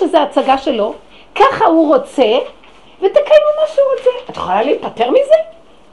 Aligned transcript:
שזה 0.00 0.22
הצגה 0.22 0.58
שלו, 0.58 0.94
ככה 1.34 1.66
הוא 1.66 1.96
רוצה, 1.96 2.38
ותקיימו 2.98 3.50
מה 3.60 3.66
שהוא 3.66 3.86
רוצה. 3.98 4.10
את 4.30 4.36
יכולה 4.36 4.62
להיפטר 4.62 5.10
מזה? 5.10 5.34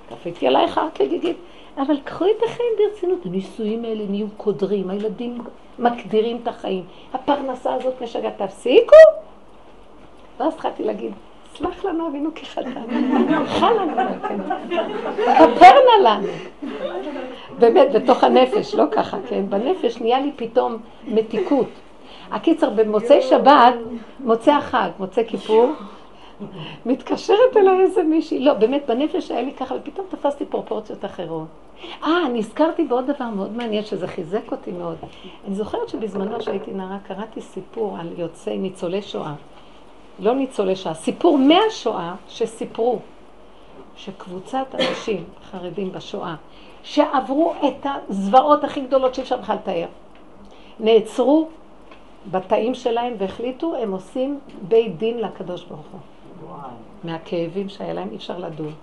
קפיתי 0.10 0.48
עלייך 0.48 0.82
כגיגית. 0.96 1.38
אבל 1.78 1.98
קחו 2.04 2.26
את 2.26 2.44
החיים 2.44 2.70
ברצינות, 2.78 3.26
הנישואים 3.26 3.86
האלה 3.86 4.04
נהיו 4.10 4.28
קודרים, 4.38 4.90
הילדים 4.90 5.38
מקדירים 5.80 6.40
את 6.44 6.48
החיים, 6.48 6.84
הפרנסה 7.14 7.74
הזאת 7.74 8.02
משגעת, 8.02 8.42
תפסיקו. 8.42 8.96
ואז 10.40 10.54
התחלתי 10.54 10.84
להגיד, 10.84 11.12
סלח 11.58 11.86
לנו 11.86 12.08
אבינו 12.08 12.30
כחטא, 12.36 12.70
חל 13.48 13.74
לנו, 13.74 13.94
כן. 14.28 14.38
כפרנה 15.38 15.98
לנו. 16.04 16.28
באמת, 17.60 17.92
בתוך 17.92 18.24
הנפש, 18.24 18.76
לא 18.76 18.84
ככה, 18.92 19.18
כן? 19.30 19.50
בנפש 19.50 20.02
נהיה 20.02 20.20
לי 20.20 20.32
פתאום 20.36 20.78
מתיקות. 21.08 21.68
הקיצר, 22.32 22.70
במוצאי 22.70 23.22
שבת, 23.22 23.74
מוצאי 24.20 24.54
החג, 24.54 24.90
מוצאי 25.00 25.24
כיפור, 25.28 25.72
מתקשרת 26.86 27.58
אליי 27.58 27.82
איזה 27.82 28.04
מישהי, 28.04 28.40
לא, 28.40 28.54
באמת, 28.54 28.84
בנפש 28.88 29.32
היה 29.32 29.42
לי 29.42 29.54
ככה, 29.54 29.76
ופתאום 29.76 30.08
תפסתי 30.10 30.46
פרופורציות 30.46 31.06
אחרות. 31.06 31.48
אה, 32.04 32.30
נזכרתי 32.34 32.84
בעוד 32.84 33.12
דבר 33.12 33.26
מאוד 33.26 33.58
מעניין, 33.58 33.84
שזה 33.84 34.08
חיזק 34.08 34.52
אותי 34.52 34.72
מאוד. 34.72 34.96
אני 35.48 35.56
זוכרת 35.56 35.90
שבזמנו, 35.90 36.42
שהייתי 36.42 36.72
נערה, 36.72 36.98
קראתי 37.08 37.42
סיפור 37.42 37.98
על 38.00 38.08
יוצאי 38.18 38.58
ניצולי 38.58 39.02
שואה. 39.02 39.34
לא 40.20 40.36
ניצולי 40.36 40.76
שואה, 40.76 40.94
סיפור 40.94 41.38
מהשואה 41.38 42.16
שסיפרו 42.28 43.00
שקבוצת 43.96 44.66
אנשים 44.74 45.24
חרדים 45.52 45.92
בשואה, 45.92 46.36
שעברו 46.84 47.54
את 47.68 47.86
הזוועות 48.10 48.64
הכי 48.64 48.82
גדולות 48.82 49.16
שאי 49.16 49.24
אפשר 49.24 49.38
בכלל 49.38 49.56
לתאר, 49.56 49.86
נעצרו 50.80 51.48
בתאים 52.32 52.74
שלהם 52.74 53.14
והחליטו, 53.18 53.76
הם 53.76 53.92
עושים 53.92 54.40
בית 54.68 54.98
דין 54.98 55.18
לקדוש 55.18 55.64
ברוך 55.64 55.86
הוא. 55.92 56.00
מהכאבים 57.04 57.70
שהיה 57.70 57.94
להם 57.94 58.08
אי 58.12 58.16
אפשר 58.16 58.38
לדון. 58.38 58.74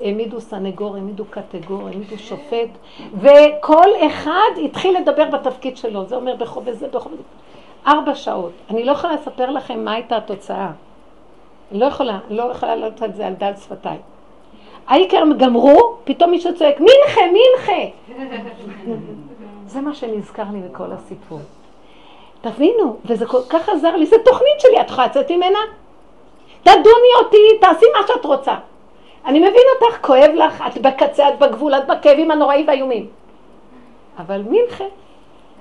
העמידו 0.00 0.40
סנגור, 0.40 0.94
העמידו 0.94 1.24
קטגור, 1.24 1.88
העמידו 1.88 2.18
שופט, 2.18 2.68
וכל 3.14 3.88
אחד 4.06 4.50
התחיל 4.64 4.98
לדבר 4.98 5.30
בתפקיד 5.30 5.76
שלו. 5.76 6.04
זה 6.04 6.16
אומר 6.16 6.36
בחוב 6.36 6.64
וזה, 6.66 6.88
בחוב 6.88 7.12
וזה. 7.12 7.22
ארבע 7.86 8.14
שעות. 8.14 8.52
אני 8.70 8.84
לא 8.84 8.92
יכולה 8.92 9.14
לספר 9.14 9.50
לכם 9.50 9.84
מה 9.84 9.92
הייתה 9.92 10.16
התוצאה. 10.16 10.70
אני 11.70 11.80
לא 11.80 11.84
יכולה, 11.84 12.18
לא 12.30 12.42
יכולה 12.42 12.76
לעלות 12.76 13.02
על 13.02 13.12
זה 13.12 13.26
על 13.26 13.34
דל 13.34 13.52
שפתיי. 13.56 13.98
העיקר 14.86 15.22
גמרו, 15.38 15.96
פתאום 16.04 16.30
מישהו 16.30 16.54
צועק, 16.54 16.80
מנחה, 16.80 17.20
מנחה. 17.32 17.82
זה 19.66 19.80
מה 19.80 19.94
שנזכר 19.94 20.44
לי 20.52 20.58
מכל 20.58 20.92
הסיפור. 20.92 21.40
תבינו, 22.42 22.96
וזה 23.04 23.26
כל 23.26 23.42
כך 23.48 23.68
עזר 23.68 23.96
לי, 23.96 24.06
זה 24.06 24.16
תוכנית 24.24 24.60
שלי, 24.60 24.80
את 24.80 24.90
יכולה 24.90 25.06
לצאת 25.06 25.30
ממנה? 25.30 25.58
תדוני 26.62 27.12
אותי, 27.24 27.58
תעשי 27.60 27.86
מה 28.00 28.06
שאת 28.06 28.24
רוצה. 28.24 28.54
אני 29.26 29.38
מבין 29.38 29.62
אותך, 29.74 29.98
כואב 30.06 30.30
לך, 30.34 30.64
את 30.66 30.78
בקצה, 30.78 31.28
את 31.28 31.38
בגבול, 31.38 31.74
את 31.74 31.86
בכאבים 31.86 32.30
הנוראים 32.30 32.68
והאיומים. 32.68 33.06
אבל 34.18 34.42
מנחה, 34.48 34.84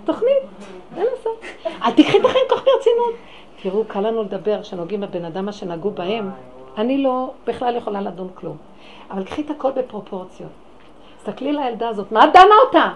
תוכנית, 0.06 0.44
אין 0.98 1.06
לעשות. 1.06 1.42
אל 1.84 1.92
תקחי 1.92 2.20
את 2.20 2.26
החיים 2.26 2.46
כל 2.50 2.56
כך 2.56 2.64
ברצינות. 2.66 3.14
תראו, 3.64 3.84
קל 3.88 4.00
לנו 4.00 4.24
לדבר 4.24 4.64
שנוגעים 4.64 5.02
בבן 5.02 5.26
אדם 5.26 5.46
מה 5.46 5.52
שנגעו 5.52 5.92
בהם. 5.92 6.30
אני 6.78 6.98
לא, 6.98 7.32
בכלל 7.48 7.76
יכולה 7.76 8.02
לדון 8.02 8.30
כלום. 8.36 8.58
אבל 9.12 9.24
קחי 9.24 9.42
את 9.42 9.50
הכל 9.50 9.72
בפרופורציות. 9.72 10.50
תסתכלי 11.18 11.54
לילדה 11.54 11.90
הזאת, 11.90 12.12
מה 12.12 12.28
דנה 12.28 12.56
אותה? 12.66 12.90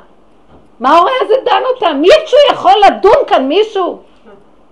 מה 0.80 0.90
ההורה 0.90 1.12
הזה 1.22 1.34
דן 1.46 1.62
אותה? 1.76 1.94
מישהו 1.94 2.38
יכול 2.54 2.74
לדון 2.88 3.18
כאן 3.28 3.48
מישהו? 3.48 4.00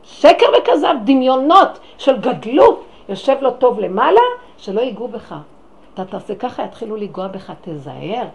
שקר 0.04 0.46
וכזב, 0.58 0.96
דמיונות 1.04 1.80
של 1.98 2.18
גדלות. 2.18 2.84
יושב 3.10 3.36
לו 3.42 3.52
טוב 3.52 3.80
למעלה, 3.80 4.22
שלא 4.58 4.82
ייגעו 4.82 5.08
בך. 5.08 5.36
אתה 5.94 6.06
תעשה 6.06 6.36
ככה, 6.36 6.64
יתחילו 6.64 6.96
לנגוע 6.96 7.28
בך, 7.28 7.54
תזהר. 7.62 8.26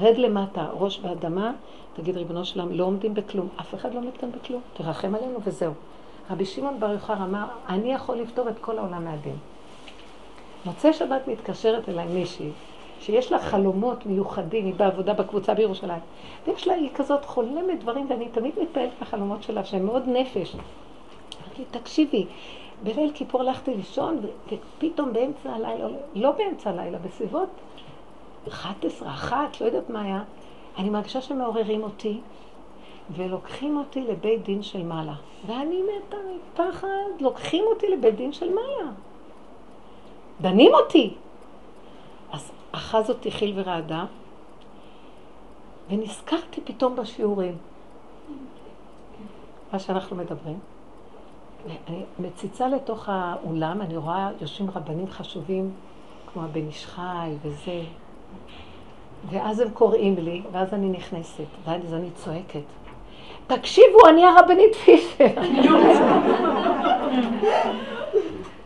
רד 0.00 0.18
למטה, 0.18 0.66
ראש 0.78 0.98
באדמה, 0.98 1.52
תגיד 1.96 2.16
ריבונו 2.16 2.44
שלם, 2.44 2.72
לא 2.72 2.84
עומדים 2.84 3.14
בכלום, 3.14 3.48
אף 3.60 3.74
אחד 3.74 3.94
לא 3.94 3.98
עומד 3.98 4.16
כאן 4.20 4.30
בכלום, 4.32 4.60
תרחם 4.74 5.14
עלינו 5.14 5.38
וזהו. 5.44 5.72
רבי 6.30 6.44
שמעון 6.44 6.80
בר 6.80 6.92
יוחר 6.92 7.14
אמר, 7.14 7.44
אני 7.68 7.92
יכול 7.92 8.16
לפתור 8.16 8.48
את 8.48 8.58
כל 8.60 8.78
העולם 8.78 9.04
מהדין. 9.04 9.36
מוצאי 10.64 10.92
שבת 10.92 11.28
מתקשרת 11.28 11.88
אליי 11.88 12.06
מישהי, 12.06 12.50
שיש 13.04 13.32
לה 13.32 13.38
חלומות 13.38 14.06
מיוחדים, 14.06 14.64
היא 14.64 14.74
בעבודה 14.74 15.14
בקבוצה 15.14 15.54
בירושלים, 15.54 16.00
ויש 16.46 16.68
לה, 16.68 16.74
היא 16.74 16.90
כזאת 16.94 17.24
חולמת 17.24 17.80
דברים, 17.80 18.06
ואני 18.10 18.28
תמיד 18.28 18.52
מתפעלת 18.62 18.90
מהחלומות 19.00 19.42
שלה, 19.42 19.64
שהן 19.64 19.84
מאוד 19.84 20.02
נפש. 20.06 20.54
אמרתי 20.54 21.64
תקשיבי, 21.70 22.26
בליל 22.82 23.10
כיפור 23.14 23.40
הלכתי 23.40 23.74
לישון, 23.74 24.20
ופתאום 24.46 25.12
באמצע 25.12 25.52
הלילה, 25.52 25.88
לא 26.14 26.30
באמצע 26.30 26.70
הלילה, 26.70 26.98
בסביבות 26.98 27.48
11, 28.48 29.08
אחת, 29.08 29.60
לא 29.60 29.66
יודעת 29.66 29.90
מה 29.90 30.02
היה, 30.02 30.22
אני 30.78 30.90
מרגישה 30.90 31.20
שמעוררים 31.20 31.82
אותי, 31.82 32.20
ולוקחים 33.16 33.76
אותי 33.76 34.00
לבית 34.00 34.44
דין 34.44 34.62
של 34.62 34.82
מעלה. 34.82 35.14
ואני 35.46 35.82
מתה 35.82 36.16
מפחד, 36.36 36.88
לוקחים 37.20 37.64
אותי 37.66 37.86
לבית 37.88 38.16
דין 38.16 38.32
של 38.32 38.48
מעלה. 38.54 38.90
דנים 40.40 40.74
אותי. 40.74 41.14
אחז 42.74 43.10
אותי 43.10 43.30
חיל 43.30 43.52
ורעדה, 43.56 44.04
ונזכרתי 45.90 46.60
פתאום 46.64 46.96
בשיעורים, 46.96 47.56
מה 49.72 49.78
שאנחנו 49.78 50.16
מדברים. 50.16 50.58
אני 51.88 52.02
מציצה 52.18 52.68
לתוך 52.68 53.08
האולם, 53.08 53.80
אני 53.80 53.96
רואה 53.96 54.30
יושבים 54.40 54.70
רבנים 54.70 55.10
חשובים, 55.10 55.70
כמו 56.32 56.42
הבן 56.42 56.66
איש 56.66 56.86
חי 56.86 57.30
וזה, 57.42 57.82
ואז 59.30 59.60
הם 59.60 59.70
קוראים 59.70 60.16
לי, 60.18 60.42
ואז 60.52 60.74
אני 60.74 60.88
נכנסת, 60.88 61.44
ואז 61.64 61.94
אני 61.94 62.10
צועקת. 62.14 62.64
תקשיבו, 63.46 64.08
אני 64.08 64.24
הרבנית 64.24 64.74
פישר. 64.74 65.24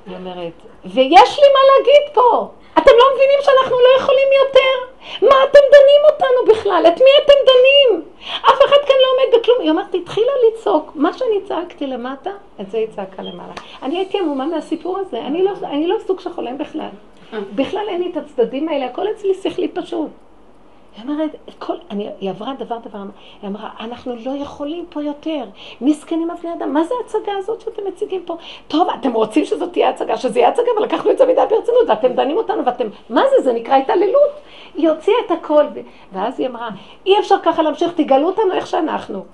היא 0.06 0.16
אומרת, 0.16 0.52
ויש 0.84 1.38
לי 1.38 1.46
מה 1.54 1.60
להגיד 1.72 2.14
פה. 2.14 2.50
אתם 2.78 2.90
לא 2.98 3.04
מבינים 3.14 3.38
שאנחנו 3.42 3.76
לא 3.76 4.02
יכולים 4.02 4.28
יותר? 4.44 4.74
מה 5.22 5.36
אתם 5.44 5.58
דנים 5.72 6.02
אותנו 6.10 6.54
בכלל? 6.54 6.84
את 6.88 7.00
מי 7.00 7.10
אתם 7.24 7.32
דנים? 7.46 8.02
אף 8.40 8.58
אחד 8.66 8.76
כאן 8.86 8.96
לא 9.02 9.08
עומד 9.12 9.38
בכלום. 9.40 9.60
היא 9.60 9.70
אומרת, 9.70 9.94
התחילה 9.94 10.32
לצעוק. 10.48 10.92
מה 10.94 11.12
שאני 11.12 11.42
צעקתי 11.48 11.86
למטה, 11.86 12.30
את 12.60 12.70
זה 12.70 12.78
היא 12.78 12.86
צעקה 12.96 13.22
למעלה. 13.22 13.52
אני 13.82 13.98
הייתי 13.98 14.18
עמומה 14.18 14.46
מהסיפור 14.46 14.98
הזה. 14.98 15.18
אני 15.20 15.42
לא, 15.42 15.52
אני 15.62 15.86
לא 15.86 15.96
סוג 16.06 16.20
שחולם 16.20 16.58
בכלל. 16.58 16.88
בכלל 17.54 17.84
אין 17.88 18.02
לי 18.02 18.10
את 18.10 18.16
הצדדים 18.16 18.68
האלה, 18.68 18.86
הכל 18.86 19.06
אצלי 19.10 19.34
שכלי 19.34 19.68
פשוט. 19.68 20.10
היא 20.98 21.08
אומרת, 21.08 21.30
כל, 21.58 21.74
אני, 21.90 22.08
היא 22.20 22.30
עברה 22.30 22.54
דבר 22.58 22.78
דבר, 22.78 22.98
היא 23.42 23.50
אמרה, 23.50 23.70
אנחנו 23.80 24.16
לא 24.24 24.30
יכולים 24.30 24.86
פה 24.90 25.02
יותר, 25.02 25.44
מסכנים 25.80 26.30
אבני 26.30 26.52
אדם, 26.52 26.72
מה 26.72 26.84
זה 26.84 26.94
ההצגה 27.02 27.32
הזאת 27.38 27.60
שאתם 27.60 27.82
מציגים 27.88 28.22
פה? 28.26 28.36
טוב, 28.68 28.88
אתם 29.00 29.12
רוצים 29.12 29.44
שזאת 29.44 29.72
תהיה 29.72 29.88
הצגה, 29.88 30.16
שזה 30.16 30.38
יהיה 30.38 30.48
הצגה, 30.48 30.66
אבל 30.76 30.84
לקחנו 30.86 31.10
את 31.10 31.18
זה 31.18 31.24
מדי 31.24 31.42
ברצינות, 31.50 31.88
ואתם 31.88 32.12
דנים 32.12 32.36
אותנו, 32.36 32.66
ואתם, 32.66 32.86
מה 33.10 33.22
זה, 33.30 33.42
זה 33.42 33.52
נקרא 33.52 33.76
התעללות. 33.76 34.30
היא 34.74 34.88
הוציאה 34.88 35.16
את 35.26 35.30
הכל, 35.30 35.64
ואז 36.12 36.40
היא 36.40 36.48
אמרה, 36.48 36.68
אי 37.06 37.18
אפשר 37.18 37.36
ככה 37.42 37.62
להמשיך, 37.62 37.92
תגלו 37.92 38.26
אותנו 38.26 38.52
איך 38.52 38.66
שאנחנו. 38.66 39.24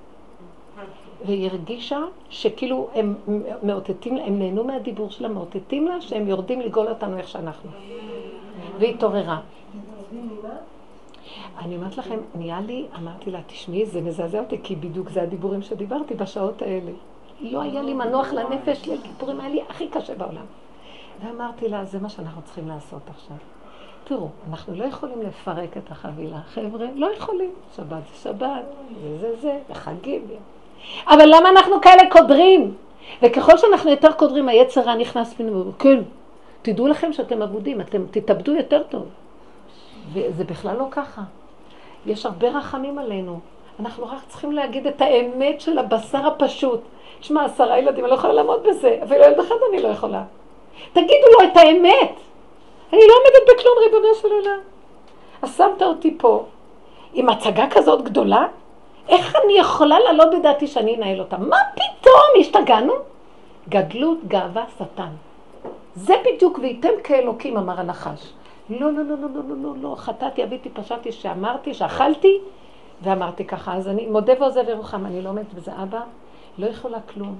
והיא 1.25 1.49
הרגישה 1.49 1.99
שכאילו 2.29 2.87
הם 2.93 3.15
מאותתים, 3.63 4.17
הם 4.17 4.39
נהנו 4.39 4.63
מהדיבור 4.63 5.09
שלה, 5.09 5.27
מאותתים 5.27 5.87
לה 5.87 6.01
שהם 6.01 6.27
יורדים 6.27 6.61
לגאול 6.61 6.87
אותנו 6.87 7.17
איך 7.17 7.27
שאנחנו. 7.27 7.69
והיא 8.79 8.93
התעוררה. 8.93 9.37
אני 11.59 11.75
אומרת 11.75 11.97
לכם, 11.97 12.17
נהיה 12.35 12.59
לי, 12.61 12.85
אמרתי 12.97 13.31
לה, 13.31 13.39
תשמעי, 13.47 13.85
זה 13.85 14.01
מזעזע 14.01 14.39
אותי, 14.39 14.57
כי 14.63 14.75
בדיוק 14.75 15.09
זה 15.09 15.21
הדיבורים 15.21 15.61
שדיברתי 15.61 16.13
בשעות 16.13 16.61
האלה. 16.61 16.91
לא 17.41 17.61
היה 17.61 17.81
לי 17.81 17.93
מנוח 17.93 18.33
לנפש, 18.33 18.85
ליל 18.85 19.01
כיפורים 19.03 19.39
היה 19.39 19.49
לי 19.49 19.61
הכי 19.69 19.87
קשה 19.87 20.15
בעולם. 20.15 20.45
ואמרתי 21.23 21.69
לה, 21.69 21.85
זה 21.85 21.99
מה 21.99 22.09
שאנחנו 22.09 22.41
צריכים 22.41 22.67
לעשות 22.67 23.01
עכשיו. 23.09 23.37
תראו, 24.03 24.29
אנחנו 24.49 24.75
לא 24.75 24.83
יכולים 24.83 25.21
לפרק 25.21 25.77
את 25.77 25.91
החבילה. 25.91 26.39
חבר'ה, 26.41 26.85
לא 26.95 27.13
יכולים. 27.13 27.49
שבת 27.75 28.03
זה 28.11 28.15
שבת, 28.23 28.65
וזה 29.03 29.35
זה, 29.35 29.59
וחגים. 29.69 30.21
אבל 31.07 31.25
למה 31.25 31.49
אנחנו 31.49 31.81
כאלה 31.81 32.09
קודרים? 32.11 32.73
וככל 33.21 33.57
שאנחנו 33.57 33.89
יותר 33.89 34.11
קודרים, 34.11 34.49
היצר 34.49 34.95
נכנס 34.95 35.33
פנימה. 35.33 35.63
כן, 35.79 35.99
תדעו 36.61 36.87
לכם 36.87 37.13
שאתם 37.13 37.41
אבודים, 37.41 37.81
אתם 37.81 38.05
תתאבדו 38.11 38.55
יותר 38.55 38.83
טוב. 38.83 39.05
וזה 40.13 40.43
בכלל 40.43 40.77
לא 40.77 40.87
ככה. 40.91 41.21
יש 42.05 42.25
הרבה 42.25 42.49
רחמים 42.49 42.99
עלינו. 42.99 43.39
אנחנו 43.79 44.05
רק 44.05 44.19
צריכים 44.27 44.51
להגיד 44.51 44.87
את 44.87 45.01
האמת 45.01 45.61
של 45.61 45.77
הבשר 45.77 46.27
הפשוט. 46.27 46.79
תשמע, 47.19 47.45
עשרה 47.45 47.79
ילדים, 47.79 48.03
אני 48.03 48.11
לא 48.11 48.17
יכולה 48.17 48.33
לעמוד 48.33 48.63
בזה, 48.63 48.99
אפילו 49.03 49.23
ילד 49.23 49.39
אחד 49.39 49.55
אני 49.69 49.81
לא 49.81 49.87
יכולה. 49.87 50.23
תגידו 50.93 51.27
לו 51.39 51.47
את 51.51 51.57
האמת. 51.57 52.13
אני 52.93 53.01
לא 53.07 53.13
עומדת 53.19 53.55
בכלום, 53.55 53.75
ריבונו 53.83 54.15
של 54.15 54.27
עולם. 54.31 54.59
אז 55.41 55.57
שמת 55.57 55.81
אותי 55.81 56.17
פה 56.17 56.45
עם 57.13 57.29
הצגה 57.29 57.65
כזאת 57.69 58.01
גדולה? 58.01 58.47
איך 59.09 59.35
אני 59.43 59.53
יכולה 59.57 59.99
לעלות 59.99 60.27
בדעתי 60.39 60.67
שאני 60.67 60.95
אנהל 60.95 61.19
אותה? 61.19 61.37
מה 61.37 61.57
פתאום? 61.73 62.39
השתגענו? 62.39 62.93
גדלות, 63.69 64.17
גאווה, 64.27 64.63
שטן. 64.75 65.09
זה 65.95 66.13
בדיוק, 66.25 66.59
וייתם 66.61 66.89
כאלוקים, 67.03 67.57
אמר 67.57 67.79
הנחש. 67.79 68.33
לא, 68.69 68.93
לא, 68.93 69.03
לא, 69.03 69.03
לא, 69.03 69.27
לא, 69.35 69.41
לא, 69.47 69.55
לא, 69.61 69.73
לא, 69.81 69.95
חטאתי, 69.97 70.43
אביתי, 70.43 70.69
פשעתי, 70.69 71.11
שאמרתי, 71.11 71.73
שאכלתי, 71.73 72.39
ואמרתי 73.01 73.45
ככה. 73.45 73.75
אז 73.75 73.87
אני 73.87 74.07
מודה 74.07 74.33
ועוזב 74.39 74.69
ירוחם, 74.69 75.05
אני 75.05 75.21
לא 75.21 75.29
עומדת 75.29 75.53
בזה. 75.53 75.71
אבא, 75.83 76.01
לא 76.57 76.65
יכולה 76.65 77.01
כלום. 77.01 77.35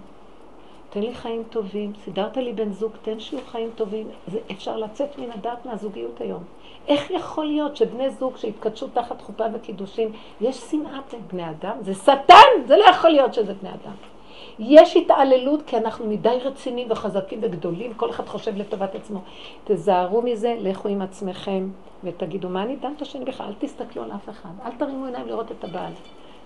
תן 0.90 1.00
לי 1.00 1.14
חיים 1.14 1.44
טובים, 1.50 1.94
סידרת 2.04 2.38
לי 2.38 2.54
בן 2.54 2.72
זוג, 2.72 2.92
תן 3.02 3.20
שיהיו 3.20 3.42
חיים 3.52 3.70
טובים. 3.76 4.08
זה 4.28 4.40
אפשר 4.52 4.78
לצאת 4.78 5.18
מן 5.18 5.32
הדעת 5.32 5.66
מהזוגיות 5.66 6.22
היום. 6.22 6.44
איך 6.88 7.12
יכול 7.12 7.46
להיות 7.46 7.76
שבני 7.76 8.10
זוג 8.10 8.38
שהתקדשו 8.38 8.88
תחת 8.94 9.22
חופה 9.22 9.44
וקידושים, 9.54 10.12
יש 10.42 10.58
שנאה 10.58 11.00
בין 11.12 11.22
בני 11.32 11.50
אדם? 11.50 11.78
זה 11.82 11.94
שטן! 11.94 12.68
זה 12.68 12.78
לא 12.78 12.84
יכול 12.84 13.10
להיות 13.10 13.34
שזה 13.34 13.54
בני 13.54 13.70
אדם. 13.70 14.15
יש 14.60 14.98
התעללות 14.98 15.62
כי 15.68 15.78
אנחנו 15.78 16.06
מדי 16.06 16.38
רציניים 16.44 16.92
וחזקים 16.92 17.40
וגדולים, 17.42 17.94
כל 17.94 18.10
אחד 18.10 18.28
חושב 18.28 18.58
לטובת 18.58 18.96
עצמו. 18.96 19.20
תזהרו 19.64 20.22
מזה, 20.22 20.56
לכו 20.60 20.90
עם 20.90 21.02
עצמכם 21.02 21.70
ותגידו, 22.04 22.50
מה 22.50 22.64
אני 22.64 22.76
דן 22.76 22.94
את 22.98 23.02
השני 23.02 23.26
בכלל? 23.26 23.48
אל 23.48 23.54
תסתכלו 23.60 24.04
על 24.04 24.12
אף 24.12 24.30
אחד, 24.30 24.50
אל 24.66 24.72
תרימו 24.78 25.06
עיניים 25.06 25.28
לראות 25.28 25.52
את 25.52 25.64
הבעל. 25.64 25.92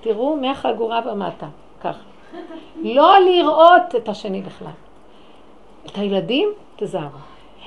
תראו 0.01 0.35
מהחגורה 0.35 1.01
ומטה, 1.05 1.47
ככה. 1.81 2.03
לא 2.83 3.19
לראות 3.19 3.95
את 3.97 4.09
השני 4.09 4.41
בכלל. 4.41 4.71
את 5.85 5.97
הילדים, 5.97 6.49
תזהרו. 6.75 7.17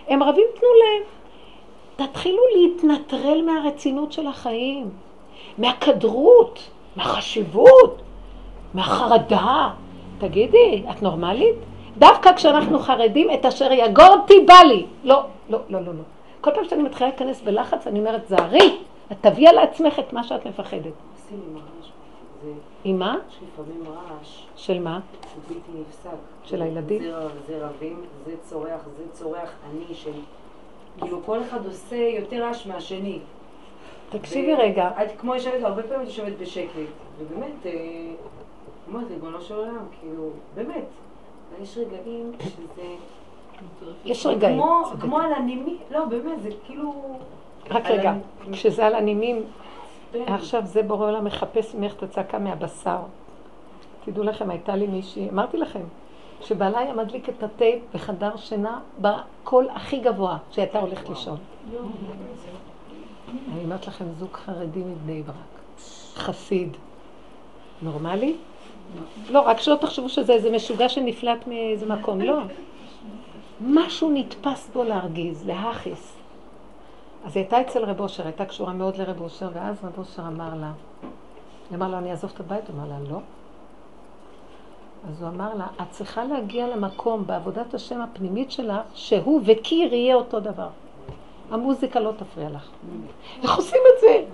הם 0.09 0.23
רבים, 0.23 0.47
תנו 0.55 0.69
להם. 0.79 1.03
תתחילו 1.97 2.43
להתנטרל 2.57 3.43
מהרצינות 3.43 4.13
של 4.13 4.27
החיים, 4.27 4.91
מהכדרות, 5.59 6.69
מהחשיבות, 6.97 8.03
מהחרדה. 8.75 9.71
תגידי, 10.23 10.85
את 10.91 11.03
נורמלית? 11.03 11.57
דווקא 11.99 12.33
כשאנחנו 12.33 12.79
חרדים, 12.79 13.31
את 13.31 13.47
אשר 13.47 13.73
יגורתי 13.73 14.35
בא 14.47 14.55
לי. 14.69 14.87
לא, 15.05 15.25
לא, 15.51 15.59
לא, 15.69 15.81
לא, 15.81 15.95
לא. 15.95 16.03
כל 16.41 16.51
פעם 16.55 16.65
שאני 16.65 16.83
מתחילה 16.83 17.11
להיכנס 17.11 17.43
בלחץ, 17.43 17.87
אני 17.87 17.99
אומרת, 17.99 18.29
זהרי, 18.29 18.79
את 19.13 19.17
תביאי 19.21 19.49
על 19.49 19.59
עצמך 19.59 19.99
את 19.99 20.13
מה 20.13 20.25
שאת 20.25 20.47
מפחדת. 20.47 20.93
עם 22.85 22.99
מה? 22.99 23.17
יש 23.31 23.37
לפעמים 23.53 23.85
רעש. 23.87 24.43
של 24.57 24.81
מה? 24.81 25.01
זה 25.23 25.55
בלתי 25.55 25.71
נפסק. 25.81 26.11
של 26.45 26.63
הילדים? 26.63 27.03
זה 27.47 27.67
רבים, 27.67 28.01
זה 28.27 28.33
צורח, 28.43 28.81
זה 28.97 29.05
צורח, 29.13 29.53
אני 29.71 29.95
של... 29.95 30.11
כאילו 30.99 31.21
כל 31.27 31.43
אחד 31.43 31.67
עושה 31.67 31.97
יותר 31.97 32.45
רעש 32.45 32.67
מהשני. 32.67 33.19
תקשיבי 34.11 34.55
רגע. 34.55 34.91
את 35.03 35.21
כמו 35.21 35.35
יושבת, 35.35 35.63
הרבה 35.63 35.83
פעמים 35.83 36.03
את 36.03 36.07
יושבת 36.07 36.33
בשקט, 36.39 36.69
ובאמת, 37.19 37.67
אה, 38.93 38.97
אומרת, 38.97 39.11
ריבונו 39.11 39.41
של 39.41 39.55
עולם, 39.55 39.85
כאילו, 40.01 40.31
באמת, 40.55 40.85
יש 41.63 41.79
רגעים 41.79 42.33
שזה... 42.41 42.83
יש 44.05 44.27
רגעים. 44.27 44.57
כמו, 44.57 44.83
כמו 45.01 45.19
על 45.19 45.33
הנימים, 45.33 45.79
לא, 45.91 46.05
באמת, 46.05 46.43
זה 46.43 46.51
כאילו... 46.67 47.19
רק 47.71 47.87
רגע, 47.87 48.15
כשזה 48.53 48.87
על 48.87 48.95
הנימים, 48.95 49.43
עכשיו 50.27 50.67
זה 50.67 50.83
בורא 50.83 51.07
עולם 51.07 51.25
מחפש 51.25 51.75
ממך 51.75 51.95
את 51.95 52.03
הצעקה 52.03 52.39
מהבשר. 52.39 52.99
תדעו 54.05 54.25
לכם, 54.25 54.51
הייתה 54.51 54.77
לי 54.77 54.87
מישהי, 54.87 55.31
אמרתי 55.31 55.57
לכם, 55.57 55.83
שבעלה 56.41 56.79
היה 56.79 56.95
מדליק 56.95 57.29
את 57.29 57.43
התה 57.43 57.65
בחדר 57.95 58.37
שינה 58.37 58.81
בקול 59.01 59.69
הכי 59.75 59.99
גבוה 59.99 60.39
שהייתה 60.51 60.81
הולכת 60.81 61.09
לישון. 61.09 61.39
אני 63.53 63.65
אומרת 63.65 63.87
לכם, 63.87 64.05
זוג 64.19 64.33
חרדי 64.33 64.81
מבני 64.81 65.23
ברק, 65.23 65.37
חסיד, 66.15 66.77
נורמלי? 67.83 68.37
לא, 69.31 69.41
רק 69.41 69.61
שלא 69.61 69.75
תחשבו 69.75 70.09
שזה 70.09 70.33
איזה 70.33 70.51
משוגע 70.51 70.89
שנפלט 70.89 71.47
מאיזה 71.47 71.87
מקום, 71.87 72.21
לא. 72.21 72.39
משהו 73.61 74.11
נתפס 74.11 74.71
בו 74.73 74.85
להרגיז, 74.85 75.47
להכיס. 75.47 76.17
אז 77.25 77.37
היא 77.37 77.43
הייתה 77.43 77.61
אצל 77.61 77.85
רב 77.85 78.01
אושר, 78.01 78.25
הייתה 78.25 78.45
קשורה 78.45 78.73
מאוד 78.73 78.97
לרב 78.97 79.21
אושר, 79.21 79.49
ואז 79.55 79.85
רב 79.85 79.99
אושר 79.99 80.23
אמר 80.23 80.55
לה, 80.61 80.73
היא 81.71 81.77
אמר 81.79 81.89
לו, 81.89 81.99
אני 81.99 82.11
אעזוב 82.11 82.31
את 82.35 82.41
הבית? 82.41 82.69
הוא 82.69 82.77
אמר 82.77 82.89
לה, 82.89 83.11
לא. 83.11 83.19
אז 85.11 85.23
הוא 85.23 85.31
אמר 85.31 85.55
לה, 85.55 85.67
את 85.83 85.91
צריכה 85.91 86.25
להגיע 86.25 86.69
למקום 86.69 87.27
בעבודת 87.27 87.75
השם 87.75 88.01
הפנימית 88.01 88.51
שלך, 88.51 88.77
שהוא 88.95 89.41
וקיר 89.45 89.95
יהיה 89.95 90.15
אותו 90.15 90.41
דבר. 90.41 90.69
המוזיקה 91.51 92.01
לא 92.01 92.13
תפריע 92.17 92.51
לך. 92.51 92.71
איך 93.43 93.57
עושים 93.57 93.81
את 93.95 94.01
זה? 94.01 94.25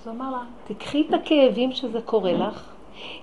אז 0.00 0.06
הוא 0.06 0.16
אמר 0.16 0.30
לה, 0.30 0.42
תקחי 0.64 1.04
את 1.08 1.14
הכאבים 1.14 1.72
שזה 1.72 2.00
קורה 2.00 2.32
לך, 2.32 2.72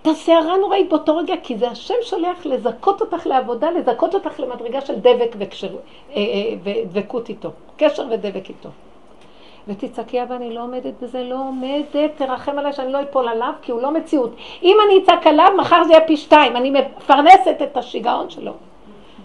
את 0.02 0.08
הסערה 0.08 0.58
נוראית 0.58 0.90
באותו 0.90 1.18
רגע, 1.18 1.34
כי 1.44 1.58
זה 1.58 1.70
השם 1.70 1.94
שולח 2.02 2.46
לזכות 2.46 3.02
אותך 3.02 3.28
לעבודה, 3.28 3.72
לזכות 3.72 4.16
אותך 4.16 4.40
למדרגה 4.40 4.82
של 4.82 4.96
דבק 4.96 5.36
אה, 5.42 5.68
אה, 6.16 6.54
ודבקות 6.64 7.30
איתו, 7.30 7.52
קשר 7.78 8.08
ודבק 8.12 8.50
איתו. 8.50 8.70
ותצעקי, 9.68 10.24
אבל 10.24 10.36
אני 10.36 10.54
לא 10.54 10.64
עומדת 10.64 10.94
בזה, 11.02 11.24
לא 11.24 11.36
עומדת, 11.36 12.12
תרחם 12.16 12.60
עליי 12.60 12.74
שאני 12.74 12.92
לא 12.92 13.02
אפול 13.02 13.28
עליו, 13.28 13.54
כי 13.62 13.72
הוא 13.72 13.82
לא 13.82 13.92
מציאות. 13.92 14.36
אם 14.64 14.78
אני 14.86 15.04
אצעק 15.04 15.28
עליו, 15.28 15.52
מחר 15.58 15.84
זה 15.84 15.94
יהיה 15.94 16.08
פי 16.08 16.18
שתיים, 16.18 16.56
אני 16.56 16.72
מפרנסת 16.72 17.62
את 17.64 17.78
השיגעון 17.78 18.30
שלו. 18.30 18.54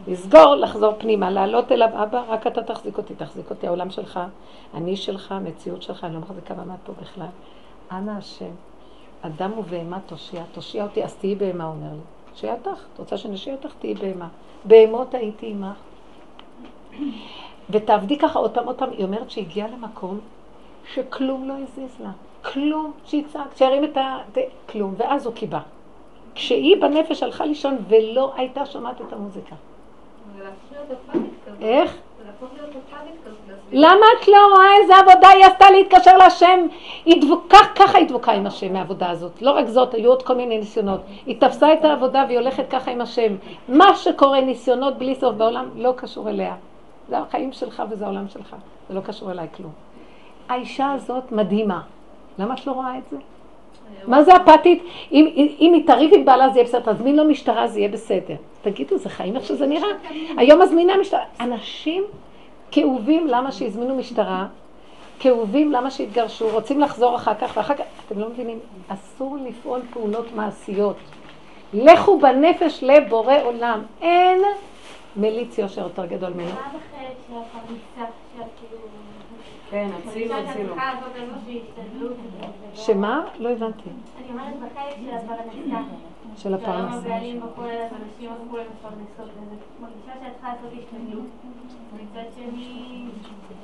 לסגור, 0.08 0.54
לחזור 0.54 0.92
פנימה, 0.98 1.30
לעלות 1.30 1.72
אליו, 1.72 1.88
אבא, 2.02 2.22
רק 2.28 2.46
אתה 2.46 2.62
תחזיק 2.62 2.98
אותי, 2.98 3.14
תחזיק 3.14 3.50
אותי, 3.50 3.66
העולם 3.66 3.90
שלך, 3.90 4.20
אני 4.74 4.96
שלך, 4.96 5.32
המציאות 5.32 5.82
שלך, 5.82 6.04
אני 6.04 6.14
לא 6.14 6.20
מחזיקה 6.20 6.54
מעמד 6.54 6.76
פה 6.84 6.92
בכלל. 7.02 7.26
אנא 7.92 8.12
השם, 8.18 8.50
אדם 9.22 9.58
ובהמה 9.58 9.98
תושיע, 10.06 10.42
תושיע 10.52 10.84
אותי, 10.84 11.04
אז 11.04 11.14
תהיי 11.14 11.34
בהמה, 11.34 11.64
אומר 11.64 11.92
לי. 11.92 12.00
תושיע 12.32 12.54
אותך, 12.54 12.84
את 12.94 12.98
רוצה 12.98 13.16
שנשיע 13.16 13.54
אותך? 13.54 13.72
תהיי 13.78 13.94
בהמה. 13.94 14.28
בהמות 14.64 15.14
הייתי 15.14 15.50
עמך. 15.50 15.76
ותעבדי 17.70 18.18
ככה 18.18 18.38
עוד 18.38 18.54
פעם, 18.54 18.66
עוד 18.66 18.78
פעם. 18.78 18.90
היא 18.90 19.04
אומרת 19.04 19.30
שהגיעה 19.30 19.68
למקום 19.68 20.20
שכלום 20.92 21.48
לא 21.48 21.54
הזיז 21.54 22.00
לה. 22.00 22.10
כלום, 22.52 22.92
שיצעק, 23.04 23.56
שירים 23.56 23.84
את 23.84 23.96
ה... 23.96 24.18
כלום. 24.68 24.94
ואז 24.96 25.26
הוא 25.26 25.34
קיבה. 25.34 25.60
כשהיא 26.34 26.80
בנפש 26.80 27.22
הלכה 27.22 27.44
לישון 27.44 27.76
ולא 27.88 28.32
הייתה 28.36 28.66
שומעת 28.66 29.00
את 29.00 29.12
המוזיקה. 29.12 29.56
איך? 31.60 31.98
למה 33.72 34.06
את 34.18 34.28
לא 34.28 34.54
רואה 34.54 34.76
איזה 34.82 34.96
עבודה 34.96 35.28
היא 35.28 35.44
עשתה 35.44 35.70
להתקשר 35.70 36.16
להשם? 36.16 36.66
היא 37.04 37.22
דבוקה, 37.22 37.58
ככה 37.74 37.98
היא 37.98 38.08
דבוקה 38.08 38.32
עם 38.32 38.46
השם 38.46 38.72
מהעבודה 38.72 39.10
הזאת. 39.10 39.42
לא 39.42 39.50
רק 39.50 39.66
זאת, 39.66 39.94
היו 39.94 40.10
עוד 40.10 40.22
כל 40.22 40.34
מיני 40.34 40.58
ניסיונות. 40.58 41.00
היא 41.26 41.40
תפסה 41.40 41.72
את 41.72 41.84
העבודה 41.84 42.24
והיא 42.26 42.38
הולכת 42.38 42.70
ככה 42.70 42.90
עם 42.90 43.00
השם. 43.00 43.34
מה 43.68 43.94
שקורה, 43.94 44.40
ניסיונות 44.40 44.98
בלי 44.98 45.14
סוף 45.14 45.34
בעולם, 45.34 45.68
לא 45.76 45.92
קשור 45.96 46.28
אליה. 46.30 46.54
זה 47.08 47.18
החיים 47.18 47.52
שלך 47.52 47.82
וזה 47.90 48.04
העולם 48.04 48.28
שלך. 48.28 48.56
זה 48.88 48.94
לא 48.94 49.00
קשור 49.00 49.30
אליי 49.30 49.46
כלום. 49.56 49.72
האישה 50.48 50.92
הזאת 50.92 51.32
מדהימה. 51.32 51.80
למה 52.38 52.54
את 52.54 52.66
לא 52.66 52.72
רואה 52.72 52.98
את 52.98 53.02
זה? 53.10 53.16
מה 54.06 54.22
זה 54.22 54.32
אפתית? 54.36 54.82
אם, 55.12 55.54
אם 55.60 55.72
היא 55.74 55.86
תריב 55.86 56.10
עם 56.14 56.24
בעלה 56.24 56.48
זה 56.48 56.58
יהיה 56.58 56.68
בסדר, 56.68 56.92
תזמין 56.92 57.16
לו 57.16 57.24
משטרה 57.24 57.66
זה 57.66 57.78
יהיה 57.78 57.88
בסדר. 57.88 58.34
תגידו, 58.62 58.98
זה 58.98 59.08
חיים 59.08 59.36
איך 59.36 59.44
שזה 59.44 59.66
נראה? 59.66 59.88
היום 60.36 60.62
מזמינה 60.62 60.96
משטרה. 60.96 61.20
אנשים 61.40 62.04
כאובים 62.72 63.26
למה 63.26 63.52
שהזמינו 63.52 63.96
משטרה, 63.96 64.46
כאובים 65.18 65.72
למה 65.72 65.90
שהתגרשו, 65.90 66.48
רוצים 66.52 66.80
לחזור 66.80 67.16
אחר 67.16 67.34
כך, 67.34 67.56
ואחר 67.56 67.74
כך, 67.74 67.84
אתם 68.06 68.18
לא 68.18 68.28
מבינים, 68.28 68.58
אסור 68.88 69.36
לפעול 69.36 69.80
פעולות 69.90 70.26
מעשיות. 70.34 70.96
לכו 71.72 72.18
בנפש 72.18 72.82
לבורא 72.82 73.34
עולם. 73.42 73.82
אין 74.00 74.42
מליץ 75.16 75.58
יושר 75.58 75.82
יותר 75.82 76.06
גדול 76.06 76.32
ממנו. 76.32 76.48
מה 76.48 76.54
בחלק 76.54 77.16
של 77.28 77.34
הפרנסה, 77.34 78.12
כאילו... 78.60 78.82
כן, 79.70 79.88
הצילו, 80.08 80.34
הצילו. 80.34 80.74
שמה? 82.74 83.24
לא 83.38 83.48
הבנתי. 83.48 83.90
אני 84.18 84.28
אומרת 84.30 84.54
בחלק 84.56 84.96
של 85.04 85.14
הפרנסה. 85.14 86.11
של 86.36 86.54
הפרנסה. 86.54 86.96
הבעלים 86.96 87.40
בכולל, 87.40 87.68
אנשים 87.68 88.30
הפכו 88.32 88.56
למפרנסות, 88.56 89.34
ואני 89.36 89.56
מרגישה 89.80 90.12
שאת 90.22 90.32
צריכה 90.32 90.48
לעשות 90.52 90.70
השתדלות. 90.78 91.26
מצד 91.94 92.28
שני, 92.36 93.04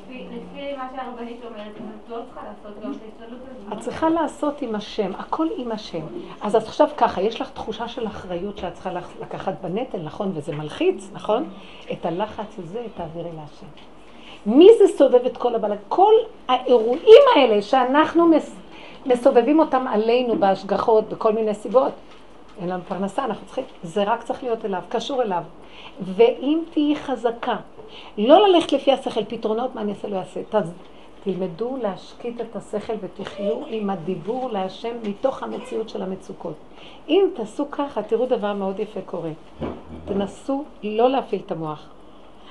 לפי 0.08 0.76
מה 0.76 0.88
שהרבנית 0.96 1.44
אומרת, 1.44 1.72
את 1.76 2.08
לא 2.08 2.16
צריכה 2.26 2.40
לעשות 2.48 2.84
גם 2.84 2.92
את 2.92 2.96
ההשתדלות 3.02 3.40
הזאת. 3.50 3.72
את 3.72 3.78
צריכה 3.80 4.10
לעשות 4.10 4.62
עם 4.62 4.75
השם, 4.75 5.12
הכל 5.18 5.46
עם 5.56 5.72
השם. 5.72 6.00
אז 6.40 6.56
את 6.56 6.62
עכשיו 6.62 6.88
ככה, 6.96 7.22
יש 7.22 7.40
לך 7.40 7.50
תחושה 7.50 7.88
של 7.88 8.06
אחריות 8.06 8.58
שאת 8.58 8.75
צריכה 8.75 8.90
לקחת 9.20 9.54
בנטל, 9.62 9.98
נכון? 9.98 10.32
וזה 10.34 10.56
מלחיץ, 10.56 11.10
נכון? 11.12 11.48
את 11.92 12.06
הלחץ 12.06 12.58
הזה 12.58 12.82
תעבירי 12.96 13.30
להשם. 13.37 13.66
מי 14.46 14.68
זה 14.78 14.84
סובב 14.96 15.26
את 15.26 15.37
כל 15.37 15.54
הבלגן? 15.54 15.76
כל 15.88 16.12
האירועים 16.48 17.22
האלה 17.37 17.62
שאנחנו 17.62 18.30
מסובבים 19.06 19.58
אותם 19.58 19.87
עלינו 19.88 20.37
בהשגחות, 20.38 21.08
בכל 21.08 21.32
מיני 21.32 21.54
סיבות, 21.54 21.92
אין 22.58 22.68
לנו 22.68 22.82
פרנסה, 22.88 23.24
אנחנו 23.24 23.46
צריכים, 23.46 23.64
זה 23.82 24.04
רק 24.04 24.22
צריך 24.22 24.42
להיות 24.42 24.64
אליו, 24.64 24.82
קשור 24.88 25.22
אליו. 25.22 25.42
ואם 26.00 26.62
תהיי 26.70 26.96
חזקה, 26.96 27.56
לא 28.18 28.48
ללכת 28.48 28.72
לפי 28.72 28.92
השכל, 28.92 29.24
פתרונות, 29.24 29.74
מה 29.74 29.80
אני 29.80 29.92
אעשה, 29.92 30.08
לא 30.08 30.16
אעשה. 30.16 30.40
תלמדו 31.22 31.76
להשקיט 31.82 32.40
את 32.40 32.56
השכל 32.56 32.92
ותחיו 33.00 33.56
עם 33.66 33.90
הדיבור 33.90 34.50
להשם 34.50 34.96
מתוך 35.02 35.42
המציאות 35.42 35.88
של 35.88 36.02
המצוקות. 36.02 36.54
אם 37.08 37.28
תעשו 37.34 37.70
ככה, 37.70 38.02
תראו 38.02 38.26
דבר 38.26 38.52
מאוד 38.52 38.80
יפה 38.80 39.00
קורה. 39.00 39.30
תנסו 40.04 40.64
לא 40.82 41.10
להפעיל 41.10 41.42
את 41.46 41.52
המוח. 41.52 41.88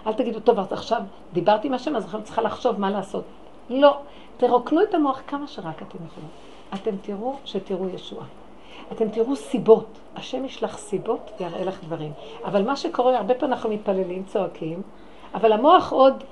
אל 0.08 0.14
תגידו, 0.14 0.40
טוב, 0.40 0.60
אז 0.60 0.74
עכשיו 0.74 1.02
דיברתי 1.34 1.68
עם 1.68 1.74
השם, 1.74 1.96
אז 1.96 2.06
עכשיו 2.06 2.22
צריכה 2.24 2.42
לחשוב 2.42 2.80
מה 2.80 2.90
לעשות. 2.90 3.24
לא. 3.70 3.98
תרוקנו 4.38 4.84
את 4.84 4.94
המוח 4.94 5.22
כמה 5.28 5.48
שרק 5.48 5.82
אתם 5.82 5.98
יכולים. 6.06 6.30
אתם 6.74 6.98
תראו 7.02 7.36
שתראו 7.46 7.90
ישועה. 7.90 8.26
אתם 8.92 9.10
תראו 9.10 9.36
סיבות. 9.36 10.00
השם 10.16 10.46
ישלח 10.46 10.78
סיבות 10.78 11.32
ויראה 11.40 11.64
לך 11.64 11.84
דברים. 11.84 12.12
אבל 12.46 12.64
מה 12.64 12.76
שקורה, 12.76 13.18
הרבה 13.18 13.34
פעמים 13.34 13.54
אנחנו 13.54 13.70
מתפללים, 13.70 14.24
צועקים, 14.24 14.82
אבל 15.34 15.52
המוח 15.52 15.92
עוד, 15.92 16.24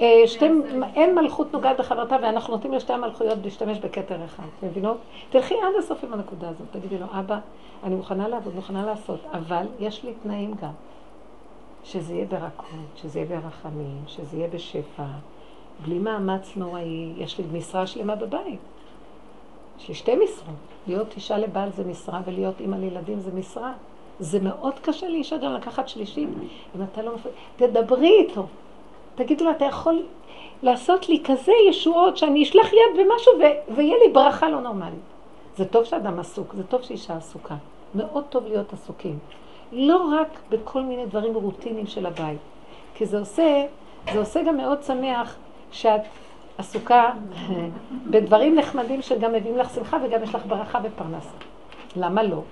אה, 0.00 0.22
שתי, 0.26 0.48
אין 0.94 1.14
מלכות 1.14 1.52
נוגעת 1.52 1.78
בחברתה, 1.78 2.16
ואנחנו 2.22 2.54
נותנים 2.54 2.72
לשתי 2.72 2.92
המלכויות 2.92 3.38
להשתמש 3.44 3.78
בכתר 3.78 4.24
אחד. 4.24 4.42
אתם 4.58 4.66
מבינות? 4.66 4.96
תלכי 5.30 5.54
עד 5.54 5.72
הסוף 5.78 6.04
עם 6.04 6.12
הנקודה 6.12 6.48
הזאת. 6.48 6.66
תגידי 6.72 6.98
לו, 6.98 7.06
אבא, 7.12 7.38
אני 7.82 7.94
מוכנה 7.94 8.28
לעבוד, 8.28 8.54
מוכנה 8.54 8.86
לעשות, 8.86 9.20
אבל 9.32 9.66
יש 9.80 10.04
לי 10.04 10.12
תנאים 10.22 10.54
גם. 10.62 10.72
שזה 11.84 12.14
יהיה 12.14 12.26
ברכות, 12.26 12.96
שזה 12.96 13.20
יהיה 13.20 13.40
ברחמים, 13.40 14.02
שזה 14.06 14.36
יהיה 14.36 14.48
בשפע, 14.48 15.04
בלי 15.84 15.98
מאמץ 15.98 16.52
נוראי. 16.56 17.12
יש 17.16 17.38
לי 17.38 17.44
משרה 17.52 17.86
שלמה 17.86 18.16
בבית. 18.16 18.60
יש 19.84 19.88
לי 19.88 19.94
שתי 19.94 20.16
משרות. 20.16 20.54
להיות 20.86 21.16
אישה 21.16 21.38
לבעל 21.38 21.72
זה 21.72 21.84
משרה, 21.84 22.20
ולהיות 22.24 22.60
אימא 22.60 22.76
לילדים 22.76 23.20
זה 23.20 23.30
משרה. 23.34 23.72
זה 24.20 24.40
מאוד 24.40 24.78
קשה 24.78 25.08
לאישה 25.08 25.36
גם 25.36 25.54
לקחת 25.54 25.88
שלישית. 25.88 26.28
אם 26.76 26.82
אתה 26.82 27.02
לא 27.02 27.14
מפריע, 27.14 27.34
תדברי 27.56 28.10
איתו. 28.20 28.46
תגידו 29.14 29.44
לו, 29.44 29.50
אתה 29.50 29.64
יכול 29.64 30.02
לעשות 30.62 31.08
לי 31.08 31.22
כזה 31.24 31.52
ישועות 31.68 32.16
שאני 32.16 32.42
אשלח 32.42 32.72
יד 32.72 33.00
במשהו 33.00 33.32
ו- 33.38 33.74
ויהיה 33.74 33.94
לי 34.06 34.12
ברכה 34.12 34.48
לא 34.48 34.60
נורמלית. 34.60 35.00
זה 35.56 35.64
טוב 35.64 35.84
שאדם 35.84 36.20
עסוק, 36.20 36.54
זה 36.54 36.64
טוב 36.64 36.82
שאישה 36.82 37.16
עסוקה. 37.16 37.54
מאוד 37.94 38.24
טוב 38.28 38.46
להיות 38.46 38.72
עסוקים. 38.72 39.18
לא 39.72 39.96
רק 40.20 40.28
בכל 40.48 40.82
מיני 40.82 41.06
דברים 41.06 41.34
רוטינים 41.34 41.86
של 41.86 42.06
הבית. 42.06 42.38
כי 42.94 43.06
זה 43.06 43.18
עושה, 43.18 43.64
זה 44.12 44.18
עושה 44.18 44.42
גם 44.42 44.56
מאוד 44.56 44.82
שמח 44.82 45.36
שאת 45.72 46.00
עסוקה 46.58 47.10
בדברים 48.10 48.54
נחמדים 48.54 49.02
שגם 49.02 49.32
מביאים 49.32 49.58
לך 49.58 49.74
שמחה 49.74 49.96
וגם 50.04 50.22
יש 50.22 50.34
לך 50.34 50.46
ברכה 50.46 50.78
ופרנסה. 50.82 51.36
למה 51.96 52.22
לא? 52.22 52.42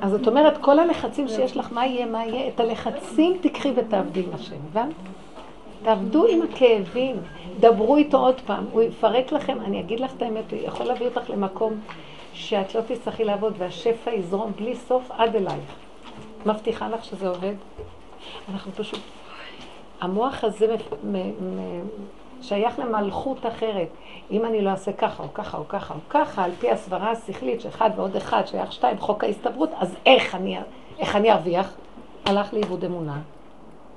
אז 0.00 0.10
זאת 0.10 0.26
אומרת, 0.26 0.58
כל 0.58 0.78
הלחצים 0.78 1.28
שיש 1.28 1.56
לך, 1.56 1.72
מה 1.72 1.86
יהיה, 1.86 2.06
מה 2.06 2.26
יהיה, 2.26 2.48
את 2.48 2.60
הלחצים 2.60 3.38
תקחי 3.40 3.72
ותעבדי 3.76 4.20
עם 4.20 4.30
השם, 4.34 4.56
הבנת? 4.70 4.94
תעבדו 5.82 6.26
עם 6.26 6.42
הכאבים, 6.42 7.16
דברו 7.60 7.96
איתו 7.96 8.18
עוד 8.18 8.40
פעם, 8.40 8.64
הוא 8.72 8.82
יפרק 8.82 9.32
לכם, 9.32 9.58
אני 9.60 9.80
אגיד 9.80 10.00
לך 10.00 10.12
את 10.16 10.22
האמת, 10.22 10.52
הוא 10.52 10.60
יכול 10.62 10.86
להביא 10.86 11.06
אותך 11.06 11.30
למקום 11.30 11.80
שאת 12.32 12.74
לא 12.74 12.80
תצטרכי 12.80 13.24
לעבוד 13.24 13.54
והשפע 13.58 14.10
יזרום 14.10 14.52
בלי 14.56 14.74
סוף 14.74 15.10
עד 15.10 15.36
אלייך. 15.36 15.87
מבטיחה 16.46 16.88
לך 16.88 17.04
שזה 17.04 17.28
עובד? 17.28 17.54
אנחנו 18.52 18.72
פשוט... 18.72 19.00
המוח 20.00 20.44
הזה 20.44 20.76
שייך 22.42 22.78
למלכות 22.78 23.46
אחרת. 23.46 23.88
אם 24.30 24.44
אני 24.44 24.62
לא 24.62 24.70
אעשה 24.70 24.92
ככה 24.92 25.22
או 25.22 25.34
ככה 25.34 25.58
או 25.58 25.68
ככה 25.68 25.94
או 25.94 25.98
ככה, 26.10 26.44
על 26.44 26.50
פי 26.60 26.70
הסברה 26.70 27.10
השכלית 27.10 27.60
שאחד 27.60 27.90
ועוד 27.96 28.16
אחד 28.16 28.46
שייך 28.46 28.72
שתיים, 28.72 28.98
חוק 28.98 29.24
ההסתברות, 29.24 29.70
אז 29.78 29.96
איך 30.06 30.34
אני, 30.34 30.58
איך 30.98 31.16
אני 31.16 31.32
ארוויח? 31.32 31.74
הלך 32.26 32.54
לאיבוד 32.54 32.84
אמונה. 32.84 33.20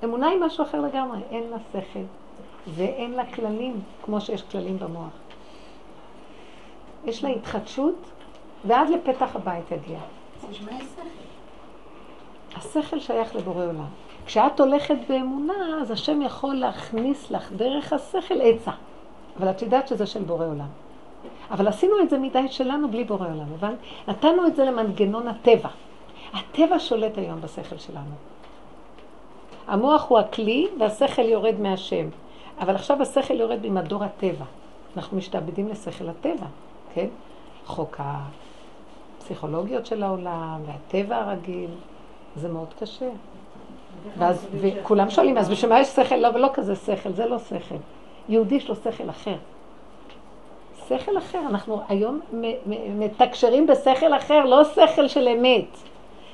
אמונה 0.04 0.28
היא 0.28 0.40
משהו 0.40 0.64
אחר 0.64 0.80
לגמרי, 0.80 1.18
אין 1.30 1.44
לה 1.50 1.56
שכל 1.72 1.98
ואין 2.66 3.12
לה 3.12 3.26
כללים 3.26 3.80
כמו 4.04 4.20
שיש 4.20 4.42
כללים 4.42 4.78
במוח. 4.78 5.12
יש 7.04 7.24
לה 7.24 7.30
התחדשות 7.30 7.94
ועד 8.64 8.88
לפתח 8.88 9.36
הבית 9.36 9.70
יגיע. 9.72 9.98
השכל 12.56 13.00
שייך 13.00 13.36
לבורא 13.36 13.64
עולם. 13.64 13.86
כשאת 14.26 14.60
הולכת 14.60 14.96
באמונה, 15.08 15.78
אז 15.82 15.90
השם 15.90 16.22
יכול 16.22 16.54
להכניס 16.54 17.30
לך 17.30 17.52
דרך 17.52 17.92
השכל 17.92 18.40
עצה. 18.40 18.70
אבל 19.38 19.50
את 19.50 19.62
יודעת 19.62 19.88
שזה 19.88 20.06
של 20.06 20.22
בורא 20.22 20.46
עולם. 20.46 20.68
אבל 21.50 21.68
עשינו 21.68 22.00
את 22.00 22.10
זה 22.10 22.18
מדי 22.18 22.48
שלנו 22.48 22.90
בלי 22.90 23.04
בורא 23.04 23.26
עולם, 23.26 23.46
הבנת? 23.54 23.78
נתנו 24.08 24.46
את 24.46 24.56
זה 24.56 24.64
למנגנון 24.64 25.28
הטבע. 25.28 25.68
הטבע 26.34 26.78
שולט 26.78 27.18
היום 27.18 27.40
בשכל 27.40 27.78
שלנו. 27.78 28.14
המוח 29.66 30.08
הוא 30.08 30.18
הכלי 30.18 30.68
והשכל 30.78 31.22
יורד 31.22 31.60
מהשם. 31.60 32.08
אבל 32.60 32.74
עכשיו 32.74 33.02
השכל 33.02 33.40
יורד 33.40 33.66
ממדור 33.66 34.04
הטבע. 34.04 34.44
אנחנו 34.96 35.16
משתעבדים 35.16 35.68
לשכל 35.68 36.08
הטבע, 36.08 36.46
כן? 36.94 37.06
חוק 37.66 38.00
הפסיכולוגיות 39.18 39.86
של 39.86 40.02
העולם 40.02 40.60
והטבע 40.66 41.16
הרגיל, 41.16 41.70
זה 42.36 42.48
מאוד 42.48 42.74
קשה. 42.80 43.08
ואז, 44.18 44.46
וכולם 44.60 45.10
שואלים, 45.10 45.38
אז 45.38 45.50
בשביל 45.50 45.70
מה 45.72 45.80
יש 45.80 45.88
שכל? 45.88 46.16
לא, 46.16 46.28
ולא 46.34 46.48
כזה 46.54 46.76
שכל, 46.76 47.12
זה 47.12 47.26
לא 47.26 47.38
שכל. 47.38 47.74
יהודי 48.28 48.54
יש 48.54 48.68
לו 48.68 48.74
שכל 48.76 49.10
אחר. 49.10 49.34
שכל 50.88 51.18
אחר, 51.18 51.38
אנחנו 51.38 51.80
היום 51.88 52.20
מתקשרים 52.98 53.66
בשכל 53.66 54.16
אחר, 54.16 54.44
לא 54.44 54.64
שכל 54.64 55.08
של 55.08 55.28
אמת. 55.28 55.76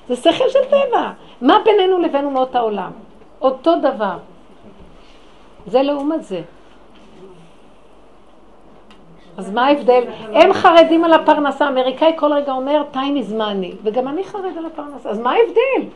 זה 0.09 0.17
שכל 0.17 0.49
של 0.49 0.65
טבע. 0.69 1.13
מה 1.41 1.59
בינינו 1.65 1.99
לבין 1.99 2.25
אומות 2.25 2.55
העולם? 2.55 2.91
אותו 3.41 3.73
דבר. 3.81 4.19
זה 5.67 5.83
לעומת 5.83 6.25
זה. 6.25 6.43
אז 9.39 9.51
מה 9.53 9.67
ההבדל? 9.67 10.03
הם 10.33 10.53
חרדים 10.53 11.05
על 11.05 11.13
הפרנסה, 11.13 11.65
האמריקאי 11.65 12.13
כל 12.17 12.33
רגע 12.33 12.53
אומר, 12.53 12.83
time 12.93 12.97
is 12.97 13.33
money, 13.33 13.77
וגם 13.83 14.09
אני 14.09 14.25
חרד 14.25 14.59
על 14.59 14.67
הפרנסה, 14.67 15.11
אז 15.11 15.21
מה 15.21 15.33
ההבדל? 15.33 15.91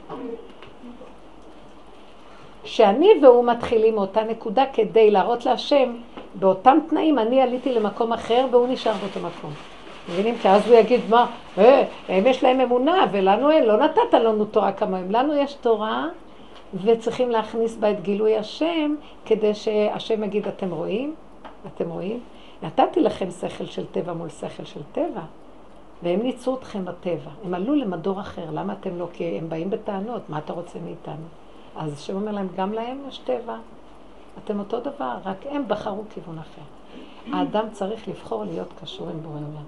שאני 2.65 3.09
והוא 3.23 3.45
מתחילים 3.45 3.95
מאותה 3.95 4.25
נקודה 4.25 4.65
כדי 4.73 5.11
להראות 5.11 5.47
להשם, 5.47 5.93
באותם 6.35 6.79
תנאים 6.89 7.19
אני 7.19 7.41
עליתי 7.41 7.73
למקום 7.73 8.13
אחר 8.13 8.47
והוא 8.51 8.69
נשאר 8.69 8.93
באותו 8.93 9.21
מקום. 9.29 9.51
מבינים? 10.09 10.35
כי 10.43 10.49
אז 10.49 10.67
הוא 10.67 10.77
יגיד, 10.77 11.01
מה, 11.09 11.27
אה, 11.59 11.85
הם 12.09 12.27
יש 12.27 12.45
להם 12.45 12.61
אמונה 12.61 13.07
ולנו 13.13 13.51
אין, 13.51 13.65
לא 13.65 13.77
נתת 13.77 14.15
לנו 14.15 14.45
תורה 14.45 14.73
כמוהם, 14.73 15.11
לנו 15.11 15.35
יש 15.35 15.55
תורה 15.55 16.07
וצריכים 16.85 17.31
להכניס 17.31 17.77
בה 17.77 17.91
את 17.91 18.03
גילוי 18.03 18.37
השם 18.37 18.95
כדי 19.27 19.55
שהשם 19.55 20.25
יגיד, 20.25 20.49
אתם 20.49 20.71
רואים? 20.71 21.15
אתם 21.67 21.91
רואים? 21.91 22.21
נתתי 22.63 23.01
לכם 23.01 23.31
שכל 23.31 23.67
של 23.67 23.87
טבע 23.87 24.13
מול 24.13 24.29
שכל 24.29 24.65
של 24.65 24.81
טבע, 24.93 25.21
והם 26.03 26.23
ניצרו 26.23 26.55
אתכם 26.55 26.85
בטבע. 26.85 27.31
הם 27.45 27.55
עלו 27.55 27.75
למדור 27.75 28.21
אחר, 28.21 28.51
למה 28.51 28.73
אתם 28.73 28.99
לא? 28.99 29.09
כי 29.13 29.39
הם 29.39 29.49
באים 29.49 29.71
בטענות, 29.71 30.23
מה 30.29 30.39
אתה 30.39 30.53
רוצה 30.53 30.79
מאיתנו? 30.85 31.27
אז 31.77 31.93
השם 31.93 32.15
אומר 32.15 32.33
להם, 32.33 32.49
גם 32.57 32.73
להם 32.73 32.99
יש 33.09 33.19
טבע. 33.19 33.57
אתם 34.45 34.59
אותו 34.59 34.81
דבר, 34.81 35.17
רק 35.25 35.37
הם 35.51 35.69
בחרו 35.69 36.03
כיוון 36.15 36.39
אחר. 36.39 36.63
האדם 37.33 37.65
צריך 37.73 38.09
לבחור 38.09 38.45
להיות 38.45 38.69
קשור 38.83 39.09
עם 39.09 39.21
בורא 39.21 39.35
עולם. 39.35 39.65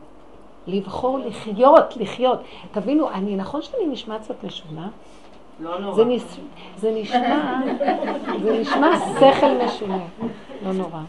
לבחור 0.67 1.19
לחיות, 1.19 1.97
לחיות. 1.97 2.39
תבינו, 2.73 3.11
אני, 3.11 3.37
נכון 3.37 3.63
שאני 3.63 3.87
נשמע 3.87 4.19
קצת 4.19 4.45
משונה? 4.45 4.89
לא 5.61 5.79
נורא. 5.79 5.95
זה, 5.95 6.05
נש... 6.05 6.23
זה 6.77 6.93
נשמע, 6.95 7.61
זה 8.43 8.59
נשמע 8.61 8.89
שכל 9.19 9.65
משונה. 9.67 10.05
לא 10.65 10.73
נורא. 10.73 11.01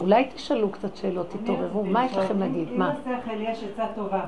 אולי 0.00 0.28
תשאלו 0.34 0.70
קצת 0.70 0.96
שאלות, 0.96 1.26
תתעוררו, 1.30 1.84
מה 1.84 2.04
יש 2.04 2.16
לכם 2.16 2.38
להגיד? 2.38 2.68
אם 2.72 2.78
מה? 2.78 2.90
בשכל 2.90 3.40
יש 3.40 3.64
עצה 3.64 3.86
טובה, 3.94 4.20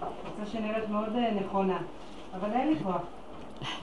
עצה 0.00 0.50
שנראית 0.50 0.88
מאוד 0.88 1.16
אה, 1.16 1.30
נכונה, 1.40 1.78
אבל 2.34 2.52
אין 2.52 2.68
לי 2.68 2.74
כוח. 2.84 3.02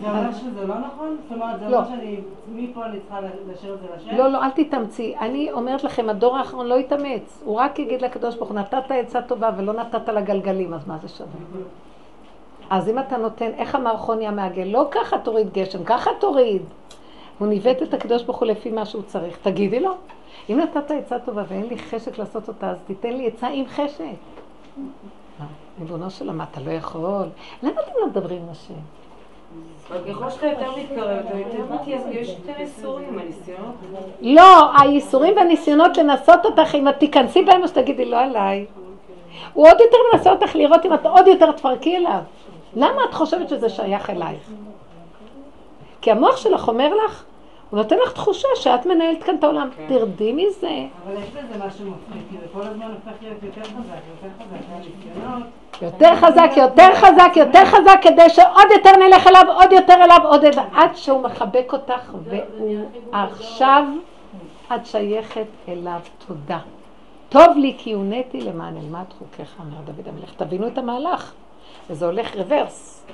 זה 0.00 0.10
אומר 0.10 0.32
שזה 0.32 0.66
לא 0.66 0.74
נכון? 0.78 1.16
זאת 1.22 1.32
אומרת, 1.32 1.60
זה 1.60 1.68
לא. 1.68 1.76
אומר 1.76 1.88
שאני, 1.88 2.20
מפה 2.54 2.86
אני 2.86 3.00
צריכה 3.00 3.20
להשאיר 3.48 3.74
את 3.74 3.80
זה 3.80 3.86
לשם? 3.96 4.16
לא, 4.16 4.28
לא, 4.28 4.44
אל 4.44 4.50
תתאמצי. 4.50 5.14
אני 5.20 5.52
אומרת 5.52 5.84
לכם, 5.84 6.08
הדור 6.08 6.36
האחרון 6.36 6.66
לא 6.66 6.74
יתאמץ. 6.74 7.42
הוא 7.44 7.56
רק 7.56 7.78
יגיד 7.78 8.02
לקדוש 8.02 8.36
ברוך 8.36 8.50
הוא, 8.50 8.58
נתת 8.58 8.90
עצה 8.90 9.22
טובה 9.22 9.50
ולא 9.56 9.72
נתת 9.72 10.08
לגלגלים, 10.08 10.74
אז 10.74 10.88
מה 10.88 10.98
זה 11.02 11.08
שווה? 11.08 11.30
אז 12.70 12.88
אם 12.88 12.98
אתה 12.98 13.16
נותן, 13.16 13.50
איך 13.56 13.74
אמר 13.74 13.96
חוני 13.96 14.26
המעגל? 14.26 14.62
לא 14.62 14.88
ככה 14.90 15.18
תוריד 15.18 15.52
גשם, 15.52 15.84
ככה 15.84 16.10
תוריד. 16.20 16.62
הוא 17.38 17.48
ניווט 17.48 17.82
את 17.82 17.94
הקדוש 17.94 18.22
ברוך 18.22 18.38
הוא 18.38 18.48
לפי 18.48 18.70
מה 18.70 18.86
שהוא 18.86 19.02
צריך. 19.02 19.38
תגידי 19.42 19.80
לו, 19.80 19.90
אם 20.50 20.60
נתת 20.60 20.90
עצה 20.90 21.18
טובה 21.18 21.42
ואין 21.48 21.66
לי 21.66 21.78
חשק 21.78 22.18
לעשות 22.18 22.48
אותה, 22.48 22.70
אז 22.70 22.76
תיתן 22.86 23.12
לי 23.12 23.26
עצה 23.26 23.48
עם 23.48 23.64
חשק. 23.66 24.04
ריבונו 25.80 26.10
של 26.10 26.28
עולם, 26.28 26.42
אתה 26.42 26.60
לא 26.60 26.70
יכול? 26.70 27.26
למה 27.62 27.72
אתם 27.72 27.92
לא 28.00 28.06
מדברים 28.06 28.42
עם 28.42 28.48
השם? 28.50 28.74
ככל 30.08 30.30
שאתה 30.30 30.46
יותר 30.46 30.70
מתקרב, 30.76 31.26
אתה 31.26 31.38
יותר 31.38 32.10
יש 32.10 32.28
יותר 32.28 32.60
איסורים, 32.60 33.18
הניסיונות. 33.18 33.74
לא, 34.20 34.80
הייסורים 34.80 35.36
והניסיונות 35.36 35.96
לנסות 35.96 36.44
אותך, 36.44 36.74
אם 36.74 36.88
את 36.88 36.98
תיכנסי 36.98 37.42
בהם, 37.42 37.62
אז 37.62 37.72
תגידי, 37.72 38.04
לא 38.04 38.20
עליי. 38.20 38.66
הוא 39.52 39.68
עוד 39.68 39.80
יותר 39.80 39.96
מנסה 40.12 40.30
אותך 40.32 40.56
לראות 40.56 40.86
אם 40.86 40.94
את 40.94 41.06
עוד 41.06 41.26
יותר 41.26 41.52
תפרקי 41.52 41.96
אליו. 41.96 42.20
למה 42.74 43.04
את 43.08 43.14
חושבת 43.14 43.48
שזה 43.48 43.68
שייך 43.68 44.10
אלייך? 44.10 44.50
כי 46.04 46.10
המוח 46.10 46.36
שלך 46.36 46.68
אומר 46.68 46.94
לך, 46.94 47.24
הוא 47.70 47.78
נותן 47.78 47.96
לך 47.98 48.12
תחושה 48.12 48.48
שאת 48.54 48.86
מנהלת 48.86 49.22
כאן 49.22 49.36
את 49.36 49.44
העולם. 49.44 49.68
כן. 49.76 49.86
תרדי 49.88 50.32
מזה. 50.32 50.68
אבל 51.04 51.14
יש 51.22 51.28
בזה 51.30 51.66
משהו 51.66 51.84
מפחיד, 51.84 52.22
כי 52.30 52.36
זה 52.40 52.46
כל 52.52 52.60
הזמן 52.62 52.86
הופך 52.86 53.22
להיות 53.22 53.42
יותר 53.42 53.62
חזק, 53.62 53.94
יותר 54.10 54.34
חזק, 54.38 54.56
הניסיונות. 54.72 55.42
יותר 55.82 56.14
חזק, 56.14 56.50
יותר 56.56 56.94
חזק, 56.94 57.36
יותר 57.36 57.64
חזק, 57.64 57.98
כדי 58.02 58.28
שעוד 58.28 58.66
יותר 58.76 58.90
נלך 58.96 59.26
אליו, 59.26 59.44
עוד 59.54 59.72
יותר 59.72 59.94
אליו, 59.94 60.18
עוד 60.24 60.44
יותר, 60.44 60.62
עד 60.74 60.96
שהוא 60.96 61.22
מחבק 61.22 61.72
אותך, 61.72 62.14
והוא 62.24 62.88
עכשיו, 63.12 63.84
את 64.74 64.86
שייכת 64.86 65.46
אליו. 65.68 66.00
תודה. 66.26 66.58
טוב 67.28 67.56
לי 67.56 67.74
כי 67.78 67.92
הונאתי 67.92 68.40
למען 68.40 68.76
אלמד 68.76 69.04
חוקיך, 69.18 69.54
אומר 69.58 69.76
דוד 69.84 70.08
המלך. 70.08 70.34
תבינו 70.36 70.66
את 70.66 70.78
המהלך. 70.78 71.32
וזה 71.90 72.06
הולך 72.06 72.36
רוורס. 72.36 73.04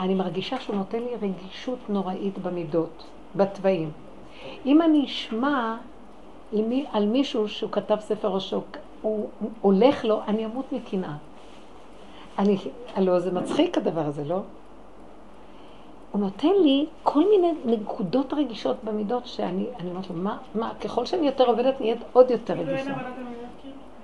אני 0.00 0.14
מרגישה 0.14 0.60
שהוא 0.60 0.76
נותן 0.76 0.98
לי 0.98 1.16
רגישות 1.22 1.78
נוראית 1.88 2.38
במידות, 2.38 3.04
בתוואים. 3.36 3.90
אם 4.66 4.82
אני 4.82 5.04
אשמע 5.04 5.76
למי, 6.52 6.86
על 6.92 7.06
מישהו 7.06 7.48
שהוא 7.48 7.70
כתב 7.70 7.96
ספר 8.00 8.28
או 8.28 8.40
שהוא 8.40 8.62
הוא 9.02 9.28
הולך 9.60 10.04
לו, 10.04 10.20
אני 10.28 10.44
אמות 10.46 10.72
מקנאה. 10.72 11.16
אני, 12.38 12.56
הלוא 12.94 13.18
זה 13.18 13.32
מצחיק 13.32 13.78
הדבר 13.78 14.00
הזה, 14.00 14.24
לא? 14.24 14.40
הוא 16.12 16.20
נותן 16.20 16.52
לי 16.62 16.86
כל 17.02 17.28
מיני 17.30 17.52
נקודות 17.64 18.32
רגישות 18.32 18.76
במידות 18.84 19.26
שאני 19.26 19.66
אני 19.80 19.90
אומרת 19.90 20.10
לו, 20.10 20.16
מה, 20.16 20.38
מה, 20.54 20.72
ככל 20.74 21.06
שאני 21.06 21.26
יותר 21.26 21.44
עובדת 21.44 21.80
נהיית 21.80 21.98
עוד 22.12 22.30
יותר 22.30 22.54
רגישה. 22.54 22.94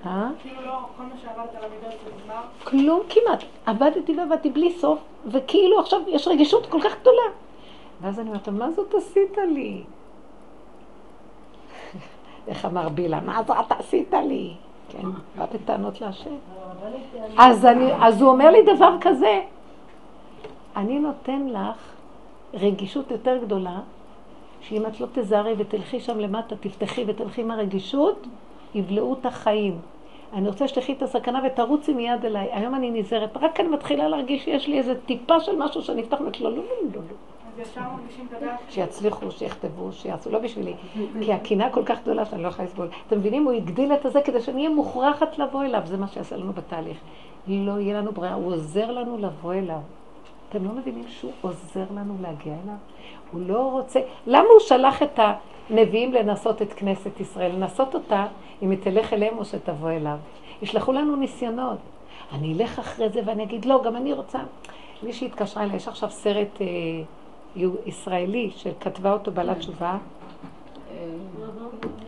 כאילו? 0.02 0.14
אה? 0.14 0.28
כאילו 0.42 0.62
לא, 0.62 0.78
כל 0.96 1.02
מה 1.02 1.14
שעבדת 1.22 1.54
על 1.54 1.64
המידות 1.64 2.00
זה 2.04 2.10
נגמר? 2.22 2.42
כלום 2.64 3.00
כמעט. 3.08 3.44
עבדתי 3.66 4.18
ועבדתי 4.18 4.50
בלי 4.50 4.72
סוף, 4.72 4.98
וכאילו 5.26 5.80
עכשיו 5.80 6.00
יש 6.06 6.28
רגישות 6.28 6.66
כל 6.66 6.80
כך 6.80 7.00
גדולה. 7.00 7.22
ואז 8.00 8.20
אני 8.20 8.28
אומרת, 8.28 8.48
מה 8.48 8.70
זאת 8.70 8.94
עשית 8.94 9.38
לי? 9.54 9.82
איך 12.48 12.64
אמר 12.64 12.88
בילה, 12.88 13.20
מה 13.20 13.42
זאת 13.46 13.72
עשית 13.78 14.14
לי? 14.14 14.54
כן, 14.88 15.08
בא 15.36 15.46
בטענות 15.54 16.00
להשם. 16.00 16.34
אז, 17.38 17.66
אני, 17.66 17.92
אז 18.00 18.22
הוא 18.22 18.30
אומר 18.30 18.50
לי 18.50 18.62
דבר 18.62 18.96
כזה, 19.00 19.40
אני 20.76 20.98
נותן 20.98 21.46
לך 21.48 21.76
רגישות 22.54 23.10
יותר 23.10 23.38
גדולה, 23.44 23.80
שאם 24.60 24.86
את 24.86 25.00
לא 25.00 25.06
תזהרי 25.12 25.54
ותלכי 25.58 26.00
שם 26.00 26.18
למטה, 26.18 26.56
תפתחי 26.56 27.04
ותלכי 27.06 27.40
עם 27.40 27.50
הרגישות, 27.50 28.26
יבלעו 28.74 29.16
את 29.20 29.26
החיים. 29.26 29.78
אני 30.32 30.48
רוצה 30.48 30.68
שתלכי 30.68 30.92
את 30.92 31.02
הסכנה 31.02 31.40
ותרוצי 31.46 31.92
מיד 31.92 32.24
אליי. 32.24 32.48
היום 32.52 32.74
אני 32.74 32.90
נזהרת, 32.90 33.36
רק 33.36 33.60
אני 33.60 33.68
מתחילה 33.68 34.08
להרגיש 34.08 34.44
שיש 34.44 34.68
לי 34.68 34.78
איזה 34.78 34.94
טיפה 35.06 35.40
של 35.40 35.56
משהו 35.58 35.82
שאני 35.82 36.02
אפתח 36.02 36.16
ואומרת 36.16 36.40
לו, 36.40 36.50
לא, 36.50 36.56
לא, 36.56 36.62
לא, 36.62 36.88
לא. 36.94 37.16
הדעת. 38.36 38.60
שיצליחו, 38.68 39.30
שיכתבו, 39.30 39.92
שיעשו, 39.92 40.30
לא 40.30 40.38
בשבילי. 40.38 40.74
כי 41.20 41.32
הקנאה 41.32 41.70
כל 41.70 41.84
כך 41.84 42.02
גדולה 42.02 42.24
שאני 42.24 42.42
לא 42.42 42.48
יכולה 42.48 42.68
לסבול. 42.68 42.88
אתם 43.06 43.18
מבינים? 43.18 43.44
הוא 43.44 43.52
הגדיל 43.52 43.92
את 43.92 44.04
הזה 44.04 44.20
כדי 44.20 44.40
שאני 44.40 44.64
אהיה 44.64 44.74
מוכרחת 44.74 45.38
לבוא 45.38 45.64
אליו. 45.64 45.80
זה 45.84 45.96
מה 45.96 46.06
שיעשה 46.06 46.36
לנו 46.36 46.52
בתהליך. 46.52 46.98
לא 47.48 47.80
יהיה 47.80 47.98
לנו 47.98 48.12
ברירה, 48.12 48.34
הוא 48.34 48.52
עוזר 48.52 48.90
לנו 48.92 49.18
לבוא 49.18 49.54
אליו. 49.54 49.80
אתם 50.48 50.64
לא 50.64 50.72
מבינים 50.72 51.04
שהוא 51.08 51.32
עוזר 51.40 51.84
לנו 51.94 52.14
להגיע 52.22 52.54
אליו? 52.64 52.76
הוא 53.32 53.40
לא 53.40 53.70
רוצה... 53.72 54.00
למה 54.26 54.48
הוא 54.52 54.60
שלח 54.60 55.02
את 55.02 55.18
הנביאים 55.72 56.12
לנסות 56.12 56.62
את 56.62 56.72
כנסת 56.72 57.20
ישראל? 57.20 57.52
לנסות 57.52 57.94
אותה, 57.94 58.26
אם 58.62 58.70
היא 58.70 58.78
תלך 58.82 59.12
אליהם 59.12 59.38
או 59.38 59.44
שתבוא 59.44 59.90
אליו. 59.90 60.16
ישלחו 60.62 60.92
לנו 60.92 61.16
ניסיונות. 61.16 61.78
אני 62.32 62.54
אלך 62.54 62.78
אחרי 62.78 63.08
זה 63.08 63.20
ואני 63.24 63.42
אגיד, 63.42 63.64
לא, 63.64 63.82
גם 63.84 63.96
אני 63.96 64.12
רוצה. 64.12 64.38
מישהי 65.02 65.26
התקשרה 65.26 65.62
אליי, 65.62 65.76
יש 65.76 65.88
עכשיו 65.88 66.10
סרט 66.10 66.60
אה, 66.60 67.66
ישראלי 67.86 68.50
שכתבה 68.56 69.12
אותו 69.12 69.32
בעלת 69.32 69.58
תשובה, 69.58 69.98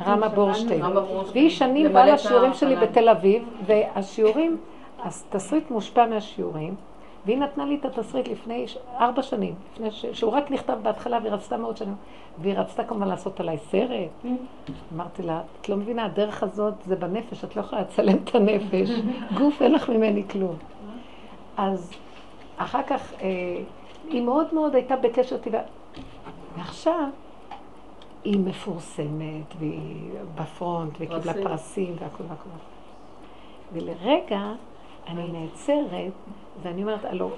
רמה 0.07 0.29
בורשטיין. 0.29 0.83
רמה 0.83 1.01
בורשטיין. 1.01 1.33
והיא 1.33 1.51
שנים 1.51 1.93
באה 1.93 2.07
לשיעורים 2.07 2.55
שלי. 2.55 2.77
בתל 2.77 3.09
אביב, 3.09 3.49
והשיעורים, 3.67 4.57
התסריט 4.99 5.71
מושפע 5.71 6.07
מהשיעורים, 6.07 6.75
והיא 7.27 7.39
נתנה 7.39 7.65
לי 7.65 7.75
את 7.75 7.85
התסריט 7.85 8.29
לפני 8.29 8.67
ארבע 9.01 9.23
שנים, 9.23 9.55
לפני 9.73 9.91
ש... 9.91 10.07
שהוא 10.07 10.33
רק 10.33 10.51
נכתב 10.51 10.79
בהתחלה 10.83 11.19
והיא 11.23 11.33
רצתה 11.33 11.57
מאוד 11.57 11.77
שנים, 11.77 11.95
והיא 12.39 12.55
רצתה 12.55 12.85
כמובן 12.85 13.09
לעשות 13.09 13.41
עליי 13.41 13.59
סרט. 13.59 14.11
אמרתי 14.95 15.23
לה, 15.23 15.41
את 15.61 15.69
לא 15.69 15.77
מבינה, 15.77 16.05
הדרך 16.05 16.43
הזאת 16.43 16.75
זה 16.87 16.97
בנפש, 16.97 17.45
את 17.45 17.57
לא 17.57 17.61
יכולה 17.61 17.83
לצלם 17.83 18.17
את 18.25 18.35
הנפש, 18.35 18.91
גוף 19.39 19.63
אין 19.63 19.73
לך 19.73 19.89
ממני 19.89 20.29
כלום. 20.29 20.57
אז 21.57 21.93
אחר 22.57 22.83
כך 22.83 23.13
אה, 23.21 23.29
היא 24.09 24.23
מאוד 24.23 24.55
מאוד 24.55 24.75
הייתה 24.75 24.97
בקשר 24.97 25.39
טבעי, 25.39 25.61
ועכשיו 26.57 27.09
היא 28.25 28.39
מפורסמת, 28.39 29.55
והיא 29.59 30.11
בפרונט, 30.35 30.93
וקיבלה 30.95 31.21
פרסים. 31.21 31.45
פרסים 31.45 31.97
והכל 31.99 32.25
והכל. 32.29 32.49
ולרגע 33.73 34.53
אני 35.09 35.29
נעצרת, 35.33 36.13
ואני 36.63 36.83
אומרת, 36.83 37.05
הלו, 37.05 37.31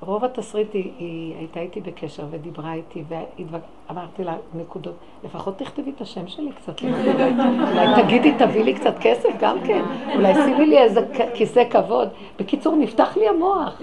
רוב 0.00 0.24
התסריט 0.24 0.72
היא, 0.72 0.92
היא 0.98 1.34
הייתה 1.36 1.60
איתי 1.60 1.80
בקשר 1.80 2.24
ודיברה 2.30 2.72
איתי, 2.72 3.04
ואמרתי 3.88 4.24
לה, 4.24 4.36
נקודות, 4.54 4.94
לפחות 5.24 5.58
תכתבי 5.58 5.90
את 5.96 6.00
השם 6.00 6.28
שלי 6.28 6.52
קצת, 6.52 6.82
אולי, 6.82 8.02
תגידי, 8.02 8.32
תביא 8.38 8.64
לי 8.64 8.74
קצת 8.74 8.94
כסף 9.00 9.28
גם 9.40 9.56
כן, 9.66 9.82
אולי 10.14 10.34
שימי 10.34 10.66
לי 10.66 10.78
איזה 10.78 11.06
כיסא 11.34 11.64
כבוד. 11.70 12.08
בקיצור, 12.38 12.76
נפתח 12.76 13.16
לי 13.16 13.28
המוח. 13.28 13.80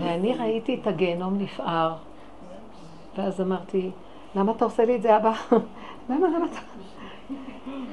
ואני 0.00 0.34
ראיתי 0.34 0.78
את 0.82 0.86
הגיהנום 0.86 1.38
נפער, 1.38 1.92
ואז 3.16 3.40
אמרתי, 3.40 3.90
למה 4.34 4.52
אתה 4.52 4.64
עושה 4.64 4.84
לי 4.84 4.96
את 4.96 5.02
זה, 5.02 5.16
אבא? 5.16 5.32
למה, 6.10 6.28
למה 6.28 6.46
אתה... 6.46 6.58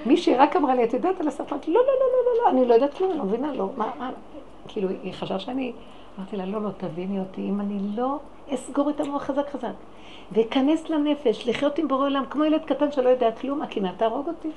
מישהי 0.05 0.35
רק 0.35 0.55
אמרה 0.55 0.75
לי, 0.75 0.83
את 0.83 0.93
יודעת 0.93 1.21
על 1.21 1.27
הסרטן? 1.27 1.55
לא, 1.67 1.73
לא, 1.73 1.79
לא, 1.81 2.05
לא, 2.13 2.19
לא, 2.25 2.43
לא, 2.43 2.49
אני 2.49 2.67
לא 2.67 2.73
יודעת 2.73 2.93
כלום, 2.93 3.11
אני 3.11 3.19
לא 3.19 3.25
מבינה, 3.25 3.53
לא, 3.53 3.69
מה, 3.77 3.89
מה, 3.99 4.09
כאילו, 4.67 4.89
היא 5.03 5.13
חשבה 5.13 5.39
שאני, 5.39 5.71
אמרתי 6.19 6.37
לה, 6.37 6.45
לא, 6.45 6.61
לא, 6.61 6.69
תביני 6.77 7.19
אותי, 7.19 7.41
אם 7.41 7.59
אני 7.59 7.79
לא 7.95 8.19
אסגור 8.53 8.89
את 8.89 8.99
המוח 8.99 9.23
חזק 9.23 9.49
חזק, 9.49 9.73
ואכנס 10.31 10.89
לנפש, 10.89 11.47
לחיות 11.47 11.77
עם 11.77 11.87
בורא 11.87 12.05
עולם, 12.05 12.23
כמו 12.29 12.45
ילד 12.45 12.65
קטן 12.65 12.91
שלא 12.91 13.09
יודע 13.09 13.31
כלום, 13.31 13.61
הקנאה 13.61 13.91
תהרוג 13.97 14.27
אותי. 14.27 14.49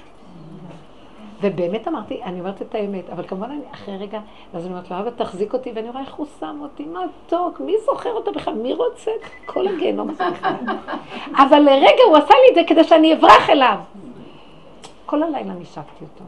ובאמת 1.41 1.89
אמרתי, 1.89 2.23
אני 2.23 2.41
אומרת 2.41 2.63
את 2.63 2.75
האמת, 2.75 3.11
אבל 3.11 3.27
כמובן 3.27 3.51
אני 3.51 3.61
אחרי 3.73 3.97
רגע, 3.97 4.21
אז 4.55 4.65
אני 4.65 4.73
אומרת 4.73 4.91
לו, 4.91 4.99
אבא 4.99 5.11
תחזיק 5.11 5.53
אותי, 5.53 5.73
ואני 5.75 5.91
רואה 5.91 6.01
איך 6.03 6.15
הוא 6.15 6.27
שם 6.41 6.59
אותי, 6.61 6.85
מתוק, 6.85 7.61
מי 7.61 7.73
זוכר 7.85 8.13
אותו 8.13 8.33
בכלל? 8.33 8.55
מי 8.55 8.75
רוצה 8.75 9.11
כל 9.47 9.69
הגיהנום 9.69 10.11
הזה 10.11 10.25
בכלל? 10.31 10.55
אבל 11.49 11.59
לרגע 11.59 12.03
הוא 12.09 12.17
עשה 12.17 12.35
לי 12.35 12.51
את 12.51 12.55
זה 12.55 12.61
כדי 12.67 12.85
שאני 12.85 13.15
אברח 13.15 13.51
אליו. 13.51 13.79
כל 15.07 15.23
הלילה 15.23 15.55
נשקתי 15.55 16.05
אותו. 16.05 16.25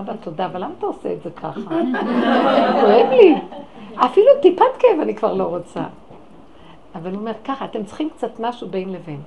אבא, 0.00 0.12
תודה, 0.16 0.46
אבל 0.46 0.64
למה 0.64 0.72
אתה 0.78 0.86
עושה 0.86 1.12
את 1.12 1.22
זה 1.22 1.30
ככה? 1.30 1.50
כואב 2.80 3.10
לי. 3.10 3.34
אפילו 3.96 4.26
טיפת 4.42 4.76
כאב 4.78 5.00
אני 5.02 5.14
כבר 5.14 5.32
לא 5.32 5.44
רוצה. 5.44 5.82
אבל 6.94 7.10
הוא 7.10 7.20
אומר, 7.20 7.32
ככה, 7.44 7.64
אתם 7.64 7.84
צריכים 7.84 8.10
קצת 8.10 8.40
משהו 8.40 8.68
בין 8.68 8.92
לבין. 8.92 9.20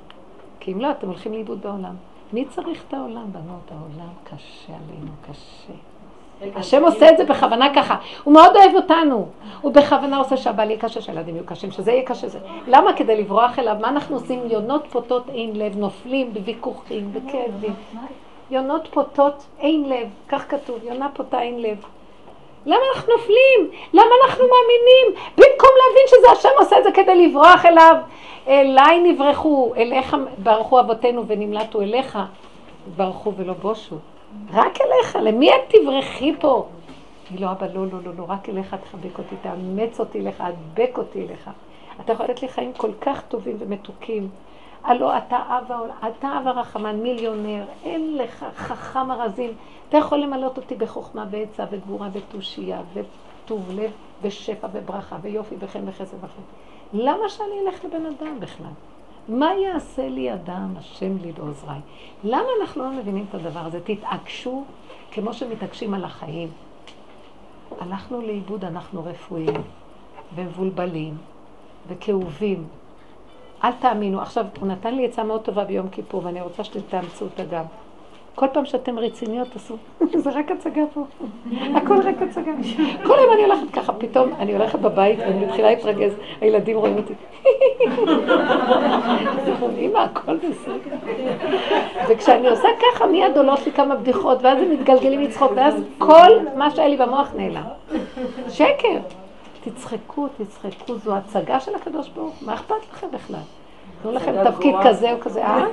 כי 0.59 0.73
אם 0.73 0.81
לא, 0.81 0.91
אתם 0.91 1.07
הולכים 1.07 1.33
לאיבוד 1.33 1.61
בעולם. 1.61 1.95
מי 2.33 2.45
צריך 2.45 2.83
את 2.87 2.93
העולם, 2.93 3.25
בנות? 3.31 3.71
העולם 3.71 4.13
קשה 4.23 4.73
עלינו, 4.73 5.11
קשה. 5.29 5.73
השם 6.55 6.83
עושה 6.83 7.09
את 7.09 7.17
זה 7.17 7.25
בכוונה 7.25 7.73
ככה. 7.75 7.95
הוא 8.23 8.33
מאוד 8.33 8.55
אוהב 8.55 8.75
אותנו. 8.75 9.27
הוא 9.61 9.73
בכוונה 9.73 10.17
עושה 10.17 10.37
שהבעל 10.37 10.69
יהיה 10.69 10.79
קשה, 10.79 11.01
שהילדים 11.01 11.35
יהיו 11.35 11.45
קשים, 11.45 11.71
שזה 11.71 11.91
יהיה 11.91 12.05
קשה. 12.05 12.27
זה. 12.27 12.39
למה? 12.67 12.93
כדי 12.93 13.21
לברוח 13.21 13.59
אליו. 13.59 13.75
מה 13.81 13.89
אנחנו 13.89 14.15
עושים? 14.15 14.39
יונות 14.49 14.87
פוטות 14.89 15.29
אין 15.29 15.55
לב, 15.55 15.77
נופלים 15.77 16.33
בוויכוחים, 16.33 17.13
בכאבים. 17.13 17.73
יונות 18.51 18.87
פוטות 18.91 19.45
אין 19.59 19.89
לב, 19.89 20.09
כך 20.29 20.51
כתוב, 20.51 20.79
יונה 20.83 21.09
פוטה 21.13 21.41
אין 21.41 21.61
לב. 21.61 21.85
למה 22.65 22.81
אנחנו 22.95 23.13
נופלים? 23.13 23.79
למה 23.93 24.11
אנחנו 24.25 24.43
מאמינים? 24.43 25.23
במקום 25.37 25.69
להבין 25.77 26.07
שזה 26.07 26.31
השם 26.31 26.49
עושה 26.59 26.79
את 26.79 26.83
זה 26.83 26.91
כדי 26.91 27.27
לברוח 27.27 27.65
אליו. 27.65 27.95
אליי 28.47 29.13
נברחו, 29.13 29.73
אליך 29.77 30.15
ברחו 30.37 30.79
אבותינו 30.79 31.27
ונמלטו 31.27 31.81
אליך. 31.81 32.19
ברחו 32.95 33.33
ולא 33.37 33.53
בושו. 33.53 33.95
רק 34.53 34.77
אליך, 34.81 35.17
למי 35.21 35.49
את 35.49 35.61
תברחי 35.67 36.33
פה? 36.39 36.65
היא 37.29 37.41
לא, 37.41 37.51
אבא, 37.51 37.67
לא, 37.73 37.85
לא, 37.91 37.99
לא, 38.05 38.11
לא, 38.17 38.25
רק 38.27 38.49
אליך 38.49 38.75
תחבק 38.75 39.17
אותי, 39.17 39.35
תאמץ 39.41 39.99
אותי 39.99 40.19
אליך, 40.19 40.41
הדבק 40.41 40.97
אותי 40.97 41.25
אליך. 41.25 41.49
אתה 42.01 42.13
יכול 42.13 42.25
לתת 42.25 42.41
לי 42.41 42.47
חיים 42.47 42.73
כל 42.73 42.91
כך 43.01 43.21
טובים 43.21 43.55
ומתוקים. 43.59 44.29
הלא 44.85 45.17
אתה 45.17 45.37
אב 45.47 45.71
העולם, 45.71 45.95
אתה 46.07 46.39
אב 46.39 46.47
הרחמן, 46.47 46.95
מיליונר, 46.95 47.65
אין 47.83 48.17
לך 48.17 48.45
חכם 48.55 49.11
הרזים. 49.11 49.53
אתה 49.89 49.97
יכול 49.97 50.17
למלות 50.17 50.57
אותי 50.57 50.75
בחוכמה 50.75 51.25
ועצה 51.29 51.65
וגבורה 51.71 52.09
ותושייה 52.13 52.81
וטוב 52.93 53.71
לב 53.71 53.91
ושפע 54.21 54.67
וברכה 54.71 55.17
ויופי 55.21 55.55
וחן 55.59 55.89
וחסד 55.89 56.17
וחן. 56.17 56.41
למה 56.93 57.29
שאני 57.29 57.53
אלך 57.65 57.85
לבן 57.85 58.05
אדם 58.05 58.39
בכלל? 58.39 58.71
מה 59.29 59.53
יעשה 59.53 60.09
לי 60.09 60.33
אדם, 60.33 60.73
השם 60.77 61.17
לי 61.21 61.31
בעוזריי? 61.31 61.79
למה 62.23 62.47
אנחנו 62.61 62.83
לא 62.83 62.91
מבינים 62.91 63.25
את 63.29 63.35
הדבר 63.35 63.59
הזה? 63.59 63.79
תתעקשו 63.83 64.63
כמו 65.11 65.33
שמתעקשים 65.33 65.93
על 65.93 66.03
החיים. 66.03 66.49
הלכנו 67.79 68.21
לאיבוד, 68.21 68.65
אנחנו 68.65 69.03
רפואיים, 69.03 69.61
ומבולבלים, 70.35 71.17
וכאובים, 71.87 72.67
אל 73.63 73.71
תאמינו. 73.79 74.21
עכשיו, 74.21 74.45
הוא 74.59 74.67
נתן 74.67 74.95
לי 74.95 75.05
עצה 75.05 75.23
מאוד 75.23 75.41
טובה 75.41 75.63
ביום 75.63 75.89
כיפור, 75.89 76.21
ואני 76.25 76.41
רוצה 76.41 76.63
שאתם 76.63 76.79
תאמצו 76.89 77.25
אותה 77.25 77.43
גם. 77.43 77.63
כל 78.35 78.47
פעם 78.53 78.65
שאתם 78.65 78.99
רציניות 78.99 79.47
תעשו, 79.53 79.75
זה 80.23 80.29
רק 80.29 80.51
הצגה 80.51 80.81
פה, 80.93 81.03
הכל 81.75 81.97
רק 82.01 82.21
הצגה. 82.21 82.51
כל 83.03 83.19
היום 83.19 83.33
אני 83.33 83.43
הולכת 83.43 83.71
ככה, 83.73 83.93
פתאום 83.93 84.29
אני 84.39 84.53
הולכת 84.53 84.79
בבית 84.79 85.19
ואני 85.19 85.45
מתחילה 85.45 85.69
להתרגז, 85.69 86.13
הילדים 86.41 86.77
רואים 86.77 86.97
אותי. 86.97 87.13
אמא, 89.79 89.97
הכל 89.97 90.37
בסדר. 90.37 90.95
וכשאני 92.09 92.49
עושה 92.49 92.67
ככה, 92.81 93.05
מיד 93.05 93.37
עולות 93.37 93.65
לי 93.65 93.71
כמה 93.71 93.95
בדיחות, 93.95 94.37
ואז 94.41 94.61
הם 94.61 94.71
מתגלגלים 94.71 95.21
לצחוק, 95.21 95.51
ואז 95.55 95.73
כל 95.97 96.31
מה 96.55 96.71
שהיה 96.71 96.87
לי 96.87 96.97
במוח 96.97 97.31
נעלם. 97.35 97.63
שקר. 98.49 98.99
תצחקו, 99.65 100.27
תצחקו, 100.37 100.95
זו 100.95 101.15
הצגה 101.15 101.59
של 101.59 101.75
הקדוש 101.75 102.09
ברוך 102.09 102.33
הוא, 102.39 102.47
מה 102.47 102.53
אכפת 102.53 102.75
לכם 102.93 103.07
בכלל? 103.11 103.39
תנו 104.01 104.11
לכם 104.11 104.31
תפקיד 104.43 104.75
כזה 104.83 105.11
או 105.11 105.19
כזה, 105.19 105.45
אה? 105.45 105.65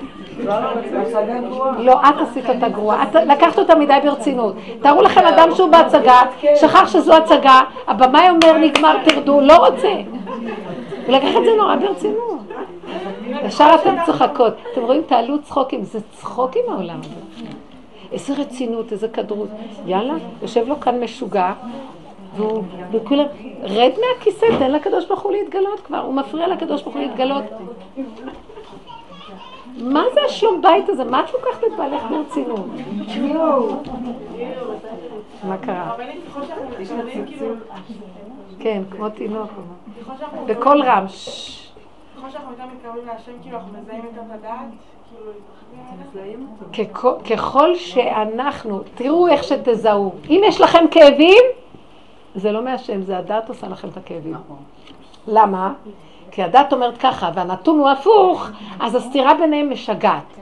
לא, 1.78 2.00
את 2.00 2.14
עשית 2.20 2.50
אותה 2.50 2.68
גרועה, 2.68 3.02
את 3.02 3.14
לקחת 3.14 3.58
אותה 3.58 3.74
מדי 3.74 3.98
ברצינות. 4.04 4.54
תארו 4.82 5.02
לכם 5.02 5.20
אדם 5.26 5.48
שהוא 5.54 5.70
בהצגה, 5.70 6.22
שכח 6.56 6.88
שזו 6.88 7.16
הצגה, 7.16 7.60
הבמאי 7.86 8.30
אומר 8.30 8.58
נגמר, 8.58 8.96
תרדו, 9.04 9.40
לא 9.40 9.66
רוצה. 9.66 9.88
הוא 11.06 11.16
לקח 11.16 11.28
את 11.28 11.44
זה 11.44 11.50
נורא 11.58 11.76
ברצינות. 11.76 12.32
ישר 13.44 13.70
אתם 13.74 13.94
צוחקות. 14.06 14.54
אתם 14.72 14.80
רואים, 14.80 15.02
תעלו 15.06 15.42
צחוקים, 15.42 15.84
זה 15.84 15.98
צחוקים 16.12 16.62
העולם 16.68 17.00
הזה. 17.00 17.46
איזה 18.12 18.34
רצינות, 18.42 18.92
איזה 18.92 19.08
כדרות. 19.08 19.48
יאללה, 19.86 20.14
יושב 20.42 20.68
לו 20.68 20.80
כאן 20.80 21.00
משוגע, 21.00 21.52
והוא, 22.36 22.62
וכולם, 22.92 23.26
רד 23.62 23.92
מהכיסא, 24.00 24.46
תן 24.58 24.70
לקדוש 24.70 25.06
ברוך 25.06 25.20
הוא 25.20 25.32
להתגלות 25.32 25.80
כבר, 25.80 25.98
הוא 25.98 26.14
מפריע 26.14 26.48
לקדוש 26.48 26.82
ברוך 26.82 26.94
הוא 26.94 27.02
להתגלות. 27.02 27.44
מה 29.78 30.02
זה 30.14 30.20
השלום 30.26 30.62
בית 30.62 30.88
הזה? 30.88 31.04
מה 31.04 31.24
את 31.24 31.32
לוקחת 31.32 31.64
את 31.64 31.76
בעלך 31.76 32.02
ברצינות? 32.10 32.66
מה 35.44 35.58
קרה? 35.58 35.96
כאילו, 36.76 37.54
כן, 38.58 38.82
כמו 38.90 39.08
תינוק. 39.08 39.50
בקול 40.46 40.82
רם. 40.82 41.06
ככל 42.16 42.30
שאנחנו 42.30 42.56
כאילו, 43.42 43.58
כאילו, 46.72 47.18
ככל 47.30 47.76
שאנחנו, 47.76 48.80
תראו 48.94 49.28
איך 49.28 49.44
שתזהו. 49.44 50.12
אם 50.30 50.40
יש 50.44 50.60
לכם 50.60 50.84
כאבים, 50.90 51.42
זה 52.34 52.52
לא 52.52 52.64
מהשם, 52.64 53.02
זה 53.02 53.18
הדת 53.18 53.48
עושה 53.48 53.68
לכם 53.68 53.88
את 53.88 53.96
הכאבים. 53.96 54.36
למה? 55.26 55.72
כי 56.30 56.42
הדת 56.42 56.72
אומרת 56.72 56.98
ככה, 56.98 57.30
והנתון 57.34 57.78
הוא 57.78 57.88
הפוך, 57.88 58.48
אז 58.80 58.94
הסתירה 58.94 59.34
ביניהם 59.34 59.70
משגעת. 59.70 60.38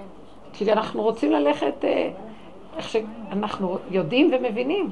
כי 0.52 0.72
אנחנו 0.72 1.02
רוצים 1.02 1.32
ללכת 1.32 1.84
אה, 1.84 2.10
איך 2.76 2.88
שאנחנו 2.88 3.78
יודעים 3.90 4.30
ומבינים. 4.32 4.90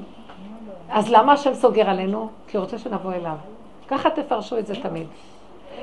אז 0.89 1.11
למה 1.11 1.33
השם 1.33 1.53
סוגר 1.53 1.89
עלינו? 1.89 2.29
כי 2.47 2.57
הוא 2.57 2.63
רוצה 2.63 2.77
שנבוא 2.77 3.13
אליו. 3.13 3.35
ככה 3.87 4.09
תפרשו 4.09 4.57
את 4.57 4.67
זה 4.67 4.75
תמיד. 4.75 5.07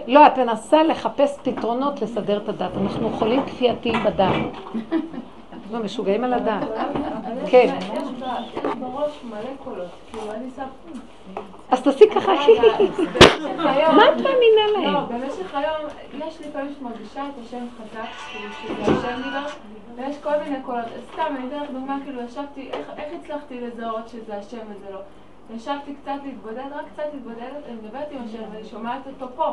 לא, 0.06 0.26
את 0.26 0.38
מנסה 0.38 0.82
לחפש 0.82 1.38
פתרונות 1.42 2.02
לסדר 2.02 2.36
את 2.36 2.48
הדת. 2.48 2.70
אנחנו 2.82 3.10
חולים 3.10 3.46
כפייתיים 3.46 4.04
בדת. 4.04 4.32
לא, 5.70 5.78
משוגעים 5.78 6.24
על 6.24 6.34
הדת. 6.34 6.68
כן. 7.50 7.76
יש 7.80 8.02
ב- 8.02 8.24
יש 8.56 8.74
בראש 8.80 9.20
מלא 9.24 9.56
קולות, 9.64 9.88
כאילו 10.10 10.32
אני 10.32 10.50
שם... 10.56 10.66
אז 11.70 11.82
תעשי 11.82 12.04
ככה, 12.10 12.32
מה 13.96 14.08
את 14.08 14.14
מאמינה 14.16 14.66
לא, 14.72 14.82
להם? 14.82 14.94
במשך 15.08 15.54
היום, 15.54 15.90
יש 16.26 16.40
לי 16.40 16.46
פעמים 16.52 16.74
שמרגישה 16.78 17.22
את 17.28 17.44
השם 17.44 17.66
חזק, 17.78 18.08
כאילו 18.32 18.52
שזה 18.52 18.92
השם 18.92 19.22
דיבר, 19.22 19.46
ויש 19.96 20.16
כל 20.22 20.32
מיני 20.44 20.56
קולות. 20.62 20.84
סתם, 21.12 21.34
אני 21.38 21.48
אתן 21.48 21.62
לך 21.62 21.70
דוגמה, 21.70 21.98
כאילו 22.04 22.22
ישבתי, 22.22 22.70
איך 22.72 22.90
איך 22.96 23.08
הצלחתי 23.20 23.60
לזהות 23.60 24.08
שזה 24.08 24.36
השם 24.36 24.58
וזה 24.70 24.92
לא? 24.92 25.00
ישבתי 25.56 25.94
קצת 26.02 26.12
להתבודד, 26.24 26.64
רק 26.74 26.84
קצת 26.94 27.04
להתבודדת, 27.14 27.62
אני 27.68 27.74
מדברת 27.74 28.06
עם 28.10 28.18
השם 28.24 28.42
ואני 28.52 28.64
שומעת 28.64 29.00
אותו 29.06 29.26
פה. 29.36 29.52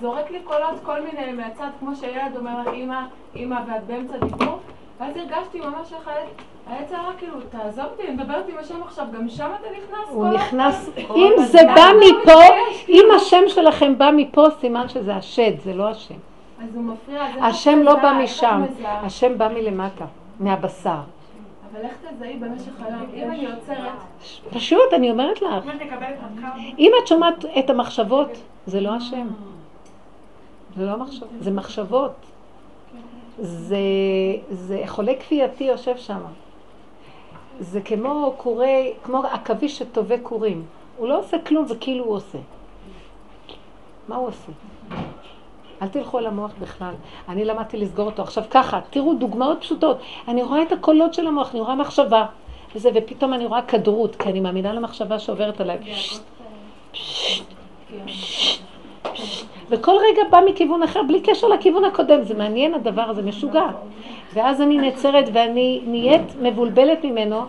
זורק 0.00 0.30
לי 0.30 0.40
קולות 0.44 0.80
כל 0.82 1.00
מיני 1.00 1.32
מהצד, 1.32 1.68
כמו 1.80 1.96
שילד 1.96 2.36
אומר 2.36 2.60
לך, 2.60 2.68
אמא, 2.74 3.00
אמא, 3.36 3.56
ואת 3.66 3.84
באמצע 3.86 4.18
דיבור. 4.18 4.58
ואז 5.00 5.16
הרגשתי 5.16 5.60
ממש 5.60 5.92
איך 5.92 6.10
היצר 6.66 6.96
רק 7.08 7.18
כאילו, 7.18 7.34
תעזוב 7.50 7.84
אותי, 7.84 8.02
אני 8.02 8.14
מדברת 8.14 8.48
עם 8.48 8.58
השם 8.58 8.82
עכשיו, 8.82 9.06
גם 9.12 9.28
שם 9.28 9.50
אתה 9.60 9.68
נכנס? 9.70 10.08
הוא 10.10 10.26
נכנס, 10.26 10.88
הזמן?" 10.96 11.16
אם 11.16 11.32
זה 11.38 11.58
בא 11.74 11.90
מפה, 12.00 12.42
אם 12.42 12.74
כאילו. 12.86 13.14
השם 13.14 13.42
שלכם 13.48 13.98
בא 13.98 14.10
מפה, 14.16 14.46
סימן 14.60 14.88
שזה 14.88 15.14
השד, 15.14 15.60
זה 15.64 15.74
לא 15.74 15.88
השם. 15.88 16.14
אז 16.62 16.74
הוא 16.74 16.84
מפריע, 16.84 17.26
איך 17.26 17.36
השם 17.40 17.78
לא? 17.82 17.94
בא 17.94 18.12
משם? 18.22 18.62
השם 18.84 19.38
בא 19.38 19.48
מלמטה, 19.48 20.04
מהבשר. 20.40 20.90
אבל 21.72 21.80
איך 21.80 21.94
תזהי 22.10 22.36
במשך 22.36 22.82
היום? 22.86 23.06
אם 23.14 23.30
אני 23.30 23.46
עוצרת, 23.46 23.92
פשוט, 24.52 24.92
אני 24.92 25.10
אומרת 25.10 25.42
לך, 25.42 25.64
אם 26.78 26.92
את 27.02 27.06
שומעת 27.06 27.44
את 27.58 27.70
המחשבות, 27.70 28.28
זה 28.66 28.80
לא 28.80 28.94
השם. 28.94 29.28
זה 30.76 30.86
לא 30.86 30.96
מחשבות, 30.96 31.28
זה 31.40 31.50
מחשבות. 31.50 32.12
זה, 33.38 33.76
זה 34.50 34.82
חולה 34.86 35.12
כפייתי 35.14 35.64
יושב 35.64 35.96
שם. 35.96 36.20
זה 37.60 37.80
כמו 37.80 38.34
קורי, 38.36 38.92
כמו 39.02 39.22
עכביש 39.24 39.78
שטווה 39.78 40.16
קורים. 40.22 40.64
הוא 40.96 41.08
לא 41.08 41.18
עושה 41.18 41.36
כלום 41.38 41.64
וכאילו 41.68 42.04
הוא 42.04 42.14
עושה. 42.14 42.38
מה 44.08 44.16
הוא 44.16 44.28
עושה? 44.28 44.52
אל 45.82 45.88
תלכו 45.88 46.18
על 46.18 46.26
המוח 46.26 46.52
בכלל. 46.60 46.94
אני 47.28 47.44
למדתי 47.44 47.76
לסגור 47.76 48.06
אותו. 48.06 48.22
עכשיו 48.22 48.44
ככה, 48.50 48.80
תראו 48.90 49.14
דוגמאות 49.14 49.60
פשוטות. 49.60 49.98
אני 50.28 50.42
רואה 50.42 50.62
את 50.62 50.72
הקולות 50.72 51.14
של 51.14 51.26
המוח, 51.26 51.50
אני 51.50 51.60
רואה 51.60 51.74
מחשבה. 51.74 52.26
וזה, 52.74 52.90
ופתאום 52.94 53.34
אני 53.34 53.46
רואה 53.46 53.62
כדרות, 53.62 54.16
כי 54.16 54.28
אני 54.28 54.40
מאמינה 54.40 54.72
למחשבה 54.72 55.18
שעוברת 55.18 55.60
עליי. 55.60 55.78
פשט, 55.78 56.22
פשט, 56.92 57.44
פשט, 57.44 57.44
פשט. 58.06 58.71
וכל 59.72 59.96
רגע 60.10 60.22
בא 60.30 60.40
מכיוון 60.46 60.82
אחר, 60.82 61.02
בלי 61.02 61.20
קשר 61.20 61.48
לכיוון 61.48 61.84
הקודם. 61.84 62.22
זה 62.22 62.34
מעניין 62.34 62.74
הדבר 62.74 63.02
הזה, 63.02 63.22
משוגע. 63.22 63.66
ואז 64.34 64.60
אני 64.60 64.78
נעצרת 64.78 65.24
ואני 65.32 65.80
נהיית 65.86 66.22
מבולבלת 66.42 67.04
ממנו. 67.04 67.40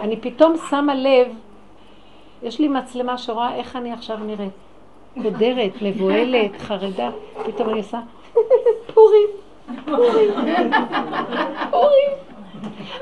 אני 0.00 0.16
פתאום 0.16 0.54
שמה 0.70 0.94
לב, 0.94 1.28
יש 2.42 2.58
לי 2.58 2.68
מצלמה 2.68 3.18
שרואה 3.18 3.54
איך 3.54 3.76
אני 3.76 3.92
עכשיו 3.92 4.16
נראית. 4.18 4.52
קודרת, 5.22 5.72
מבוהלת, 5.82 6.60
חרדה. 6.60 7.10
פתאום 7.46 7.68
אני 7.68 7.78
עושה 7.78 8.00
פורים, 8.94 9.28
פורים, 9.84 10.30
פורים. 11.70 12.10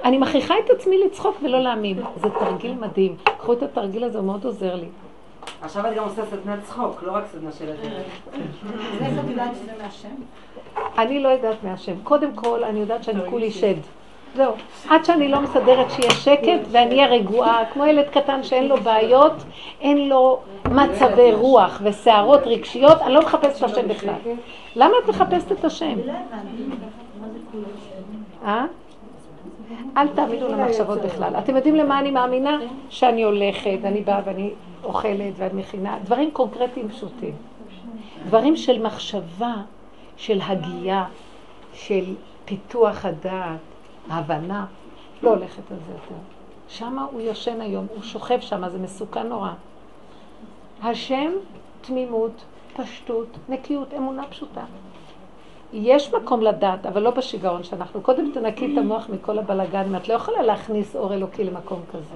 אני 0.05 0.19
מכריחה 0.19 0.55
את 0.65 0.71
עצמי 0.71 0.99
לצחוק 0.99 1.37
ולא 1.43 1.61
להאמין. 1.61 1.99
זה 2.17 2.29
תרגיל 2.31 2.75
מדהים. 2.75 3.17
קחו 3.39 3.53
את 3.53 3.63
התרגיל 3.63 4.05
הזה, 4.05 4.19
הוא 4.19 4.27
מאוד 4.27 4.45
עוזר 4.45 4.75
לי. 4.75 4.87
עכשיו 5.63 5.87
את 5.87 5.95
גם 5.97 6.05
עושה 6.05 6.23
סדנת 6.27 6.63
צחוק, 6.63 7.03
לא 7.03 7.13
רק 7.13 7.25
סדנה 7.27 7.53
של 7.53 7.65
הדרך. 7.69 8.07
איך 9.01 9.19
את 9.25 9.31
יודעת 9.31 9.51
שזה 9.55 9.73
מהשם? 9.83 10.15
אני 10.99 11.21
לא 11.21 11.29
יודעת 11.29 11.65
מהשם. 11.65 11.95
קודם 12.03 12.35
כל, 12.35 12.65
אני 12.65 12.81
יודעת 12.81 13.05
שאני 13.05 13.21
כולי 13.31 13.51
שד. 13.51 13.75
זהו. 14.37 14.53
עד 14.89 15.05
שאני 15.05 15.29
לא 15.29 15.41
מסדרת 15.41 15.91
שיהיה 15.91 16.11
שקט 16.11 16.69
ואני 16.71 16.95
אהיה 16.95 17.07
רגועה, 17.07 17.65
כמו 17.73 17.87
ילד 17.87 18.09
קטן 18.09 18.43
שאין 18.43 18.69
לו 18.69 18.77
בעיות, 18.77 19.33
אין 19.81 20.09
לו 20.09 20.41
מצבי 20.71 21.33
רוח 21.33 21.81
וסערות 21.85 22.41
רגשיות, 22.47 23.03
אני 23.03 23.15
לא 23.15 23.21
מחפשת 23.21 23.59
את 23.59 23.63
השם 23.63 23.89
בכלל. 23.89 24.15
למה 24.77 24.95
את 25.05 25.09
מחפשת 25.09 25.53
את 25.53 25.65
השם? 25.65 25.99
אה? 28.45 28.65
אל 29.97 30.09
תאמינו 30.09 30.49
למחשבות 30.49 30.99
בכלל. 30.99 31.37
אתם 31.39 31.57
יודעים 31.57 31.75
למה 31.77 32.01
אני 32.01 32.11
מאמינה? 32.11 32.59
שאני 32.89 33.23
הולכת, 33.23 33.79
אני 33.85 34.01
באה 34.01 34.21
ואני 34.25 34.51
אוכלת 34.85 35.33
ואני 35.37 35.61
מכינה, 35.61 35.99
דברים 36.05 36.31
קונקרטיים 36.31 36.89
פשוטים. 36.89 37.35
דברים 38.27 38.57
של 38.57 38.83
מחשבה, 38.83 39.55
של 40.17 40.41
הגייה, 40.43 41.05
של 41.73 42.15
פיתוח 42.45 43.05
הדעת, 43.05 43.59
הבנה, 44.11 44.67
לא 45.23 45.31
הולכת 45.31 45.71
על 45.71 45.77
זה 45.87 45.93
יותר. 45.93 46.23
שמה 46.69 47.07
הוא 47.13 47.21
יושן 47.21 47.61
היום, 47.61 47.87
הוא 47.95 48.03
שוכב 48.03 48.41
שם, 48.41 48.69
זה 48.69 48.79
מסוכן 48.79 49.27
נורא. 49.27 49.51
השם, 50.83 51.31
תמימות, 51.81 52.45
פשטות, 52.77 53.29
נקיות, 53.49 53.95
אמונה 53.95 54.23
פשוטה. 54.31 54.65
יש 55.75 56.15
מקום 56.15 56.43
לדעת, 56.43 56.87
אבל 56.87 57.03
לא 57.03 57.11
בשיגעון 57.11 57.63
שאנחנו. 57.63 58.01
קודם 58.01 58.31
תנקי 58.35 58.73
את 58.73 58.79
המוח 58.79 59.09
מכל 59.09 59.39
הבלגן, 59.39 59.97
את 59.97 60.09
לא 60.09 60.15
יכולה 60.15 60.43
להכניס 60.43 60.97
אור 60.97 61.15
אלוקי 61.15 61.45
למקום 61.45 61.81
כזה. 61.93 62.15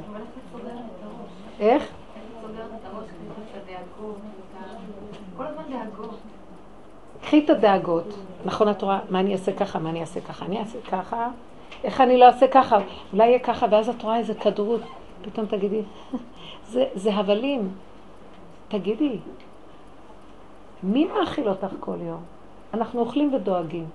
איך. 1.60 1.92
קחי 7.22 7.44
את 7.44 7.50
הדאגות. 7.50 8.14
נכון, 8.44 8.70
את 8.70 8.82
רואה, 8.82 8.98
מה 9.10 9.20
אני 9.20 9.32
אעשה 9.32 9.52
ככה, 9.52 9.78
מה 9.78 9.90
אני 9.90 10.00
אעשה 10.00 10.20
ככה, 10.20 10.44
אני 10.44 10.58
אעשה 10.58 10.78
ככה, 10.90 11.28
איך 11.84 12.00
אני 12.00 12.16
לא 12.16 12.26
אעשה 12.26 12.48
ככה, 12.48 12.78
אולי 13.12 13.26
יהיה 13.26 13.38
ככה, 13.38 13.66
ואז 13.70 13.88
את 13.88 14.02
רואה 14.02 14.18
איזה 14.18 14.34
כדרות, 14.34 14.80
פתאום 15.22 15.46
תגידי, 15.46 15.82
זה, 16.72 16.84
זה 16.94 17.14
הבלים. 17.14 17.70
תגידי, 18.68 19.18
מי 20.82 21.04
מאכיל 21.04 21.48
אותך 21.48 21.74
כל 21.80 21.96
יום? 22.00 22.37
אנחנו 22.74 23.00
אוכלים 23.00 23.34
ודואגים. 23.34 23.86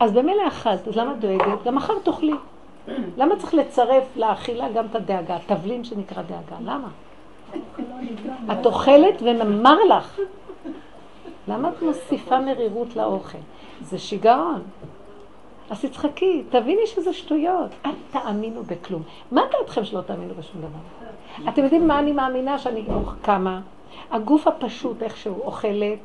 אז 0.00 0.12
במילא 0.12 0.48
אכלת, 0.48 0.88
אז 0.88 0.96
למה 0.96 1.14
דואגת? 1.14 1.64
גם 1.64 1.74
מחר 1.74 1.98
תאכלי. 1.98 2.34
למה 3.16 3.36
צריך 3.36 3.54
לצרף 3.54 4.16
לאכילה 4.16 4.68
גם 4.72 4.86
את 4.86 4.94
הדאגה, 4.94 5.38
תבלין 5.46 5.84
שנקרא 5.84 6.22
דאגה? 6.22 6.56
למה? 6.60 6.88
את 8.52 8.66
אוכלת 8.66 9.22
וממר 9.22 9.84
לך. 9.84 10.18
למה 11.48 11.68
את 11.68 11.82
מוסיפה 11.82 12.40
מרירות 12.40 12.96
לאוכל? 12.96 13.38
זה 13.82 13.98
שיגעון. 13.98 14.62
אז 15.70 15.80
תצחקי, 15.80 16.42
תביני 16.50 16.86
שזה 16.86 17.12
שטויות. 17.12 17.70
אל 17.86 17.90
תאמינו 18.10 18.62
בכלום. 18.62 19.02
מה 19.32 19.42
דעתכם 19.50 19.84
שלא 19.84 20.00
תאמינו 20.00 20.34
בשום 20.34 20.60
דבר? 20.60 21.48
אתם 21.48 21.62
יודעים 21.62 21.88
מה 21.88 21.98
אני 21.98 22.12
מאמינה 22.12 22.58
שאני 22.58 22.84
קמה? 23.22 23.60
הגוף 24.10 24.46
הפשוט, 24.46 25.02
איכשהו, 25.02 25.40
אוכלת, 25.44 25.98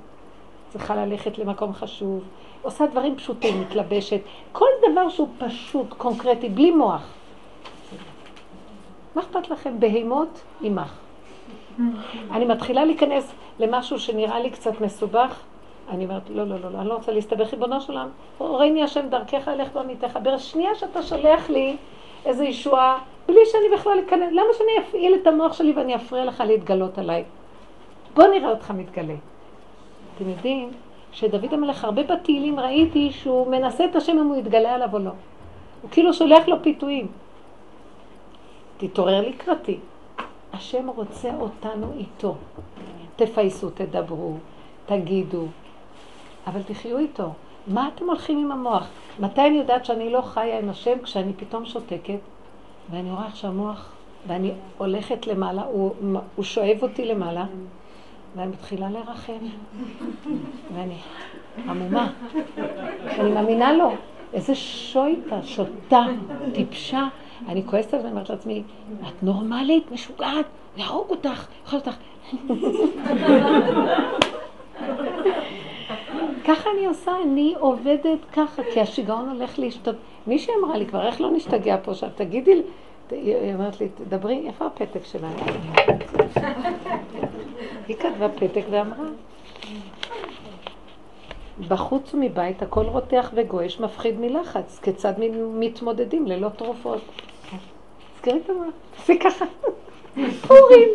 צריכה 0.69 0.95
ללכת 0.95 1.37
למקום 1.37 1.73
חשוב, 1.73 2.23
עושה 2.61 2.85
דברים 2.85 3.15
פשוטים, 3.15 3.61
מתלבשת, 3.61 4.21
כל 4.51 4.69
דבר 4.91 5.09
שהוא 5.09 5.27
פשוט, 5.37 5.93
קונקרטי, 5.93 6.49
בלי 6.49 6.71
מוח. 6.71 7.13
מה 9.15 9.21
אכפת 9.21 9.49
לכם? 9.49 9.79
בהימות 9.79 10.41
עמך. 10.61 10.93
אני 12.31 12.45
מתחילה 12.45 12.85
להיכנס 12.85 13.33
למשהו 13.59 13.99
שנראה 13.99 14.39
לי 14.39 14.49
קצת 14.49 14.81
מסובך, 14.81 15.39
אני 15.89 16.03
אומרת, 16.03 16.29
לא, 16.29 16.43
לא, 16.43 16.55
לא, 16.59 16.71
לא, 16.71 16.79
אני 16.79 16.87
לא 16.87 16.93
רוצה 16.93 17.11
להסתבך, 17.11 17.53
ריבונו 17.53 17.81
של 17.81 17.91
עולם, 17.91 18.09
הורני 18.37 18.83
השם 18.83 19.09
דרכך 19.09 19.47
אלך 19.47 19.71
בעמיתך. 19.73 20.19
בשנייה 20.23 20.75
שאתה 20.75 21.03
שולח 21.03 21.49
לי 21.49 21.77
איזו 22.25 22.43
ישועה, 22.43 22.97
בלי 23.27 23.39
שאני 23.45 23.77
בכלל 23.77 23.99
אכנס, 24.07 24.31
למה 24.31 24.53
שאני 24.57 24.87
אפעיל 24.87 25.15
את 25.21 25.27
המוח 25.27 25.53
שלי 25.53 25.73
ואני 25.73 25.95
אפריע 25.95 26.25
לך 26.25 26.43
להתגלות 26.47 26.97
עליי? 26.97 27.23
בוא 28.13 28.27
נראה 28.27 28.49
אותך 28.49 28.71
מתגלה. 28.71 29.15
אתם 30.17 30.29
יודעים 30.29 30.71
שדוד 31.11 31.53
המלך, 31.53 31.83
הרבה 31.83 32.03
בתהילים 32.03 32.59
ראיתי 32.59 33.11
שהוא 33.11 33.51
מנסה 33.51 33.85
את 33.85 33.95
השם 33.95 34.17
אם 34.17 34.27
הוא 34.27 34.35
יתגלה 34.35 34.75
עליו 34.75 34.89
או 34.93 34.99
לא. 34.99 35.11
הוא 35.81 35.91
כאילו 35.91 36.13
שולח 36.13 36.47
לו 36.47 36.63
פיתויים. 36.63 37.07
תתעורר 38.77 39.21
לקראתי. 39.29 39.77
השם 40.53 40.89
רוצה 40.89 41.29
אותנו 41.39 41.93
איתו. 41.97 42.35
תפייסו, 43.15 43.69
תדברו, 43.69 44.33
תגידו, 44.85 45.45
אבל 46.47 46.63
תחיו 46.63 46.97
איתו. 46.97 47.29
מה 47.67 47.89
אתם 47.95 48.05
הולכים 48.05 48.37
עם 48.37 48.51
המוח? 48.51 48.87
מתי 49.19 49.41
אני 49.41 49.57
יודעת 49.57 49.85
שאני 49.85 50.09
לא 50.09 50.21
חיה 50.21 50.59
עם 50.59 50.69
השם? 50.69 51.01
כשאני 51.03 51.33
פתאום 51.33 51.65
שותקת, 51.65 52.19
ואני 52.89 53.11
רואה 53.11 53.25
איך 53.25 53.35
שהמוח, 53.35 53.91
ואני 54.27 54.51
הולכת 54.77 55.27
למעלה, 55.27 55.63
הוא, 55.63 55.91
הוא 56.35 56.45
שואב 56.45 56.77
אותי 56.81 57.05
למעלה, 57.05 57.45
ואני 58.37 58.51
מתחילה 58.51 58.89
לרחם. 58.89 59.33
ואני 60.75 60.97
עמומה. 61.67 62.11
אני 63.19 63.31
מאמינה 63.31 63.73
לו. 63.73 63.91
איזה 64.33 64.55
שויטה, 64.55 65.43
שוטה, 65.43 66.05
טיפשה. 66.53 67.07
אני 67.47 67.63
כועסת 67.65 67.93
על 67.93 68.01
זה, 68.01 68.07
אני 68.07 68.13
אומרת 68.13 68.29
לעצמי, 68.29 68.63
את 69.07 69.23
נורמלית, 69.23 69.91
משוגעת, 69.91 70.45
יהרוג 70.77 71.09
אותך, 71.09 71.47
יאכל 71.63 71.77
אותך. 71.77 71.95
ככה 76.47 76.69
אני 76.77 76.85
עושה, 76.85 77.11
אני 77.23 77.55
עובדת 77.59 78.19
ככה, 78.33 78.61
כי 78.73 78.81
השיגעון 78.81 79.29
הולך 79.29 79.59
להשתת... 79.59 79.95
מישהי 80.27 80.53
אמרה 80.63 80.77
לי 80.77 80.85
כבר, 80.85 81.07
איך 81.07 81.21
לא 81.21 81.31
נשתגע 81.31 81.77
פה 81.83 81.91
עכשיו? 81.91 82.09
תגידי 82.15 82.61
היא 83.11 83.53
אומרת 83.53 83.81
לי, 83.81 83.89
תדברי, 83.89 84.43
איפה 84.47 84.65
הפתק 84.65 85.05
שלה? 85.05 85.29
היא 87.87 87.97
כתבה 87.97 88.29
פתק 88.29 88.63
ואמרה, 88.69 89.05
בחוץ 91.67 92.13
ומבית 92.13 92.61
הכל 92.61 92.85
רותח 92.85 93.31
וגועש, 93.35 93.79
מפחיד 93.79 94.19
מלחץ, 94.19 94.79
כיצד 94.81 95.13
מתמודדים 95.53 96.27
ללא 96.27 96.49
תרופות. 96.49 97.01
תזכרי 98.15 98.39
את 98.45 98.49
המוח, 98.49 98.73
תעשי 98.95 99.19
ככה, 99.19 99.45
פורים. 100.47 100.89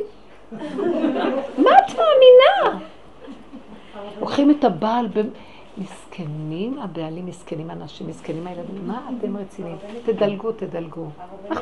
מה 1.58 1.70
את 1.78 1.96
מאמינה? 1.98 2.80
לוקחים 4.20 4.50
את 4.50 4.64
הבעל, 4.64 5.08
מסכנים 5.78 6.78
הבעלים, 6.78 7.26
מסכנים 7.26 7.70
אנשים, 7.70 8.06
מסכנים 8.06 8.46
הילדים, 8.46 8.86
מה 8.86 9.00
אתם 9.18 9.36
רציניים? 9.36 9.76
תדלגו, 10.04 10.52
תדלגו. 10.52 11.06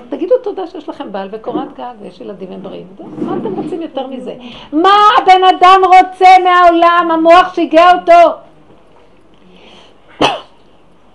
תגידו 0.09 0.35
תודה 0.43 0.67
שיש 0.67 0.89
לכם 0.89 1.13
בעל 1.13 1.29
וקורת 1.33 1.75
גג 1.79 1.95
ויש 2.01 2.21
ילדים 2.21 2.53
הם 2.53 2.63
בריאים. 2.63 2.87
מה 3.19 3.37
אתם 3.37 3.55
רוצים 3.55 3.83
יותר 3.83 4.07
מזה? 4.07 4.35
מה 4.73 4.95
הבן 5.19 5.45
אדם 5.45 5.81
רוצה 5.85 6.29
מהעולם, 6.45 7.09
המוח 7.13 7.55
שיגע 7.55 7.91
אותו? 7.93 8.31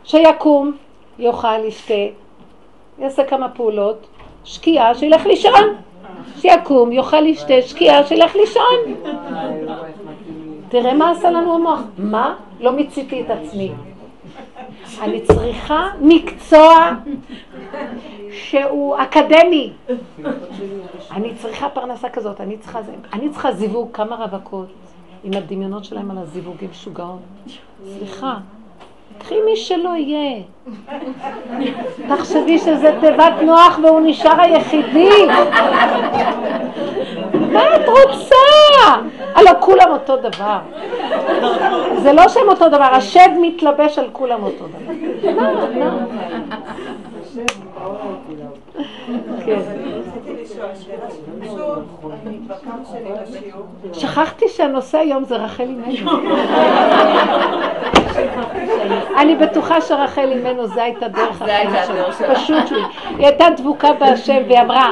שיקום, 0.04 0.72
יאכל, 1.20 1.64
ישתה, 1.66 1.94
יעשה 3.00 3.24
כמה 3.24 3.50
פעולות, 3.50 4.08
שקיעה, 4.44 4.96
שילך 4.96 5.26
לישון. 5.26 5.76
שיקום, 6.38 6.92
יאכל, 6.92 7.26
ישתה, 7.26 7.62
שקיעה, 7.62 8.04
שילך 8.08 8.36
לישון. 8.36 8.96
תראה 10.70 10.94
מה 10.94 11.12
עשה 11.12 11.32
לנו 11.32 11.56
המוח. 11.56 11.80
מה? 11.98 12.36
לא 12.60 12.76
מיציתי 12.76 13.22
את 13.22 13.30
עצמי. 13.30 13.72
אני 15.02 15.22
צריכה 15.22 15.88
מקצוע 16.02 16.89
שהוא 18.32 18.98
אקדמי. 18.98 19.74
אני 21.12 21.36
צריכה 21.36 21.70
פרנסה 21.70 22.10
כזאת, 22.10 22.41
אני 22.41 22.58
צריכה, 22.58 22.80
אני 23.13 23.30
צריכה 23.30 23.52
זיווג, 23.52 23.89
כמה 23.94 24.15
רווקות 24.15 24.68
עם 25.24 25.34
הדמיונות 25.34 25.86
שלהם 25.86 26.12
על 26.12 26.18
הזיווגים 26.18 26.70
שוגעות. 26.74 27.20
סליחה, 27.98 28.38
קחי 29.26 29.36
מי 29.46 29.56
שלא 29.56 29.90
יהיה. 29.96 30.42
תחשבי 32.08 32.60
שזה 32.60 32.92
תיבת 33.02 33.34
נוח 33.42 33.80
והוא 33.84 34.02
נשאר 34.04 34.42
היחידי. 34.42 35.26
מה 37.34 37.76
את 37.76 37.88
רוצה? 37.88 38.36
הלא 39.36 39.52
כולם 39.60 39.92
אותו 39.92 40.18
דבר. 40.18 40.60
זה 41.98 42.14
לא 42.14 42.28
שהם 42.28 42.50
אותו 42.50 42.70
דבר, 42.70 42.84
השד 42.84 43.30
מתלבש 43.42 44.00
על 44.00 44.10
כולם 44.12 44.44
אותו 44.44 44.66
דבר. 44.68 44.94
מה? 45.80 46.06
כן. 49.46 49.60
שכחתי 53.94 54.46
שהנושא 54.48 54.98
היום 54.98 55.24
זה 55.24 55.36
רחל 55.36 55.64
אימנו. 55.64 56.12
אני 59.17 59.36
בטוחה 59.36 59.82
שרחל 59.82 60.32
אימנו 60.32 60.67
זה 60.67 60.84
הייתה 60.84 61.08
דרך 61.08 61.41
החיים 61.41 61.69
שלה. 61.88 62.36
פשוט 62.36 62.71
לי. 62.71 62.82
היא 63.17 63.25
הייתה 63.25 63.45
דבוקה 63.58 63.93
בהשם 63.93 64.41
והיא 64.47 64.62
אמרה, 64.62 64.91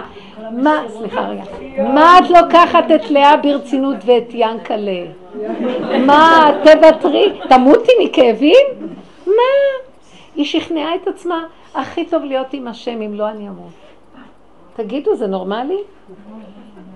מה, 0.52 0.82
סליחה 0.88 1.22
רגע, 1.22 1.44
מה 1.84 2.18
את 2.18 2.30
לוקחת 2.30 2.92
את 2.96 3.12
לאה 3.12 3.38
ברצינות 3.38 3.98
ואת 4.06 4.30
ינקלה? 4.34 5.06
מה, 6.06 6.50
תוותרי, 6.64 7.40
תמותי 7.50 7.92
מכאבים? 8.04 8.66
מה? 9.26 9.54
היא 10.36 10.46
שכנעה 10.46 10.96
את 10.96 11.08
עצמה, 11.08 11.44
הכי 11.76 12.06
טוב 12.06 12.24
להיות 12.24 12.54
עם 12.54 12.68
השם 12.68 13.02
אם 13.02 13.14
לא 13.14 13.30
אני 13.30 13.48
אמות. 13.48 13.72
תגידו, 14.76 15.16
זה 15.16 15.28
נורמלי? 15.28 15.80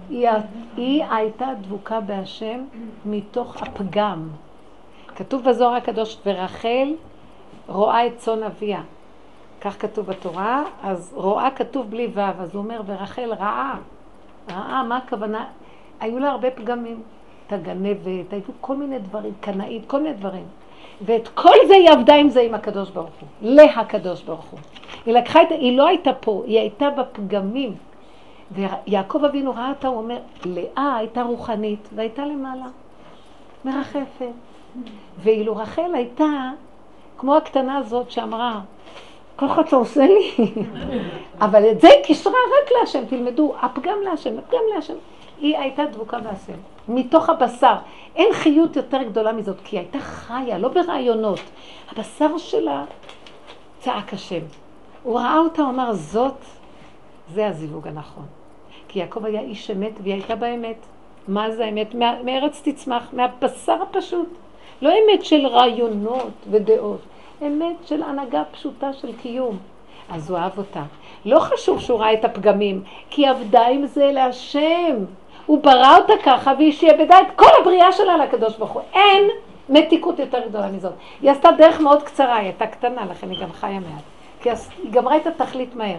היא, 0.10 0.30
היא 0.78 1.04
הייתה 1.12 1.46
דבוקה 1.62 2.00
בהשם 2.00 2.60
מתוך 3.06 3.62
הפגם. 3.62 4.28
כתוב 5.16 5.44
בזוהר 5.44 5.76
הקדוש, 5.76 6.18
ורחל 6.26 6.94
רואה 7.68 8.08
את 8.08 8.18
צאן 8.18 8.44
אביה. 8.44 8.82
כך 9.62 9.82
כתוב 9.82 10.06
בתורה, 10.06 10.64
אז 10.84 11.14
רואה 11.16 11.52
כתוב 11.52 11.90
בלי 11.90 12.08
ו', 12.14 12.20
אז 12.20 12.56
הוא 12.56 12.64
אומר, 12.64 12.82
ורחל 12.86 13.34
ראה. 13.34 13.76
ראה, 14.50 14.84
מה 14.84 14.98
הכוונה? 14.98 15.46
היו 16.00 16.20
לה 16.20 16.32
הרבה 16.32 16.52
פגמים. 16.52 17.02
הייתה 17.52 17.70
גנבת, 17.70 18.34
היו 18.34 18.42
כל 18.62 18.76
מיני 18.76 19.00
דברים, 19.00 19.34
קנאית, 19.40 19.84
כל 19.88 20.02
מיני 20.02 20.16
דברים. 20.16 20.46
ואת 21.02 21.28
כל 21.28 21.54
זה 21.68 21.74
היא 21.74 21.90
עבדה 21.90 22.16
עם 22.16 22.30
זה 22.30 22.42
עם 22.42 22.54
הקדוש 22.54 22.90
ברוך 22.90 23.10
הוא, 23.20 23.30
להקדוש 23.42 24.22
ברוך 24.24 24.46
הוא. 24.46 24.60
היא 25.06 25.14
לקחה 25.14 25.42
את, 25.42 25.52
היא 25.52 25.78
לא 25.78 25.88
הייתה 25.88 26.14
פה, 26.14 26.44
היא 26.46 26.60
הייתה 26.60 26.90
בפגמים. 26.90 27.76
ויעקב 28.52 29.24
אבינו 29.26 29.52
ראה 29.52 29.70
אותה, 29.70 29.88
הוא 29.88 29.98
אומר, 29.98 30.18
לאה 30.46 30.96
הייתה 30.98 31.22
רוחנית 31.22 31.90
והייתה 31.96 32.26
למעלה, 32.26 32.66
מרחפת. 33.66 34.32
ואילו 35.20 35.56
רחל 35.56 35.96
הייתה 35.96 36.26
כמו 37.18 37.36
הקטנה 37.36 37.78
הזאת 37.78 38.12
שאמרה, 38.12 38.60
ככה 39.38 39.62
אתה 39.62 39.76
עושה 39.76 40.08
לי. 40.08 40.32
אבל 41.46 41.72
את 41.72 41.82
זה 41.82 41.88
היא 41.88 42.04
קישרה 42.04 42.34
רק 42.34 42.72
להשם, 42.80 43.06
תלמדו, 43.06 43.54
הפגם 43.62 43.98
להשם, 44.04 44.40
הפגם 44.40 44.62
להשם. 44.76 44.94
היא 45.40 45.58
הייתה 45.58 45.86
דבוקה 45.86 46.20
בהשם, 46.20 46.54
מתוך 46.88 47.30
הבשר. 47.30 47.76
אין 48.16 48.34
חיות 48.34 48.76
יותר 48.76 49.04
גדולה 49.04 49.34
מזאת, 49.34 49.56
כי 49.64 49.76
היא 49.76 49.80
הייתה 49.80 50.00
חיה, 50.00 50.58
לא 50.58 50.70
ברעיונות. 50.70 51.40
הבשר 51.92 52.38
שלה 52.38 52.86
צעק 53.80 54.14
השם. 54.14 54.42
הוא 55.04 55.20
ראה 55.20 55.38
אותה, 55.38 55.62
הוא 55.62 55.70
אמר, 55.70 55.94
זאת, 55.94 56.46
זה 57.34 57.48
הזיווג 57.48 57.88
הנכון. 57.88 58.26
כי 58.88 59.00
יעקב 59.00 59.26
היה 59.26 59.42
איש 59.42 59.72
אמת 59.72 59.94
והיא 60.04 60.14
הייתה 60.14 60.36
באמת. 60.36 60.78
מה 61.28 61.52
זה 61.52 61.66
האמת? 61.66 61.96
מארץ 62.24 62.62
תצמח, 62.64 63.04
מהבשר 63.14 63.82
הפשוט. 63.82 64.30
לא 64.82 64.90
אמת 64.90 65.26
של 65.26 65.48
רעיונות 65.48 66.32
ודעות, 66.50 67.00
אמת 67.42 67.76
של 67.86 68.04
הנהגה 68.04 68.44
פשוטה 68.52 68.94
של 68.94 69.16
קיום. 69.22 69.58
אז 70.10 70.30
הוא 70.30 70.40
אהב 70.40 70.58
אותה. 70.58 70.84
לא 71.26 71.40
חשוב 71.40 71.80
שהוא 71.80 72.00
ראה 72.00 72.14
את 72.14 72.26
הפגמים, 72.26 72.84
כי 73.10 73.28
עבדה 73.28 73.68
עם 73.68 73.86
זה 73.86 74.12
להשם. 74.12 74.96
הוא 75.46 75.64
ברא 75.64 75.98
אותה 75.98 76.14
ככה 76.24 76.54
והיא 76.58 76.72
שיעבדה 76.72 77.20
את 77.22 77.28
כל 77.36 77.50
הבריאה 77.62 77.92
שלה 77.92 78.18
לקדוש 78.18 78.58
ברוך 78.58 78.72
הוא. 78.72 78.82
אין 78.94 79.30
מתיקות 79.70 80.20
יותר 80.20 80.48
גדולה 80.48 80.72
מזאת. 80.72 80.94
היא 81.22 81.32
עשתה 81.32 81.50
דרך 81.58 81.80
מאוד 81.82 82.04
קצרה, 82.04 82.36
היא 82.36 82.46
הייתה 82.46 82.68
קטנה, 82.68 83.06
לכן 83.06 83.30
היא 83.30 83.40
גם 83.42 83.52
חיה 83.52 83.80
מעט. 83.80 84.04
כי 84.42 84.50
היא 84.50 84.92
גמרה 84.92 85.18
את 85.18 85.28
התכלית 85.28 85.76
מהר. 85.76 85.98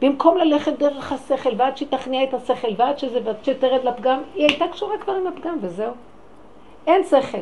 במקום 0.00 0.36
ללכת 0.36 0.78
דרך 0.78 1.12
השכל 1.12 1.50
ועד 1.56 1.76
שהיא 1.76 1.88
תכניע 1.90 2.24
את 2.24 2.34
השכל 2.34 2.68
ועד 2.76 2.98
שזה, 2.98 3.20
ועד 3.24 3.36
שתרד 3.42 3.84
לפגם, 3.84 4.20
היא 4.34 4.46
הייתה 4.48 4.68
קשורה 4.68 4.98
כבר 4.98 5.12
עם 5.12 5.26
הפגם 5.26 5.56
וזהו. 5.60 5.92
אין 6.86 7.04
שכל. 7.04 7.38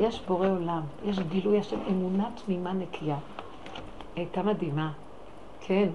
יש 0.00 0.22
בורא 0.22 0.48
עולם, 0.48 0.82
יש 1.04 1.18
גילוי 1.18 1.58
השם, 1.58 1.80
אמונה 1.88 2.28
תמימה 2.44 2.72
נקייה. 2.72 3.16
הייתה 4.16 4.42
מדהימה. 4.42 4.92
כן, 5.60 5.88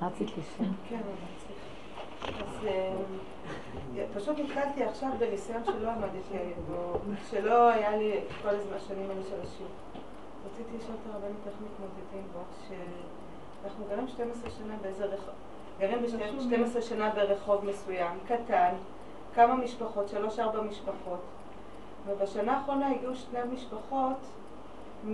מה 0.00 0.06
רצית 0.06 0.28
לשאול? 0.28 0.68
כן, 0.88 1.00
אז 2.22 2.66
אה, 2.66 2.94
פשוט 4.14 4.38
נתקלתי 4.38 4.84
עכשיו 4.84 5.08
בניסיון 5.18 5.64
שלא 5.64 5.90
עמדתי 5.90 6.38
בו, 6.68 6.98
שלא 7.30 7.68
היה 7.68 7.96
לי 7.96 8.12
כל 8.42 8.48
הזמן 8.48 8.76
השנים 8.76 9.10
האלה 9.10 9.22
של 9.22 9.40
השיעור. 9.42 9.70
רציתי 10.46 10.76
לשאול 10.76 10.96
את 11.02 11.14
הרבנית 11.14 11.46
איך 11.46 11.54
מתמודדים 11.54 12.28
בו, 12.32 12.40
שאנחנו 12.68 13.84
גרים 13.88 14.08
12 14.08 14.50
שנה 14.50 14.74
באיזה 14.82 15.04
רחוב, 15.04 15.34
גרים 15.78 16.02
ב-12 16.02 16.80
שנה 16.80 17.10
ברחוב 17.10 17.64
מסוים, 17.64 18.18
קטן, 18.26 18.74
כמה 19.34 19.54
משפחות, 19.54 20.08
שלוש-ארבע 20.08 20.60
משפחות, 20.60 21.20
ובשנה 22.06 22.56
האחרונה 22.56 22.90
הגיעו 22.90 23.14
שני 23.14 23.40
משפחות 23.52 24.16
אה, 25.08 25.12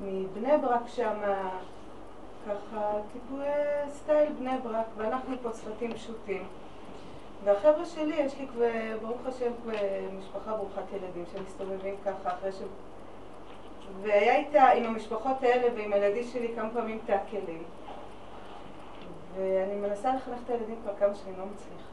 מבני 0.00 0.58
ברק 0.62 0.86
שמה, 0.86 1.58
ככה 2.46 2.92
טיפולי 3.12 3.46
סטייל 3.88 4.32
בני 4.32 4.58
ברק, 4.62 4.86
ואנחנו 4.96 5.36
פה 5.42 5.50
צוותים 5.50 5.94
פשוטים. 5.94 6.44
והחבר'ה 7.44 7.84
שלי, 7.84 8.14
יש 8.16 8.38
לי 8.38 8.46
כבר, 8.46 8.98
ברוך 9.02 9.26
השם, 9.26 9.52
משפחה 10.18 10.56
ברוכת 10.56 10.92
ילדים 10.92 11.24
שמסתובבים 11.32 11.94
ככה 12.04 12.34
אחרי 12.34 12.52
ש... 12.52 12.62
והיה 14.02 14.36
איתה, 14.36 14.68
עם 14.68 14.84
המשפחות 14.84 15.42
האלה 15.42 15.74
ועם 15.74 15.92
הילדים 15.92 16.24
שלי 16.24 16.52
כמה 16.56 16.70
פעמים 16.70 16.98
תעקלים. 17.06 17.62
ואני 19.36 19.74
מנסה 19.74 20.14
לחנך 20.14 20.38
את 20.44 20.50
הילדים 20.50 20.76
כבר 20.82 20.94
כמה 20.98 21.14
שאני 21.14 21.36
לא 21.38 21.44
מצליחה. 21.46 21.91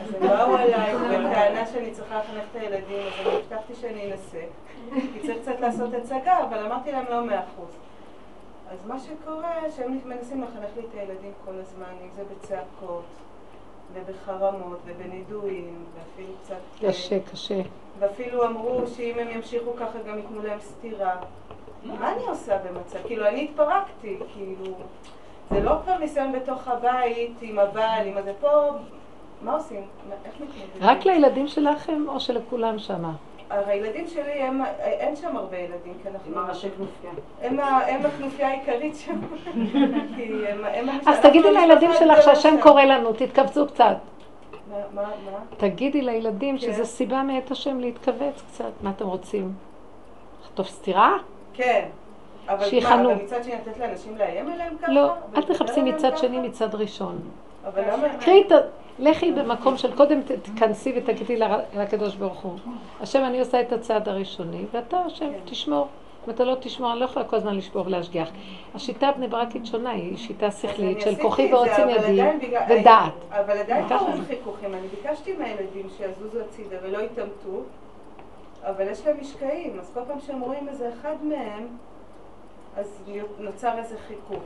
אז 0.00 0.14
הם 0.14 0.20
באו 0.20 0.56
אליי 0.56 0.94
בטענה 0.94 1.66
שאני 1.66 1.90
צריכה 1.90 2.18
לחנך 2.18 2.44
את 2.50 2.56
הילדים, 2.56 3.06
אז 3.06 3.26
אני 3.26 3.36
הבטחתי 3.36 3.74
שאני 3.74 4.12
אנסה. 4.12 4.40
כי 5.12 5.20
צריך 5.26 5.38
קצת 5.42 5.60
לעשות 5.60 5.94
הצגה, 5.94 6.38
אבל 6.48 6.66
אמרתי 6.66 6.92
להם 6.92 7.04
לא 7.10 7.24
מאה 7.24 7.40
אחוז. 7.40 7.76
אז 8.70 8.86
מה 8.86 8.98
שקורה, 8.98 9.70
שהם 9.76 9.98
מנסים 10.04 10.42
לחנך 10.42 10.70
לי 10.76 10.82
את 10.82 10.94
הילדים 10.94 11.32
כל 11.44 11.54
הזמן, 11.60 11.94
אם 12.02 12.08
זה 12.14 12.22
בצעקות, 12.24 13.04
ובחרמות, 13.94 14.78
ובנידויים, 14.86 15.84
ואפילו 15.94 16.32
קצת... 16.42 16.86
קשה, 16.88 17.18
קשה. 17.32 17.60
ואפילו 17.98 18.46
אמרו 18.46 18.86
שאם 18.86 19.18
הם 19.18 19.28
ימשיכו 19.30 19.76
ככה 19.76 19.98
גם 20.06 20.18
ייתנו 20.18 20.42
להם 20.42 20.60
סטירה. 20.60 21.16
מה 21.84 22.12
אני 22.12 22.22
עושה 22.26 22.58
במצב? 22.58 22.98
כאילו, 23.06 23.28
אני 23.28 23.44
התפרקתי, 23.44 24.18
כאילו... 24.34 24.74
זה 25.50 25.60
לא 25.60 25.76
כבר 25.84 25.98
ניסיון 25.98 26.32
בתוך 26.32 26.68
הבית, 26.68 27.32
עם 27.40 27.58
הבעל, 27.58 28.06
עם 28.06 28.16
הזה. 28.16 28.32
פה, 28.40 28.70
מה 29.44 29.54
עושים? 29.54 29.82
איך 30.24 30.34
מתמודדים? 30.34 30.80
רק 30.80 31.06
לילדים 31.06 31.48
שלכם 31.48 32.04
או 32.08 32.20
שלכולם 32.20 32.78
שמה? 32.78 33.12
הילדים 33.50 34.06
שלי, 34.06 34.32
הם, 34.32 34.60
אין 34.78 35.16
שם 35.16 35.36
הרבה 35.36 35.56
ילדים, 35.56 35.94
כי 36.02 36.08
אנחנו... 36.08 36.38
הם 36.40 36.46
ראשי 36.48 36.68
כנופיה. 36.70 37.10
הם, 37.42 37.60
הם 37.60 38.06
הכנופיה 38.06 38.48
העיקרית 38.48 38.96
שם. 38.96 39.20
כי 40.16 40.46
הם, 40.48 40.64
הם 40.64 40.88
אז 41.06 41.20
תגידי 41.20 41.52
לילדים 41.52 41.90
שלך 41.98 42.22
שהשם 42.22 42.54
קורא 42.60 42.82
לנו, 42.82 43.12
תתכווצו 43.12 43.66
קצת. 43.66 43.96
מה, 44.70 44.78
מה? 44.94 45.08
תגידי 45.56 46.02
לילדים 46.02 46.58
כן. 46.58 46.72
שזו 46.72 46.86
סיבה 46.86 47.22
מאת 47.22 47.50
השם 47.50 47.80
להתכווץ 47.80 48.42
קצת. 48.48 48.72
מה 48.82 48.90
אתם 48.90 49.06
רוצים? 49.06 49.52
לחטוף 50.42 50.68
סטירה? 50.68 51.16
כן. 51.54 51.84
אבל 52.48 52.64
שיכנו. 52.64 53.08
מה, 53.08 53.12
אבל 53.12 53.22
מצד 53.22 53.44
שני 53.44 53.54
לתת 53.54 53.78
לאנשים 53.78 54.16
לאיים 54.18 54.52
עליהם 54.52 54.76
ככה? 54.82 54.92
לא, 54.92 55.12
אל 55.36 55.42
תחפשי 55.42 55.82
מצד? 55.82 56.16
שני, 56.16 56.38
מצד 56.38 56.74
ראשון. 56.74 57.18
אבל 57.66 57.82
למה... 57.92 58.18
קחי 58.18 58.42
את 58.46 58.52
ה... 58.52 58.56
לכי 58.98 59.32
במקום 59.32 59.76
של 59.76 59.96
קודם 59.96 60.20
תכנסי 60.42 60.92
ותגידי 60.96 61.38
לקדוש 61.76 62.14
ברוך 62.14 62.40
הוא, 62.40 62.52
השם 63.00 63.24
אני 63.24 63.40
עושה 63.40 63.60
את 63.60 63.72
הצעד 63.72 64.08
הראשוני, 64.08 64.64
ואתה 64.72 64.98
השם 64.98 65.32
כן. 65.32 65.38
תשמור. 65.44 65.88
אם 66.26 66.30
אתה 66.30 66.44
לא 66.44 66.56
תשמור, 66.60 66.92
אני 66.92 67.00
לא 67.00 67.04
יכולה 67.04 67.24
כל 67.24 67.36
הזמן 67.36 67.56
לשבור 67.56 67.86
ולהשגיח. 67.86 68.28
השיטה 68.74 69.08
הבני 69.08 69.28
ברקית 69.28 69.66
שונה, 69.66 69.90
היא 69.90 70.16
שיטה 70.16 70.50
שכלית 70.50 71.00
של 71.00 71.22
כוחי 71.22 71.52
ועוצם 71.52 71.88
ידי 71.88 72.22
ודעת. 72.68 73.12
אבל 73.30 73.58
עדיין 73.58 73.88
זה. 73.88 74.24
חיכוכים. 74.28 74.74
אני 74.74 74.88
ביקשתי 74.88 75.36
מהילדים 75.36 75.86
שיזוזו 75.98 76.40
הצידה 76.40 76.76
ולא 76.82 76.98
יתעמתו, 76.98 77.62
אבל 78.62 78.88
יש 78.88 79.06
להם 79.06 79.16
משקעים, 79.20 79.78
אז 79.80 79.90
כל 79.94 80.00
פעם 80.08 80.20
שהם 80.26 80.40
רואים 80.40 80.68
איזה 80.68 80.90
אחד 81.00 81.14
מהם, 81.22 81.66
אז 82.76 83.02
נוצר 83.38 83.78
איזה 83.78 83.96
חיכוך. 84.08 84.44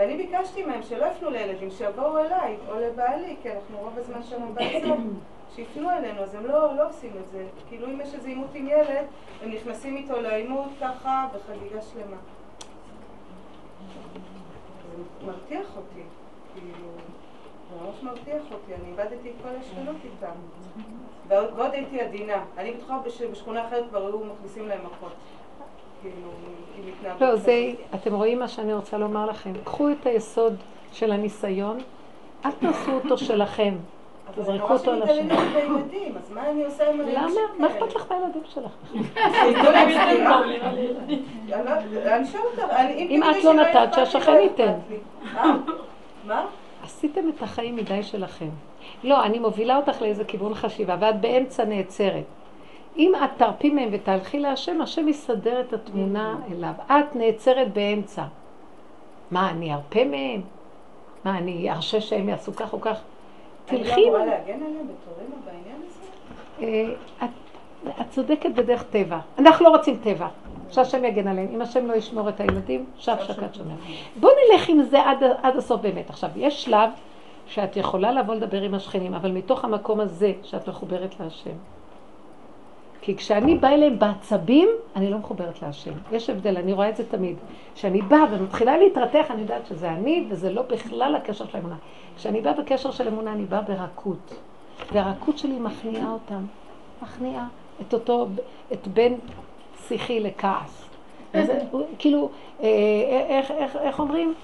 ואני 0.00 0.16
ביקשתי 0.16 0.64
מהם 0.64 0.82
שלא 0.82 1.06
יפנו 1.06 1.30
לילדים, 1.30 1.70
שיבואו 1.70 2.18
אליי 2.18 2.56
או 2.68 2.80
לבעלי, 2.80 3.36
כי 3.42 3.52
אנחנו 3.52 3.78
רוב 3.78 3.98
הזמן 3.98 4.22
שם 4.22 4.54
באזור, 4.54 4.96
שיפנו 5.54 5.90
אלינו, 5.90 6.22
אז 6.22 6.34
הם 6.34 6.46
לא, 6.46 6.76
לא 6.76 6.88
עושים 6.88 7.12
את 7.20 7.28
זה. 7.28 7.46
כאילו 7.68 7.86
אם 7.86 8.00
יש 8.00 8.14
איזה 8.14 8.28
עימות 8.28 8.50
עם 8.54 8.66
ילד, 8.66 9.06
הם 9.42 9.50
נכנסים 9.50 9.96
איתו 9.96 10.20
לעימות 10.20 10.68
ככה 10.80 11.28
בחגיגה 11.34 11.82
שלמה. 11.82 12.16
זה 14.96 15.26
מרתיח 15.26 15.76
אותי, 15.76 16.02
כאילו, 16.54 16.88
זה 17.70 17.84
ממש 17.84 18.02
מרתיח 18.02 18.42
אותי, 18.52 18.74
אני 18.74 18.90
איבדתי 18.90 19.30
את 19.30 19.34
כל 19.42 19.56
השכנות 19.60 19.96
איתם. 20.04 20.34
ועוד 21.28 21.72
הייתי 21.72 22.00
עדינה. 22.00 22.44
אני 22.58 22.72
בטוחה 22.72 22.98
שבשכונה 23.08 23.66
אחרת 23.66 23.88
כבר 23.88 24.06
היו 24.06 24.18
מכניסים 24.18 24.68
להם 24.68 24.80
מכות. 24.86 25.12
כאילו. 26.02 26.30
לא, 27.20 27.36
זה. 27.36 27.72
אתם 27.94 28.14
רואים 28.14 28.38
מה 28.38 28.48
שאני 28.48 28.74
רוצה 28.74 28.98
לומר 28.98 29.26
לכם. 29.26 29.52
קחו 29.64 29.90
את 29.90 30.06
היסוד 30.06 30.54
של 30.92 31.12
הניסיון, 31.12 31.78
אל 32.44 32.50
תעשו 32.50 32.92
אותו 32.92 33.18
שלכם. 33.28 33.74
תזרקו 34.34 34.72
אותו 34.72 34.90
על. 34.90 35.02
בילדים, 35.02 36.16
אז 36.16 36.32
מה 36.34 36.50
אני 36.50 36.64
עושה 36.64 36.90
עם 36.90 37.00
הילדים 37.00 37.14
למה? 37.14 37.40
מה 37.58 37.66
אכפת 37.66 37.94
לך 37.94 38.12
מהילדים 38.12 38.42
שלך? 38.48 38.72
אם 43.10 43.22
את 43.30 43.44
לא 43.44 43.52
נתת, 43.54 43.94
שהשכן 43.94 44.32
לא 44.32 44.38
ייתן. 44.38 44.72
מה? 46.24 46.46
עשיתם 46.84 47.28
את 47.28 47.42
החיים 47.42 47.76
מדי 47.76 48.02
שלכם. 48.02 48.48
לא, 49.04 49.24
אני 49.24 49.38
מובילה 49.38 49.76
אותך 49.76 50.02
לאיזה 50.02 50.24
כיוון 50.24 50.54
חשיבה, 50.54 50.96
ואת 51.00 51.20
באמצע 51.20 51.64
נעצרת. 51.64 52.24
אם 52.96 53.12
את 53.24 53.30
תרפי 53.36 53.70
מהם 53.70 53.88
ותהלכי 53.92 54.38
להשם, 54.38 54.80
השם 54.80 55.08
יסדר 55.08 55.60
את 55.60 55.72
התמונה 55.72 56.36
אליו. 56.52 56.72
את 56.86 57.16
נעצרת 57.16 57.72
באמצע. 57.72 58.22
מה, 59.30 59.50
אני 59.50 59.74
ארפה 59.74 60.04
מהם? 60.04 60.40
מה, 61.24 61.38
אני 61.38 61.70
ארשה 61.70 62.00
שהם 62.00 62.28
יעשו 62.28 62.52
כך 62.56 62.72
או 62.72 62.80
כך? 62.80 63.00
אני 63.70 63.78
תלכי... 63.78 64.00
לא 64.00 64.06
אמורה 64.06 64.26
להגן 64.26 64.54
עליהם 64.54 64.86
בתורנו 64.88 65.36
בעניין 65.44 65.80
הזה? 65.86 66.06
אה, 66.62 67.24
את, 67.24 67.30
את 68.00 68.10
צודקת 68.10 68.50
בדרך 68.50 68.82
טבע. 68.82 69.18
אנחנו 69.38 69.64
לא 69.64 69.70
רוצים 69.70 69.96
טבע. 70.02 70.28
שהשם 70.70 71.04
יגן 71.04 71.28
עליהם. 71.28 71.48
אם 71.54 71.62
השם 71.62 71.86
לא 71.86 71.94
ישמור 71.94 72.28
את 72.28 72.40
הילדים, 72.40 72.84
שב 72.96 73.16
שקד 73.26 73.54
שומר. 73.54 73.74
בואו 74.16 74.32
נלך 74.32 74.68
עם 74.68 74.82
זה 74.82 75.02
עד, 75.02 75.24
עד 75.42 75.56
הסוף 75.56 75.80
באמת. 75.80 76.10
עכשיו, 76.10 76.30
יש 76.36 76.64
שלב 76.64 76.90
שאת 77.46 77.76
יכולה 77.76 78.12
לבוא 78.12 78.34
לדבר 78.34 78.62
עם 78.62 78.74
השכנים, 78.74 79.14
אבל 79.14 79.30
מתוך 79.30 79.64
המקום 79.64 80.00
הזה 80.00 80.32
שאת 80.42 80.68
מחוברת 80.68 81.20
להשם. 81.20 81.56
כי 83.02 83.16
כשאני 83.16 83.54
באה 83.54 83.74
אליהם 83.74 83.98
בעצבים, 83.98 84.68
אני 84.96 85.10
לא 85.10 85.18
מחוברת 85.18 85.62
להשם. 85.62 85.92
יש 86.12 86.30
הבדל, 86.30 86.56
אני 86.56 86.72
רואה 86.72 86.88
את 86.88 86.96
זה 86.96 87.10
תמיד. 87.10 87.36
כשאני 87.74 88.02
באה 88.02 88.24
ומתחילה 88.30 88.78
להתרתח, 88.78 89.26
אני 89.30 89.42
יודעת 89.42 89.66
שזה 89.66 89.90
אני, 89.90 90.26
וזה 90.30 90.52
לא 90.52 90.62
בכלל 90.62 91.14
הקשר 91.14 91.46
של 91.46 91.56
האמונה. 91.56 91.76
כשאני 92.16 92.40
באה 92.40 92.52
בקשר 92.52 92.90
של 92.90 93.08
אמונה, 93.08 93.32
אני 93.32 93.44
באה 93.44 93.60
ברכות. 93.62 94.34
והרכות 94.92 95.38
שלי 95.38 95.58
מכניעה 95.58 96.12
אותם. 96.12 96.42
מכניעה 97.02 97.46
את 97.80 97.94
אותו, 97.94 98.26
את 98.72 98.88
בן 98.88 99.12
שיחי 99.88 100.20
לכעס. 100.20 100.88
וזה, 101.34 101.58
כאילו, 101.98 102.30
אה, 102.62 102.66
איך, 103.28 103.50
איך, 103.50 103.76
איך 103.76 104.00
אומרים? 104.00 104.34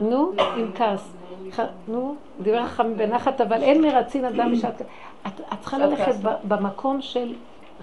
נו, 0.00 0.32
עם 0.56 0.70
כעס. 0.74 1.12
נו, 1.88 2.14
דיבר 2.42 2.66
חכמים 2.66 2.96
בנחת, 2.96 3.40
אבל 3.40 3.62
אין 3.62 3.82
מרצין 3.82 4.24
אדם 4.24 4.52
בשעת... 4.52 4.82
את, 5.26 5.40
את 5.52 5.60
צריכה 5.60 5.78
ללכת 5.78 6.14
במקום 6.44 7.02
של 7.02 7.34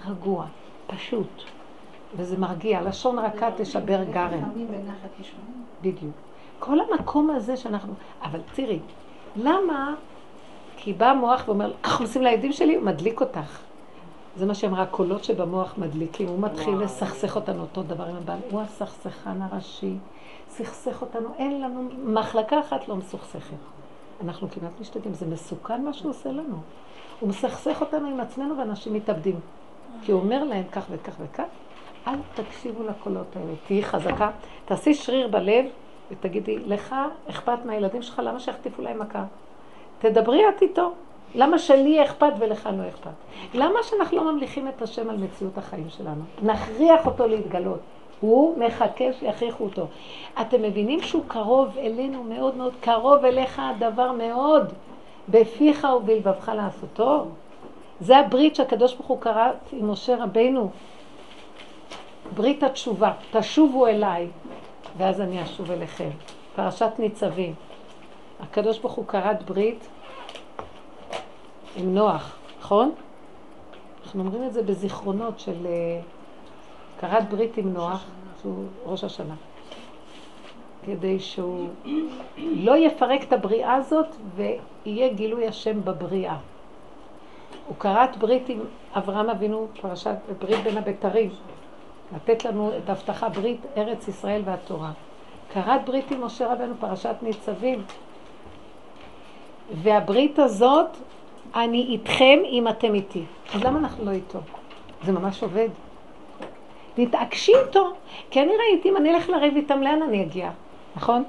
רגוע, 0.06 0.46
פשוט, 0.86 1.42
וזה 2.16 2.38
מרגיע. 2.38 2.82
לשון 2.82 3.18
רכה 3.18 3.48
תשבר 3.56 4.04
גרם. 4.04 4.42
בדיוק. 5.82 6.12
כל 6.58 6.78
המקום 6.80 7.30
הזה 7.30 7.56
שאנחנו... 7.56 7.92
אבל 8.22 8.40
תראי, 8.54 8.78
למה? 9.36 9.94
כי 10.76 10.92
בא 10.92 11.10
המוח 11.10 11.42
ואומר, 11.46 11.72
ככה 11.82 12.04
עושים 12.04 12.22
לילדים 12.22 12.52
שלי, 12.52 12.76
מדליק 12.76 13.20
אותך. 13.20 13.58
זה 14.36 14.46
מה 14.46 14.54
שאמרה, 14.54 14.82
הקולות 14.82 15.24
שבמוח 15.24 15.74
מדליקים, 15.78 16.28
הוא 16.28 16.40
מתחיל 16.40 16.74
לסכסך 16.74 17.36
אותנו 17.36 17.60
אותו 17.60 17.82
דבר 17.82 18.04
עם 18.04 18.16
הבעל, 18.16 18.38
הוא 18.50 18.60
הסכסכן 18.60 19.42
הראשי, 19.42 19.94
סכסך 20.56 21.02
אותנו, 21.02 21.28
אין 21.38 21.60
לנו, 21.60 21.88
מחלקה 22.04 22.60
אחת 22.60 22.88
לא 22.88 22.96
מסוכסכת. 22.96 23.56
אנחנו 24.24 24.48
כמעט 24.50 24.72
משתגעים, 24.80 25.14
זה 25.14 25.26
מסוכן 25.26 25.84
מה 25.84 25.92
שהוא 25.92 26.10
עושה 26.10 26.32
לנו. 26.32 26.56
הוא 27.20 27.28
מסכסך 27.28 27.80
אותנו 27.80 28.08
עם 28.08 28.20
עצמנו 28.20 28.58
ואנשים 28.58 28.94
מתאבדים. 28.94 29.40
כי 30.02 30.12
הוא 30.12 30.20
אומר 30.20 30.44
להם 30.44 30.64
כך 30.72 30.86
וכך 30.90 31.12
וכך, 31.18 31.44
אל 32.06 32.14
תקשיבו 32.34 32.82
לקולות 32.82 33.36
האלה, 33.36 33.52
תהיי 33.66 33.84
חזקה, 33.84 34.30
תעשי 34.64 34.94
שריר 34.94 35.28
בלב 35.28 35.64
ותגידי, 36.10 36.58
לך 36.58 36.94
אכפת 37.30 37.58
מהילדים 37.64 38.02
שלך, 38.02 38.22
למה 38.24 38.40
שיחטיפו 38.40 38.82
להם 38.82 38.98
מכה? 38.98 39.24
תדברי 39.98 40.48
את 40.48 40.62
איתו. 40.62 40.92
למה 41.34 41.58
שלי 41.58 42.04
אכפת 42.04 42.32
ולך 42.38 42.68
לא 42.78 42.88
אכפת? 42.88 43.10
למה 43.54 43.78
שאנחנו 43.82 44.16
לא 44.16 44.32
ממליכים 44.32 44.68
את 44.68 44.82
השם 44.82 45.10
על 45.10 45.16
מציאות 45.16 45.58
החיים 45.58 45.88
שלנו? 45.88 46.22
נכריח 46.42 47.06
אותו 47.06 47.26
להתגלות. 47.26 47.80
הוא 48.20 48.58
מחכה 48.58 49.04
שיכריחו 49.20 49.64
אותו. 49.64 49.86
אתם 50.40 50.62
מבינים 50.62 51.02
שהוא 51.02 51.22
קרוב 51.28 51.78
אלינו 51.78 52.24
מאוד 52.24 52.56
מאוד, 52.56 52.72
קרוב 52.80 53.24
אליך 53.24 53.62
הדבר 53.64 54.12
מאוד, 54.12 54.72
בפיך 55.28 55.86
ובלבבך 55.96 56.48
לעשותו. 56.56 57.24
זה 58.00 58.18
הברית 58.18 58.56
שהקדוש 58.56 58.94
ברוך 58.94 59.06
הוא 59.06 59.20
קרא 59.20 59.50
עם 59.72 59.90
משה 59.90 60.24
רבנו, 60.24 60.70
ברית 62.34 62.62
התשובה, 62.62 63.12
תשובו 63.32 63.86
אליי, 63.86 64.28
ואז 64.96 65.20
אני 65.20 65.42
אשוב 65.42 65.70
אליכם. 65.70 66.10
פרשת 66.56 66.90
ניצבים. 66.98 67.54
הקדוש 68.40 68.78
ברוך 68.78 68.92
הוא 68.92 69.06
כרת 69.06 69.42
ברית 69.42 69.88
עם 71.76 71.94
נוח, 71.94 72.38
נכון? 72.60 72.92
אנחנו 74.04 74.20
אומרים 74.20 74.44
את 74.44 74.52
זה 74.52 74.62
בזיכרונות 74.62 75.40
של 75.40 75.66
כרת 77.00 77.28
ברית 77.28 77.56
עם 77.56 77.72
נוח, 77.72 78.04
שהוא 78.40 78.64
ראש 78.84 79.04
השנה. 79.04 79.34
כדי 80.86 81.20
שהוא 81.20 81.68
לא 82.38 82.76
יפרק 82.76 83.22
את 83.22 83.32
הבריאה 83.32 83.74
הזאת 83.74 84.16
ויהיה 84.36 85.08
גילוי 85.08 85.46
השם 85.46 85.84
בבריאה. 85.84 86.36
הוא 87.66 87.76
כרת 87.76 88.16
ברית 88.16 88.48
עם 88.48 88.60
אברהם 88.96 89.30
אבינו, 89.30 89.68
פרשת 89.80 90.16
ברית 90.38 90.64
בין 90.64 90.78
הבתרים, 90.78 91.30
לתת 92.14 92.44
לנו 92.44 92.70
את 92.78 92.88
ההבטחה 92.88 93.28
ברית 93.28 93.60
ארץ 93.76 94.08
ישראל 94.08 94.42
והתורה. 94.44 94.92
כרת 95.52 95.84
ברית 95.84 96.10
עם 96.10 96.24
משה 96.24 96.52
רבנו, 96.52 96.74
פרשת 96.80 97.14
ניצבים. 97.22 97.84
והברית 99.82 100.38
הזאת, 100.38 100.96
אני 101.54 101.82
איתכם 101.82 102.38
אם 102.44 102.68
אתם 102.68 102.94
איתי. 102.94 103.24
אז 103.54 103.64
למה 103.64 103.78
אנחנו 103.78 104.04
לא 104.04 104.10
איתו? 104.10 104.38
זה 105.04 105.12
ממש 105.12 105.42
עובד. 105.42 105.68
תתעקשי 106.96 107.52
איתו. 107.66 107.92
כי 108.30 108.42
אני 108.42 108.52
ראיתי, 108.56 108.88
אם 108.88 108.96
אני 108.96 109.14
אלך 109.14 109.28
לריב 109.28 109.56
איתם, 109.56 109.82
לאן 109.82 110.02
אני 110.02 110.22
אגיע? 110.22 110.50
נכון? 110.96 111.24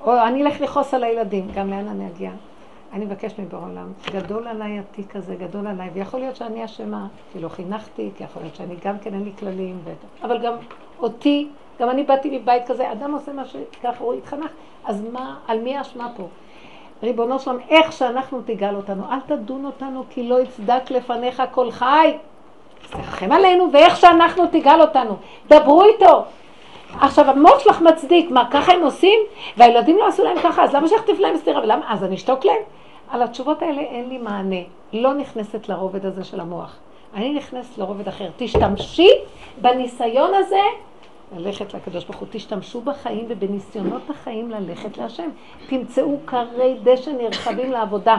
או 0.00 0.22
אני 0.22 0.42
אלך 0.42 0.60
לכעוס 0.60 0.94
על 0.94 1.04
הילדים, 1.04 1.48
גם 1.54 1.70
לאן 1.70 1.88
אני 1.88 2.06
אגיע? 2.06 2.30
אני 2.92 3.04
מבקש 3.04 3.38
מבעולם, 3.38 3.92
גדול 4.12 4.48
עליי 4.48 4.78
התיק 4.78 5.16
הזה, 5.16 5.34
גדול 5.34 5.66
עליי, 5.66 5.90
ויכול 5.94 6.20
להיות 6.20 6.36
שאני 6.36 6.64
אשמה, 6.64 7.06
כי 7.32 7.40
לא 7.40 7.48
חינכתי, 7.48 8.10
כי 8.16 8.24
יכול 8.24 8.42
להיות 8.42 8.54
שאני 8.54 8.74
גם 8.84 8.98
כן 8.98 9.14
אין 9.14 9.24
לי 9.24 9.30
כללים, 9.38 9.78
ו... 9.84 9.92
אבל 10.22 10.38
גם 10.38 10.54
אותי, 10.98 11.48
גם 11.80 11.90
אני 11.90 12.02
באתי 12.02 12.38
מבית 12.38 12.66
כזה, 12.66 12.92
אדם 12.92 13.12
עושה 13.12 13.32
מה 13.32 13.44
שככה 13.44 14.04
הוא 14.04 14.14
התחנך, 14.14 14.50
אז 14.84 15.04
מה, 15.12 15.36
על 15.48 15.60
מי 15.60 15.76
האשמה 15.76 16.08
פה? 16.16 16.26
ריבונו 17.02 17.38
שלום, 17.38 17.58
איך 17.68 17.92
שאנחנו 17.92 18.40
תגאל 18.44 18.76
אותנו, 18.76 19.02
אל 19.10 19.20
תדון 19.20 19.64
אותנו 19.64 20.04
כי 20.10 20.28
לא 20.28 20.40
יצדק 20.40 20.90
לפניך 20.90 21.42
כל 21.50 21.70
חי. 21.70 22.16
תרחם 22.90 23.32
עלינו 23.32 23.72
ואיך 23.72 23.96
שאנחנו 23.96 24.46
תגאל 24.46 24.80
אותנו. 24.80 25.16
דברו 25.48 25.84
איתו. 25.84 26.24
עכשיו 27.00 27.30
המוח 27.30 27.58
שלך 27.58 27.80
מצדיק, 27.80 28.30
מה 28.30 28.50
ככה 28.50 28.72
הם 28.72 28.82
עושים? 28.82 29.20
והילדים 29.56 29.98
לא 29.98 30.06
עשו 30.06 30.24
להם 30.24 30.36
ככה, 30.42 30.64
אז 30.64 30.74
למה 30.74 30.88
שיחטיף 30.88 31.18
להם 31.18 31.36
סטירה? 31.36 31.62
ולמה? 31.62 31.84
אז 31.88 32.04
אני 32.04 32.14
אשתוק 32.14 32.44
להם? 32.44 32.62
על 33.10 33.22
התשובות 33.22 33.62
האלה 33.62 33.80
אין 33.80 34.08
לי 34.08 34.18
מענה. 34.18 34.56
לא 34.92 35.14
נכנסת 35.14 35.68
לרובד 35.68 36.06
הזה 36.06 36.24
של 36.24 36.40
המוח. 36.40 36.76
אני 37.14 37.34
נכנסת 37.34 37.78
לרובד 37.78 38.08
אחר. 38.08 38.28
תשתמשי 38.36 39.08
בניסיון 39.60 40.34
הזה 40.34 40.60
ללכת 41.36 41.74
לקדוש 41.74 42.04
ברוך 42.04 42.18
הוא. 42.18 42.28
תשתמשו 42.30 42.80
בחיים 42.80 43.24
ובניסיונות 43.28 44.10
החיים 44.10 44.50
ללכת 44.50 44.98
להשם. 44.98 45.28
תמצאו 45.68 46.16
כרי 46.26 46.76
דשא 46.82 47.10
נרחבים 47.10 47.72
לעבודה. 47.72 48.18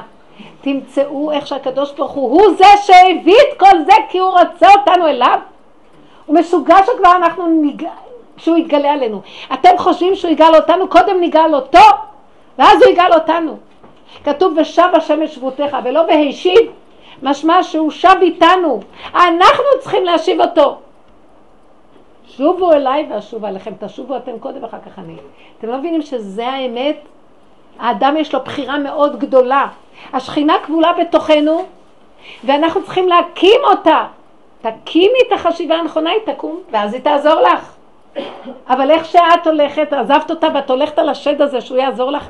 תמצאו 0.62 1.32
איך 1.32 1.48
שהקדוש 1.48 1.92
ברוך 1.92 2.12
הוא 2.12 2.32
הוא 2.32 2.54
זה 2.58 2.66
שהביא 2.84 3.36
את 3.36 3.60
כל 3.60 3.84
זה 3.86 3.94
כי 4.10 4.18
הוא 4.18 4.32
רוצה 4.32 4.68
אותנו 4.80 5.08
אליו. 5.08 5.40
הוא 6.26 6.36
משוגע 6.36 6.78
שכבר 6.86 7.16
אנחנו 7.16 7.48
ניג... 7.48 7.88
שהוא 8.38 8.58
יתגלה 8.58 8.92
עלינו. 8.92 9.22
אתם 9.54 9.70
חושבים 9.78 10.16
שהוא 10.16 10.32
יגאל 10.32 10.56
אותנו? 10.56 10.88
קודם 10.88 11.22
נגאל 11.22 11.56
אותו, 11.56 11.80
ואז 12.58 12.84
הוא 12.84 12.92
יגאל 12.92 13.14
אותנו. 13.14 13.58
כתוב 14.24 14.58
ושב 14.58 14.90
השם 14.94 15.28
שבותיך 15.28 15.78
ולא 15.84 16.00
והשיב, 16.00 16.72
משמע 17.24 17.64
שהוא 17.64 17.92
שב 17.92 18.16
איתנו. 18.22 18.80
אנחנו 19.14 19.66
צריכים 19.80 20.04
להשיב 20.04 20.42
אותו. 20.42 20.78
שובו 22.28 22.72
אליי 22.72 23.08
ואשוב 23.10 23.46
עליכם, 23.46 23.72
תשובו 23.80 24.18
אתם 24.18 24.40
קודם 24.40 24.64
ואחר 24.64 24.78
כך 24.86 25.00
אני. 25.00 25.16
אתם 25.58 25.68
לא 25.68 25.78
מבינים 25.78 26.02
שזה 26.02 26.48
האמת? 26.48 26.98
האדם 27.80 28.18
יש 28.18 28.34
לו 28.34 28.40
בחירה 28.40 28.78
מאוד 28.78 29.20
גדולה. 29.20 29.68
השכינה 30.14 30.54
כבולה 30.66 30.94
בתוכנו 30.94 31.66
ואנחנו 32.44 32.84
צריכים 32.84 33.08
להקים 33.08 33.62
אותה. 33.64 34.06
תקימי 34.62 35.18
את 35.28 35.32
החשיבה 35.32 35.76
הנכונה, 35.76 36.10
היא 36.10 36.34
תקום 36.34 36.62
ואז 36.72 36.94
היא 36.94 37.02
תעזור 37.02 37.42
לך. 37.42 37.76
אבל 38.68 38.92
איך 38.92 39.06
שאת 39.06 39.48
הולכת, 39.48 39.94
עזבת 39.94 40.32
אותה 40.32 40.48
ואת 40.54 40.70
הולכת 40.70 41.00
על 41.00 41.10
השד 41.10 41.42
הזה 41.42 41.62
שהוא 41.62 41.78
יעזור 41.78 42.12
לך, 42.12 42.28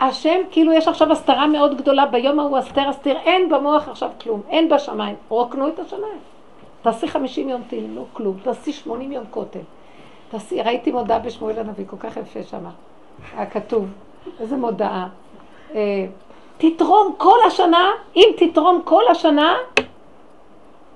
השם, 0.00 0.40
כאילו 0.50 0.72
יש 0.72 0.88
עכשיו 0.88 1.12
הסתרה 1.12 1.46
מאוד 1.46 1.76
גדולה, 1.76 2.06
ביום 2.06 2.40
ההוא 2.40 2.58
הסתר 2.58 2.88
הסתיר, 2.88 3.16
אין 3.24 3.48
במוח 3.48 3.88
עכשיו 3.88 4.10
כלום, 4.22 4.42
אין 4.48 4.68
בשמיים, 4.68 5.16
רוקנו 5.28 5.68
את 5.68 5.78
השמיים. 5.78 6.18
תעשי 6.82 7.08
חמישים 7.08 7.48
יום 7.48 7.62
תהילים, 7.68 7.96
לא 7.96 8.04
כלום, 8.12 8.36
תעשי 8.42 8.72
שמונים 8.72 9.12
יום 9.12 9.24
כותל. 9.30 9.58
תעשי, 10.30 10.62
ראיתי 10.62 10.92
מודעה 10.92 11.18
בשמואל 11.18 11.58
הנביא, 11.58 11.84
כל 11.86 11.96
כך 12.00 12.16
יפה 12.16 12.42
שמה, 12.42 12.70
היה 13.36 13.46
כתוב, 13.46 13.86
איזה 14.40 14.56
מודעה. 14.56 15.08
אה, 15.74 16.06
תתרום 16.58 17.14
כל 17.16 17.38
השנה, 17.46 17.90
אם 18.16 18.28
תתרום 18.36 18.80
כל 18.84 19.02
השנה, 19.10 19.54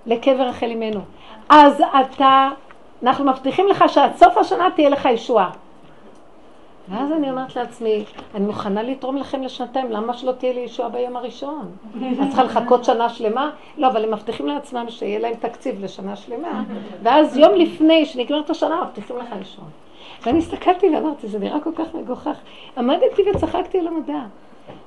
לקבר 0.07 0.43
רחל 0.43 0.71
אמנו. 0.71 1.01
אז 1.49 1.83
אתה, 2.01 2.49
אנחנו 3.03 3.25
מבטיחים 3.25 3.69
לך 3.69 3.85
שעד 3.89 4.17
סוף 4.17 4.39
השנה 4.39 4.69
תהיה 4.75 4.89
לך 4.89 5.05
ישועה. 5.05 5.51
ואז 6.89 7.13
אני 7.13 7.31
אומרת 7.31 7.57
לעצמי, 7.57 8.05
אני 8.35 8.47
מוכנה 8.47 8.83
לתרום 8.83 9.17
לכם 9.17 9.43
לשנתיים, 9.43 9.91
למה 9.91 10.15
שלא 10.15 10.33
תהיה 10.33 10.53
לי 10.53 10.61
ישועה 10.61 10.89
ביום 10.89 11.17
הראשון? 11.17 11.71
את 11.97 12.27
צריכה 12.29 12.45
לחכות 12.45 12.85
שנה 12.85 13.09
שלמה? 13.09 13.51
לא, 13.79 13.87
אבל 13.87 14.05
הם 14.05 14.11
מבטיחים 14.11 14.47
לעצמם 14.47 14.87
שיהיה 14.89 15.19
להם 15.19 15.35
תקציב 15.35 15.85
לשנה 15.85 16.17
שלמה, 16.17 16.63
ואז 17.03 17.37
יום 17.37 17.55
לפני 17.55 18.05
שנגמרת 18.05 18.51
השנה, 18.51 18.83
מבטיחים 18.85 19.17
לך 19.17 19.29
ישועה. 19.41 19.69
ואני 20.23 20.39
הסתכלתי 20.39 20.91
ואמרתי, 20.97 21.29
זה 21.29 21.39
נראה 21.39 21.61
כל 21.61 21.71
כך 21.77 21.95
מגוחך. 21.95 22.37
עמדתי 22.77 23.23
וצחקתי 23.31 23.79
על 23.79 23.87
המדע. 23.87 24.21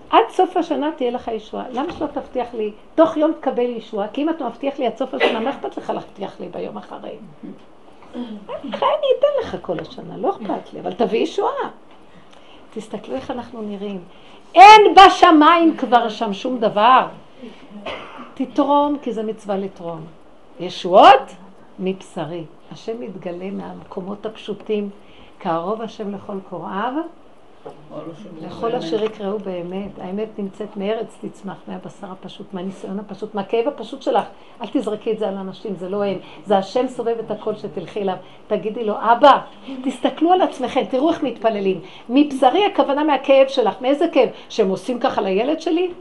עד 0.09 0.23
סוף 0.29 0.57
השנה 0.57 0.91
תהיה 0.95 1.11
לך 1.11 1.27
ישועה. 1.27 1.63
למה 1.71 1.93
שלא 1.93 2.07
תבטיח 2.07 2.53
לי, 2.53 2.71
תוך 2.95 3.17
יום 3.17 3.33
תקבל 3.33 3.69
ישועה? 3.69 4.07
כי 4.07 4.21
אם 4.21 4.29
אתה 4.29 4.47
מבטיח 4.47 4.79
לי 4.79 4.87
עד 4.87 4.97
סוף 4.97 5.13
השנה, 5.13 5.39
מה 5.39 5.49
אכפת 5.49 5.77
לך 5.77 5.89
להבטיח 5.89 6.39
לי 6.39 6.47
ביום 6.47 6.77
אחרי? 6.77 7.17
אני 8.15 9.07
אתן 9.19 9.27
לך 9.41 9.57
כל 9.61 9.79
השנה, 9.79 10.17
לא 10.17 10.29
אכפת 10.29 10.73
לי, 10.73 10.79
אבל 10.79 10.93
תביא 10.93 11.19
ישועה. 11.19 11.69
תסתכלו 12.73 13.15
איך 13.15 13.31
אנחנו 13.31 13.61
נראים. 13.61 14.01
אין 14.55 14.81
בשמיים 14.95 15.77
כבר 15.77 16.09
שם 16.09 16.33
שום 16.33 16.57
דבר. 16.57 17.07
תתרום, 18.33 18.97
כי 19.01 19.13
זה 19.13 19.23
מצווה 19.23 19.57
לתרום. 19.57 20.01
ישועות 20.59 21.35
מבשרי. 21.79 22.43
השם 22.71 23.01
מתגלה 23.01 23.51
מהמקומות 23.51 24.25
הפשוטים, 24.25 24.89
קרוב 25.43 25.81
השם 25.81 26.15
לכל 26.15 26.37
קוראיו, 26.49 26.93
לכל 28.41 28.75
אשר 28.75 29.03
יקראו 29.03 29.39
באמת. 29.39 29.99
האמת 30.01 30.27
נמצאת 30.37 30.77
מארץ 30.77 31.17
תצמח, 31.21 31.57
מהבשר 31.67 32.11
הפשוט, 32.11 32.53
מהניסיון 32.53 32.99
הפשוט, 32.99 33.35
מהכאב 33.35 33.67
הפשוט 33.67 34.01
שלך. 34.01 34.25
אל 34.61 34.67
תזרקי 34.71 35.11
את 35.11 35.19
זה 35.19 35.27
על 35.27 35.37
אנשים, 35.37 35.75
זה 35.75 35.89
לא 35.89 36.03
הם. 36.03 36.17
זה 36.45 36.57
השם 36.57 36.87
סובב 36.87 37.15
את 37.19 37.31
הכל 37.31 37.55
שתלכי 37.55 38.01
אליו. 38.01 38.15
תגידי 38.47 38.83
לו, 38.83 38.93
אבא, 38.99 39.39
תסתכלו 39.83 40.31
על 40.31 40.41
עצמכם, 40.41 40.83
תראו 40.89 41.09
איך 41.09 41.23
מתפללים. 41.23 41.81
מבשרי 42.09 42.65
הכוונה 42.65 43.03
מהכאב 43.03 43.47
שלך. 43.47 43.81
מאיזה 43.81 44.05
כאב? 44.13 44.29
שהם 44.49 44.69
עושים 44.69 44.99
ככה 44.99 45.21
לילד 45.21 45.61
שלי? 45.61 45.91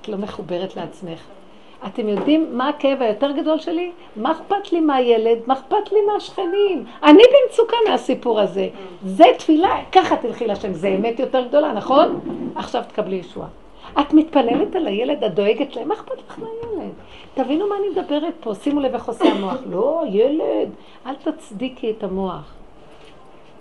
את 0.00 0.08
לא 0.08 0.16
מחוברת 0.16 0.76
לעצמך. 0.76 1.37
אתם 1.86 2.08
יודעים 2.08 2.56
מה 2.56 2.68
הכאב 2.68 3.02
היותר 3.02 3.30
גדול 3.32 3.58
שלי? 3.58 3.92
מה 4.16 4.32
אכפת 4.32 4.72
לי 4.72 4.80
מהילד? 4.80 5.38
מה 5.46 5.54
אכפת 5.54 5.92
לי 5.92 5.98
מהשכנים? 6.12 6.84
אני 7.02 7.22
במצוקה 7.22 7.76
מהסיפור 7.88 8.40
הזה. 8.40 8.68
זה 9.04 9.24
תפילה, 9.38 9.76
ככה 9.92 10.16
תלכי 10.16 10.46
לשם, 10.46 10.72
זה 10.72 10.88
אמת 10.88 11.20
יותר 11.20 11.46
גדולה, 11.48 11.72
נכון? 11.72 12.20
עכשיו 12.54 12.82
תקבלי 12.88 13.16
ישועה. 13.16 13.48
את 14.00 14.14
מתפללת 14.14 14.76
על 14.76 14.86
הילד, 14.86 15.24
את 15.24 15.34
דואגת 15.34 15.76
להם, 15.76 15.88
מה 15.88 15.94
אכפת 15.94 16.18
לך 16.28 16.38
מהילד? 16.38 16.92
תבינו 17.34 17.68
מה 17.68 17.74
אני 17.76 17.88
מדברת 17.88 18.34
פה, 18.40 18.54
שימו 18.54 18.80
לב 18.80 18.94
איך 18.94 19.08
עושה 19.08 19.24
המוח. 19.24 19.58
לא, 19.70 20.02
ילד, 20.06 20.68
אל 21.06 21.14
תצדיקי 21.14 21.90
את 21.90 22.04
המוח. 22.04 22.52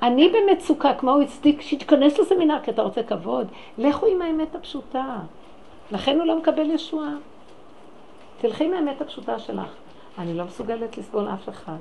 אני 0.02 0.30
במצוקה, 0.30 0.94
כמו 0.94 1.12
הוא 1.12 1.22
הצדיק, 1.22 1.62
שיתכנס 1.62 2.20
לסמינר 2.20 2.60
כי 2.64 2.72
אתה 2.72 2.82
רוצה 2.82 3.04
כבוד. 3.04 3.48
לכו 3.78 4.06
עם 4.06 4.22
האמת 4.22 4.56
הפשוטה. 4.56 5.16
לכן 5.92 6.18
הוא 6.20 6.26
לא 6.26 6.38
מקבל 6.40 6.70
ישועה. 6.72 7.14
תלכי 8.38 8.66
עם 8.66 8.74
האמת 8.74 9.02
הפשוטה 9.02 9.40
שלך. 9.40 9.76
אני 10.18 10.34
לא 10.34 10.46
מסוגלת 10.46 10.98
לסבול 10.98 11.28
אף 11.34 11.50
אחד. 11.50 11.78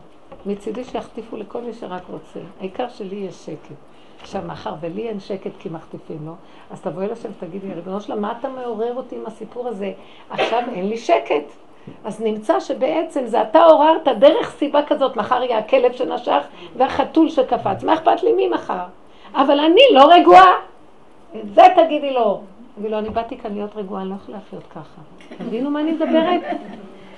מצידי 0.47 0.85
שיחטיפו 0.85 1.37
לכל 1.37 1.61
מי 1.63 1.73
שרק 1.73 2.03
רוצה. 2.11 2.41
העיקר 2.61 2.89
שלי 2.89 3.17
יש 3.17 3.35
שקט. 3.35 3.77
עכשיו, 4.21 4.43
מאחר 4.47 4.75
ולי 4.81 5.09
אין 5.09 5.21
שקט 5.21 5.51
כי 5.59 5.69
מחטיפים 5.69 6.27
לו, 6.27 6.33
אז 6.71 6.81
תבואי 6.81 7.07
לשם 7.07 7.29
ותגידי, 7.31 7.75
ריבונו 7.75 8.01
שלמה, 8.01 8.21
מה 8.21 8.39
אתה 8.39 8.49
מעורר 8.49 8.95
אותי 8.95 9.17
עם 9.17 9.27
הסיפור 9.27 9.69
הזה? 9.69 9.93
עכשיו 10.31 10.63
אין 10.73 10.89
לי 10.89 10.97
שקט. 10.97 11.45
אז 12.05 12.21
נמצא 12.21 12.61
שבעצם 12.61 13.27
זה 13.27 13.43
אתה 13.43 13.65
עוררת 13.65 14.09
דרך 14.19 14.51
סיבה 14.51 14.81
כזאת, 14.87 15.17
מחר 15.17 15.43
יהיה 15.43 15.59
הכלב 15.59 15.93
שנשך 15.93 16.47
והחתול 16.77 17.29
שקפץ. 17.29 17.85
מה 17.85 17.95
אכפת 17.95 18.23
לי 18.23 18.33
מי 18.33 18.49
מחר? 18.49 18.85
אבל 19.35 19.61
אני 19.61 19.83
לא 19.93 20.13
רגועה. 20.15 20.55
את 21.37 21.55
זה 21.55 21.63
תגידי 21.77 22.13
לו. 22.13 22.41
תגידי 22.75 22.91
לו, 22.91 22.99
אני 22.99 23.11
באתי 23.11 23.39
כאן 23.39 23.55
להיות 23.55 23.77
רגועה, 23.77 24.03
אני 24.03 24.11
לא 24.11 24.15
יכולה 24.15 24.39
לחיות 24.39 24.65
ככה. 24.71 25.01
תבינו 25.39 25.71
מה 25.71 25.81
אני 25.81 25.93
מדברת? 25.93 26.43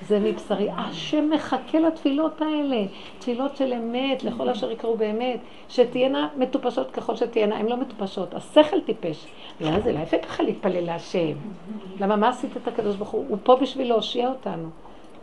זה 0.08 0.18
מבשרי. 0.18 0.68
השם 0.76 1.30
מחכה 1.30 1.78
לתפילות 1.78 2.42
האלה, 2.42 2.84
תפילות 3.18 3.56
של 3.56 3.72
אמת, 3.72 4.24
לכל 4.24 4.48
אשר 4.48 4.70
יקראו 4.70 4.96
באמת, 4.96 5.40
שתהיינה 5.68 6.28
מטופשות 6.36 6.90
ככל 6.90 7.16
שתהיינה, 7.16 7.56
הן 7.56 7.66
לא 7.66 7.76
מטופשות, 7.76 8.34
השכל 8.34 8.80
טיפש. 8.80 9.26
ואז 9.60 9.84
זה 9.84 9.92
לא 9.92 9.98
יפה 9.98 10.18
ככה 10.18 10.42
להתפלל 10.42 10.84
להשם. 10.84 11.36
למה 12.00 12.16
מה 12.16 12.28
עשית 12.28 12.56
את 12.56 12.68
הקדוש 12.68 12.96
ברוך 12.96 13.10
הוא? 13.10 13.24
הוא 13.28 13.38
פה 13.42 13.56
בשביל 13.56 13.88
להושיע 13.88 14.28
אותנו. 14.28 14.68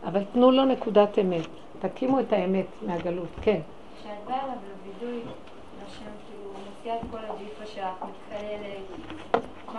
אבל 0.04 0.20
תנו 0.32 0.50
לו 0.50 0.64
נקודת 0.64 1.18
אמת. 1.18 1.46
תקימו 1.78 2.20
את 2.20 2.32
האמת 2.32 2.66
מהגלות. 2.82 3.28
כן. 3.42 3.60
כשאת 4.00 4.10
באה 4.26 4.44
אליו 4.44 4.54
לווידוי, 4.68 5.20
לשם, 5.20 6.04
כאילו, 6.26 6.50
מוציאה 6.66 6.96
את 6.96 7.00
כל 7.10 7.18
הג'יפה 7.18 7.66
שלך, 7.66 7.84
מתקללת, 8.02 9.25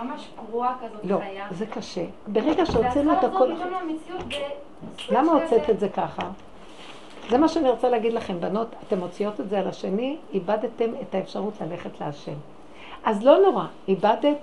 ממש 0.02 0.28
פרועה 0.50 0.74
כזאת 0.82 1.04
לא, 1.04 1.18
חיה. 1.18 1.46
זה 1.50 1.66
קשה. 1.66 2.04
ברגע 2.26 2.66
שהוצאנו 2.66 3.12
את 3.12 3.24
הכל... 3.24 3.52
למה 5.10 5.32
הוצאת 5.32 5.70
את 5.70 5.80
זה 5.80 5.88
ככה? 5.88 6.22
זה 7.30 7.38
מה 7.38 7.48
שאני 7.48 7.70
רוצה 7.70 7.88
להגיד 7.88 8.12
לכם, 8.12 8.40
בנות, 8.40 8.74
אתן 8.86 8.98
מוציאות 8.98 9.40
את 9.40 9.48
זה 9.48 9.58
על 9.58 9.68
השני, 9.68 10.16
איבדתם 10.32 10.90
את 11.02 11.14
האפשרות 11.14 11.54
ללכת 11.60 12.00
להשם. 12.00 12.34
אז 13.04 13.24
לא 13.24 13.38
נורא, 13.38 13.64
איבדת, 13.88 14.36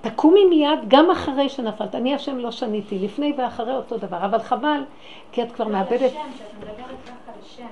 תקומי 0.00 0.44
מיד 0.44 0.78
גם 0.88 1.10
אחרי 1.10 1.48
שנפלת. 1.48 1.94
אני 1.94 2.14
השם 2.14 2.38
לא 2.38 2.50
שניתי, 2.50 2.98
לפני 2.98 3.34
ואחרי 3.38 3.76
אותו 3.76 3.98
דבר, 3.98 4.24
אבל 4.24 4.38
חבל, 4.38 4.84
כי 5.32 5.42
את 5.42 5.52
כבר 5.52 5.64
לא, 5.64 5.72
מאבדת... 5.72 6.00
לשם, 6.00 6.18
שאת 6.38 6.46
מדברת 6.58 6.96
ככה 7.06 7.32
לשם. 7.42 7.66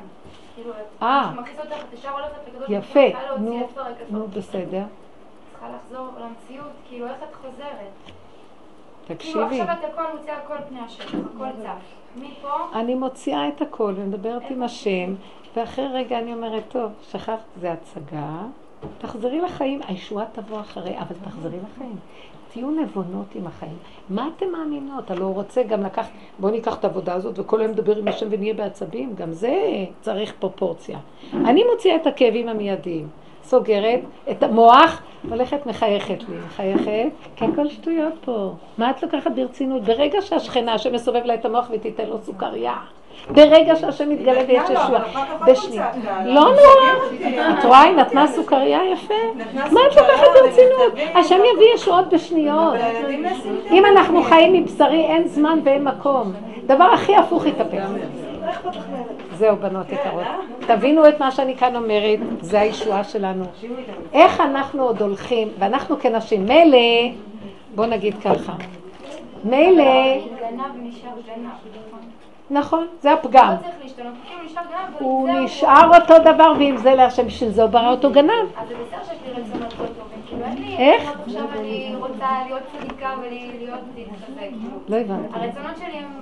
כאילו, 0.55 0.71
את 0.71 1.03
אה. 1.03 1.31
מכניס 1.37 1.59
אותך, 1.59 1.73
את 1.73 1.99
ישר 1.99 2.11
הולכת 2.11 2.37
לקדוש 2.49 2.71
יפה, 2.71 3.19
נו. 4.11 4.27
בסדר. 4.29 4.83
צריכה 5.67 5.77
לחזור 5.77 6.09
למציאות, 6.21 6.73
כאילו, 6.89 7.07
איך 7.07 7.23
את 7.31 7.35
חוזרת? 7.35 8.13
כאילו, 9.07 9.19
תקשיבי, 9.19 9.61
עכשיו 9.61 9.77
את 9.79 9.85
הכל 9.93 10.03
מוציאה 10.17 10.37
פני 10.69 10.81
השטח, 10.81 11.15
הכל 11.35 11.63
צף. 11.63 12.17
מפה, 12.17 12.49
אני 12.75 12.95
מוציאה 12.95 13.49
את 13.49 13.63
הכל 13.63 13.95
ומדברת 13.97 14.43
עם 14.51 14.63
השם, 14.63 15.15
ואחרי 15.57 15.89
רגע 15.93 16.19
אני 16.19 16.35
אומרת, 16.35 16.63
טוב, 16.69 16.93
שכחת, 17.11 17.39
זה 17.61 17.73
הצגה, 17.73 18.43
תחזרי 18.99 19.41
לחיים, 19.41 19.81
הישועה 19.89 20.25
תבוא 20.33 20.61
אחרי, 20.61 20.99
אבל 20.99 21.17
תחזרי 21.25 21.59
לחיים. 21.71 21.97
תהיו 22.53 22.71
נבונות 22.71 23.35
עם 23.35 23.47
החיים. 23.47 23.77
מה 24.11 24.29
אתם 24.37 24.47
מאמינות? 24.53 25.05
אתה 25.05 25.15
לא 25.15 25.27
רוצה 25.27 25.63
גם 25.63 25.83
לקחת, 25.83 26.11
בואו 26.39 26.53
ניקח 26.53 26.75
את 26.79 26.85
העבודה 26.85 27.15
הזאת 27.15 27.39
וכל 27.39 27.61
היום 27.61 27.73
נדבר 27.73 27.97
עם 27.97 28.09
השם 28.09 28.27
ונהיה 28.31 28.55
בעצבים, 28.55 29.15
גם 29.15 29.33
זה 29.33 29.55
צריך 30.01 30.35
פרופורציה. 30.39 30.99
אני 31.33 31.65
מוציאה 31.73 31.97
את 31.97 32.07
הכאבים 32.07 32.49
המיידיים, 32.49 33.09
סוגרת 33.47 34.01
את 34.31 34.43
המוח, 34.43 35.03
הולכת 35.31 35.67
מחייכת 35.67 36.29
לי, 36.29 36.37
מחייכת, 36.47 37.09
כי 37.37 37.45
הכל 37.45 37.69
שטויות 37.69 38.13
פה. 38.25 38.53
מה 38.79 38.91
את 38.91 39.03
לוקחת 39.03 39.31
ברצינות? 39.35 39.83
ברגע 39.83 40.23
שהשכנה 40.23 40.79
שמסובב 40.79 41.25
לה 41.25 41.35
את 41.35 41.45
המוח 41.45 41.69
ותיתן 41.73 42.07
לו 42.07 42.19
סוכריה, 42.19 42.75
ברגע 43.31 43.77
שהשם 43.77 44.11
מתגלה 44.11 44.41
ויש 44.49 44.71
ישועה, 44.71 45.03
בשנייה. 45.47 45.91
לא 46.25 46.41
נורא, 46.41 47.09
את 47.59 47.65
רואה, 47.65 47.83
היא 47.83 47.97
נתנה 47.97 48.27
סוכריה 48.27 48.81
יפה. 48.93 49.15
מה 49.55 49.81
את 49.87 49.97
לוקחת 49.97 50.27
ברצינות? 50.35 50.93
השם 51.15 51.39
יביא 51.55 51.75
ישועות 51.75 52.09
בשניות. 52.09 52.75
אם 53.71 53.85
אנחנו 53.87 54.23
חיים 54.23 54.53
מבשרי, 54.53 55.05
אין 55.05 55.29
זמן 55.29 55.59
ואין 55.65 55.85
מקום. 55.85 56.33
דבר 56.67 56.85
הכי 56.85 57.17
הפוך 57.17 57.47
יתהפך. 57.47 57.89
זהו, 59.37 59.57
בנות 59.57 59.93
יקרות. 59.93 60.27
תבינו 60.67 61.09
את 61.09 61.21
מה 61.21 61.31
שאני 61.31 61.57
כאן 61.57 61.77
אומרת, 61.77 62.19
זה 62.41 62.61
הישועה 62.61 63.05
שלנו. 63.05 63.45
איך 64.13 64.41
אנחנו 64.41 64.83
עוד 64.83 65.03
הולכים, 65.03 65.49
ואנחנו 65.59 66.01
כנשים, 66.01 66.45
מילא, 66.45 66.79
בוא 67.75 67.87
נגיד 67.87 68.15
ככה, 68.19 68.53
מילא, 69.45 69.85
גנב. 71.27 71.51
נכון, 72.51 72.87
זה 73.01 73.13
הפגם. 73.13 73.55
לא 73.99 74.11
הוא. 74.99 75.29
נשאר 75.29 75.91
אותו 75.95 76.15
דבר, 76.19 76.53
ואם 76.59 76.77
זה 76.77 76.95
להשם, 76.95 77.27
בשביל 77.27 77.51
זה 77.51 77.63
הוא 77.63 77.71
ברא 77.71 77.91
אותו 77.91 78.13
גנב. 78.13 78.31
אז 78.31 78.69
זה 78.69 78.75
בסדר 78.75 78.99
שיש 79.05 79.19
לי 79.27 79.43
רצונות 79.43 79.75
לא 79.79 79.87
כאילו 80.27 80.45
איך? 80.79 81.11
עכשיו 81.27 81.45
אני 81.59 81.95
רוצה 81.99 82.27
להיות 82.47 82.63
צדיקה 82.73 83.11
ולהיות 83.23 83.81
להתחזק, 83.97 84.39
כאילו. 84.39 84.79
לא 84.89 84.97
הבנתי. 84.97 85.29
הרצונות 85.33 85.77
שלי 85.77 85.99
הם 85.99 86.21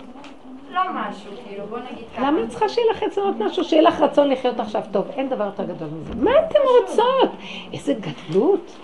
לא 0.75 0.81
משהו, 0.95 1.31
כאילו, 1.49 1.65
בוא 1.67 1.79
נגיד 1.79 2.05
ככה. 2.17 2.27
למה 2.27 2.43
את 2.43 2.49
צריכה 2.49 2.69
שיהיה 2.69 2.91
לך 2.91 3.03
רצונות 3.03 3.35
משהו? 3.39 3.65
שיהיה 3.65 3.83
לך 3.83 4.01
רצון 4.01 4.31
לחיות 4.31 4.61
עכשיו 4.61 4.83
טוב. 4.93 5.05
אין 5.17 5.29
דבר 5.29 5.45
יותר 5.45 5.65
גדול 5.65 5.89
מזה. 6.01 6.13
מה 6.15 6.31
אתן 6.31 6.59
רוצות? 6.81 7.31
איזה 7.73 7.95
גדלות. 7.95 8.77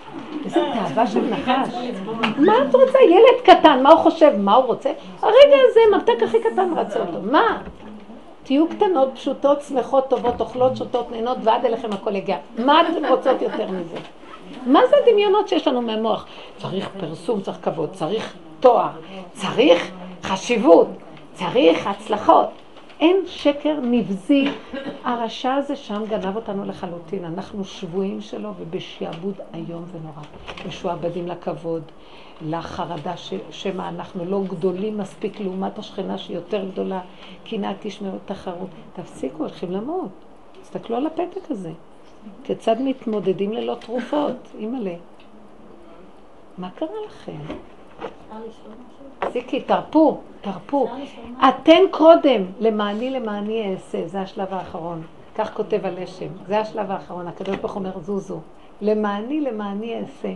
איזה 0.45 0.59
תאווה 0.73 1.07
של 1.07 1.29
נחש. 1.29 1.73
מה 2.37 2.53
את 2.69 2.75
רוצה? 2.75 2.99
ילד 3.01 3.41
קטן, 3.43 3.83
מה 3.83 3.91
הוא 3.91 3.99
חושב? 3.99 4.31
מה 4.37 4.55
הוא 4.55 4.65
רוצה? 4.65 4.91
הרגע 5.21 5.55
הזה, 5.69 5.79
מתק 5.97 6.23
הכי 6.23 6.37
קטן 6.39 6.69
רצה 6.75 6.99
אותו. 6.99 7.17
מה? 7.31 7.61
תהיו 8.43 8.67
קטנות, 8.67 9.09
פשוטות, 9.13 9.61
שמחות, 9.61 10.09
טובות, 10.09 10.41
אוכלות, 10.41 10.77
שותות, 10.77 11.11
נהנות, 11.11 11.37
ועד 11.43 11.65
אליכם 11.65 11.89
הכל 11.93 12.15
יגיע. 12.15 12.37
מה 12.57 12.81
אתן 12.81 13.05
רוצות 13.05 13.41
יותר 13.41 13.71
מזה? 13.71 13.97
מה 14.65 14.79
זה 14.89 14.95
הדמיונות 15.03 15.47
שיש 15.47 15.67
לנו 15.67 15.81
מהמוח? 15.81 16.25
צריך 16.57 16.89
פרסום, 16.99 17.41
צריך 17.41 17.57
כבוד, 17.61 17.89
צריך 17.93 18.33
תואר, 18.59 18.89
צריך 19.33 19.91
חשיבות, 20.23 20.87
צריך 21.33 21.87
הצלחות. 21.87 22.49
אין 22.99 23.17
שקר 23.25 23.79
נבזי. 23.81 24.47
הרשע 25.03 25.53
הזה 25.53 25.75
שם 25.75 26.03
גנב 26.09 26.35
אותנו 26.35 26.65
לחלוטין. 26.65 27.25
אנחנו 27.25 27.63
שבויים 27.63 28.21
שלו 28.21 28.53
ובשעבוד 28.59 29.35
איום 29.53 29.85
ונורא. 29.91 30.21
משועבדים 30.67 31.27
לכבוד, 31.27 31.83
לחרדה 32.41 33.13
שמא 33.51 33.89
אנחנו 33.89 34.25
לא 34.25 34.41
גדולים 34.47 34.97
מספיק 34.97 35.39
לעומת 35.39 35.79
השכנה 35.79 36.17
שהיא 36.17 36.35
יותר 36.35 36.65
גדולה. 36.65 37.01
קנאת 37.43 37.75
תשמעו 37.79 38.17
תחרות. 38.25 38.69
תפסיקו, 38.93 39.37
הולכים 39.37 39.71
למות. 39.71 40.09
תסתכלו 40.61 40.95
על 40.95 41.05
הפתק 41.05 41.51
הזה. 41.51 41.71
כיצד 42.43 42.75
מתמודדים 42.79 43.53
ללא 43.53 43.75
תרופות? 43.79 44.35
אימא'לה. 44.59 44.95
מה 46.57 46.69
קרה 46.69 46.89
לכם? 47.07 47.37
תפסיקי, 49.21 49.61
תרפו, 49.61 50.17
תרפו. 50.41 50.87
אתן 51.49 51.81
קודם, 51.91 52.43
למעני 52.59 53.09
למעני 53.09 53.71
אעשה, 53.71 54.07
זה 54.07 54.21
השלב 54.21 54.53
האחרון. 54.53 55.01
כך 55.35 55.53
כותב 55.53 55.79
הלשם, 55.83 56.27
זה 56.47 56.59
השלב 56.59 56.91
האחרון. 56.91 57.27
הקדוש 57.27 57.55
ברוך 57.55 57.75
אומר 57.75 57.99
זוזו. 57.99 58.39
למעני 58.81 59.41
למעני 59.41 59.99
אעשה. 59.99 60.33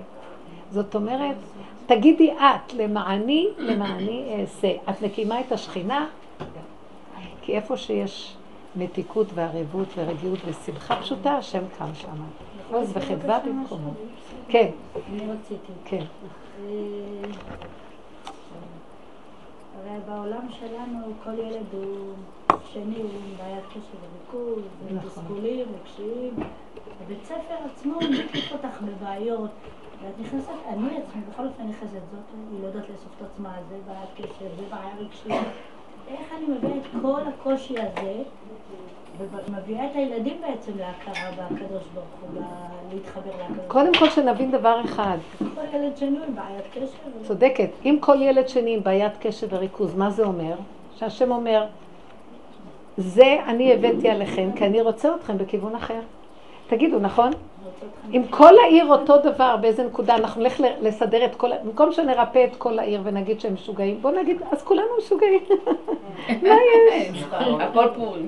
זאת 0.72 0.96
אומרת, 0.96 1.36
תגידי 1.86 2.32
את, 2.32 2.74
למעני 2.74 3.48
למעני 3.58 4.38
אעשה. 4.40 4.72
את 4.90 5.02
מקימה 5.02 5.40
את 5.40 5.52
השכינה? 5.52 6.08
כי 7.42 7.56
איפה 7.56 7.78
שיש 7.78 8.36
מתיקות 8.76 9.28
וערבות 9.34 9.88
ורגיעות 9.98 10.40
ושמחה 10.46 10.96
פשוטה, 10.96 11.32
השם 11.32 11.64
קם 11.78 11.90
שם. 11.94 12.10
עוז 12.72 12.92
וחדווה 12.94 13.40
במקומו. 13.40 13.94
כן, 14.48 14.70
אני 15.14 15.22
רציתי. 15.32 15.72
כן. 15.86 16.04
הרי 19.86 20.00
בעולם 20.08 20.48
שלנו 20.52 21.00
כל 21.24 21.40
ילד 21.40 21.66
הוא 21.72 22.14
שני, 22.74 23.02
הוא 23.02 23.10
עם 23.26 23.38
בעיית 23.38 23.64
קשב 23.70 23.98
וריכוז, 24.02 24.64
נכון. 24.86 24.98
ותסכולים 24.98 25.66
רגשיים. 25.82 26.34
בבית 27.06 27.24
ספר 27.24 27.56
עצמו 27.66 27.96
מקיף 27.96 28.52
אותך 28.52 28.82
בבעיות. 28.82 29.50
ואת 30.02 30.20
נכנסת, 30.20 30.50
אני 30.68 30.98
עצמי, 30.98 31.22
בכל 31.32 31.48
אופן 31.48 31.68
נכנסת 31.68 32.02
זאת, 32.12 32.24
היא 32.52 32.62
לא 32.62 32.68
יודעת 32.68 32.90
לאסוף 32.90 33.12
את 33.18 33.22
עצמה, 33.22 33.56
זה 33.70 33.78
בעיית 33.86 34.10
קשב, 34.16 34.56
זה 34.58 34.64
בעיה 34.70 34.96
רגשית. 34.98 35.48
איך 36.08 36.32
אני 36.38 36.46
מביאה 36.46 36.78
את 36.78 37.02
כל 37.02 37.22
הקושי 37.28 37.76
הזה, 37.80 38.24
ומביאה 39.48 39.86
את 39.86 39.96
הילדים 39.96 40.42
בעצם 40.42 40.72
להכרה 40.78 41.32
בקדוש 41.32 41.84
ברוך 41.94 42.06
הוא, 42.22 42.42
להתחבר 42.94 43.32
לקדוש. 43.44 43.66
קודם 43.68 43.92
כל 44.00 44.10
שנבין 44.10 44.52
דבר 44.52 44.82
אחד, 44.86 45.18
ילד 45.74 45.98
שני 45.98 46.18
עם 46.28 46.36
בעיית 46.36 46.66
קשר. 46.72 47.28
צודקת. 47.28 47.70
אם 47.86 47.98
כל 48.00 48.22
ילד 48.22 48.48
שני 48.48 48.74
עם 48.74 48.84
בעיית 48.84 49.14
קשב 49.20 49.48
וריכוז, 49.50 49.96
מה 49.96 50.10
זה 50.10 50.24
אומר? 50.24 50.56
שהשם 50.96 51.32
אומר, 51.32 51.66
זה 52.98 53.38
אני 53.48 53.74
הבאתי 53.74 54.10
עליכם, 54.10 54.50
כי 54.56 54.66
אני 54.66 54.82
רוצה 54.82 55.16
אתכם 55.16 55.38
בכיוון 55.38 55.76
אחר. 55.76 56.00
תגידו, 56.68 57.00
נכון? 57.00 57.32
אם 58.14 58.22
כל 58.30 58.54
העיר 58.64 58.86
אותו 58.86 59.18
דבר 59.18 59.58
באיזה 59.62 59.84
נקודה, 59.84 60.16
אנחנו 60.16 60.42
נלך 60.42 60.62
לסדר 60.82 61.26
את 61.26 61.36
כל, 61.36 61.50
במקום 61.64 61.92
שנרפא 61.92 62.46
את 62.52 62.56
כל 62.56 62.80
העיר 62.80 63.02
ונגיד 63.04 63.40
שהם 63.40 63.54
משוגעים, 63.54 64.02
בואו 64.02 64.16
נגיד, 64.22 64.42
אז 64.52 64.64
כולנו 64.64 64.88
משוגעים. 64.98 65.40
מה 66.50 66.56
יש? 66.92 67.24
הכל 67.60 67.88
פורים. 67.96 68.28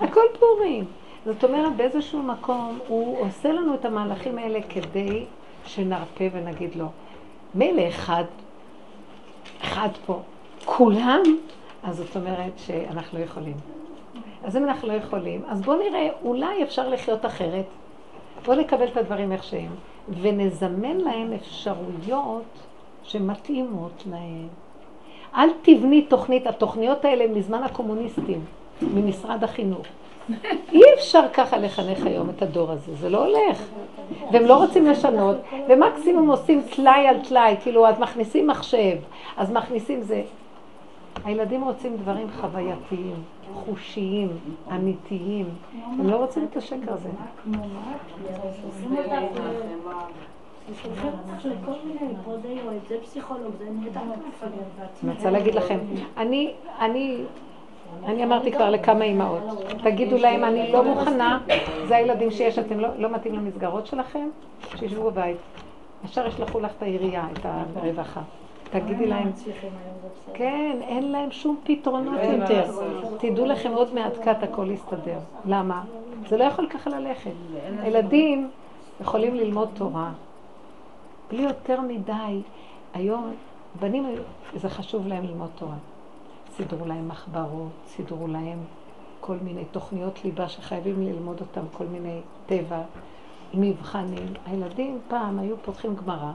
הכל 0.00 0.24
פורים. 0.38 0.84
זאת 1.24 1.44
אומרת, 1.44 1.76
באיזשהו 1.76 2.22
מקום 2.22 2.78
הוא 2.88 3.18
עושה 3.20 3.52
לנו 3.52 3.74
את 3.74 3.84
המהלכים 3.84 4.38
האלה 4.38 4.58
כדי 4.68 5.24
שנרפא 5.64 6.28
ונגיד 6.32 6.74
לו, 6.74 6.86
מילא 7.54 7.88
אחד, 7.88 8.24
אחד 9.62 9.88
פה, 10.06 10.20
כולם, 10.64 11.22
אז 11.82 11.96
זאת 11.96 12.16
אומרת 12.16 12.52
שאנחנו 12.56 13.18
לא 13.18 13.24
יכולים. 13.24 13.56
אז 14.44 14.56
אם 14.56 14.64
אנחנו 14.64 14.88
לא 14.88 14.92
יכולים, 14.92 15.42
אז 15.48 15.60
בואו 15.60 15.78
נראה, 15.78 16.08
אולי 16.24 16.62
אפשר 16.62 16.88
לחיות 16.88 17.26
אחרת. 17.26 17.64
בואו 18.44 18.60
נקבל 18.60 18.86
את 18.86 18.96
הדברים 18.96 19.32
איך 19.32 19.44
שהם, 19.44 19.70
ונזמן 20.20 20.96
להם 20.96 21.32
אפשרויות 21.32 22.44
שמתאימות 23.02 24.02
להם. 24.10 24.48
אל 25.36 25.48
תבני 25.62 26.02
תוכנית, 26.02 26.46
התוכניות 26.46 27.04
האלה 27.04 27.24
הן 27.24 27.34
מזמן 27.34 27.62
הקומוניסטים, 27.62 28.40
ממשרד 28.82 29.44
החינוך. 29.44 29.86
אי 30.72 30.82
אפשר 30.94 31.22
ככה 31.32 31.58
לחנך 31.58 32.06
היום 32.06 32.30
את 32.30 32.42
הדור 32.42 32.70
הזה, 32.70 32.94
זה 32.94 33.08
לא 33.08 33.26
הולך. 33.26 33.62
והם 34.32 34.44
לא 34.44 34.56
רוצים 34.56 34.86
לשנות, 34.86 35.36
ומקסימום 35.68 36.30
עושים 36.30 36.62
טלאי 36.76 37.08
על 37.08 37.16
טלאי, 37.28 37.56
כאילו, 37.62 37.86
אז 37.86 38.00
מכניסים 38.00 38.46
מחשב, 38.46 38.96
אז 39.36 39.52
מכניסים 39.52 40.02
זה. 40.02 40.22
הילדים 41.24 41.64
רוצים 41.64 41.96
דברים 41.96 42.26
חווייתיים, 42.40 43.14
חושיים, 43.54 44.28
אמיתיים. 44.70 45.46
הם 45.84 46.10
לא 46.10 46.16
רוצים 46.16 46.46
את 46.50 46.56
השקר 46.56 46.92
הזה. 46.92 47.08
אני 55.04 55.12
רוצה 55.12 55.30
להגיד 55.30 55.54
לכם, 55.54 55.78
אני, 56.16 56.54
אני, 56.80 57.24
אני 58.04 58.24
אמרתי 58.24 58.52
כבר 58.52 58.70
לכמה 58.70 59.04
אימהות, 59.04 59.42
תגידו 59.82 60.16
להם, 60.16 60.44
אני 60.44 60.72
לא 60.72 60.84
מוכנה, 60.84 61.40
זה 61.88 61.96
הילדים 61.96 62.30
שיש, 62.30 62.58
אתם 62.58 62.80
לא, 62.80 62.88
לא 62.98 63.10
מתאים 63.10 63.34
למסגרות 63.34 63.86
שלכם, 63.86 64.28
שישבו 64.76 65.10
בבית. 65.10 65.36
ישר 66.04 66.26
ישלחו 66.26 66.60
לך 66.60 66.70
את 66.78 66.82
העירייה, 66.82 67.26
את 67.32 67.46
הרווחה. 67.76 68.20
תגידי 68.70 69.06
להם, 69.06 69.30
כן, 70.34 70.78
אין 70.82 71.12
להם 71.12 71.30
שום 71.30 71.56
פתרונות 71.64 72.20
יותר. 72.32 72.70
תדעו 73.18 73.46
לכם, 73.46 73.72
עוד 73.72 73.94
מעט 73.94 74.16
קט 74.16 74.42
הכל 74.42 74.70
יסתדר. 74.70 75.18
למה? 75.44 75.84
זה 76.28 76.36
לא 76.36 76.44
יכול 76.44 76.68
ככה 76.70 76.90
ללכת. 76.90 77.30
הילדים 77.80 78.50
יכולים 79.00 79.34
ללמוד 79.34 79.68
תורה, 79.74 80.12
בלי 81.30 81.42
יותר 81.42 81.80
מדי. 81.80 82.42
היום, 82.94 83.32
בנים, 83.80 84.06
זה 84.54 84.68
חשוב 84.68 85.06
להם 85.06 85.24
ללמוד 85.24 85.50
תורה. 85.54 85.76
סידרו 86.56 86.86
להם 86.86 87.08
מחברות, 87.08 87.70
סידרו 87.86 88.26
להם 88.26 88.58
כל 89.20 89.36
מיני 89.42 89.64
תוכניות 89.64 90.24
ליבה 90.24 90.48
שחייבים 90.48 91.02
ללמוד 91.02 91.40
אותם, 91.40 91.60
כל 91.72 91.84
מיני 91.84 92.20
טבע, 92.46 92.80
מבחנים. 93.54 94.26
הילדים 94.46 94.98
פעם 95.08 95.38
היו 95.38 95.56
פותחים 95.64 95.94
גמרא, 95.94 96.32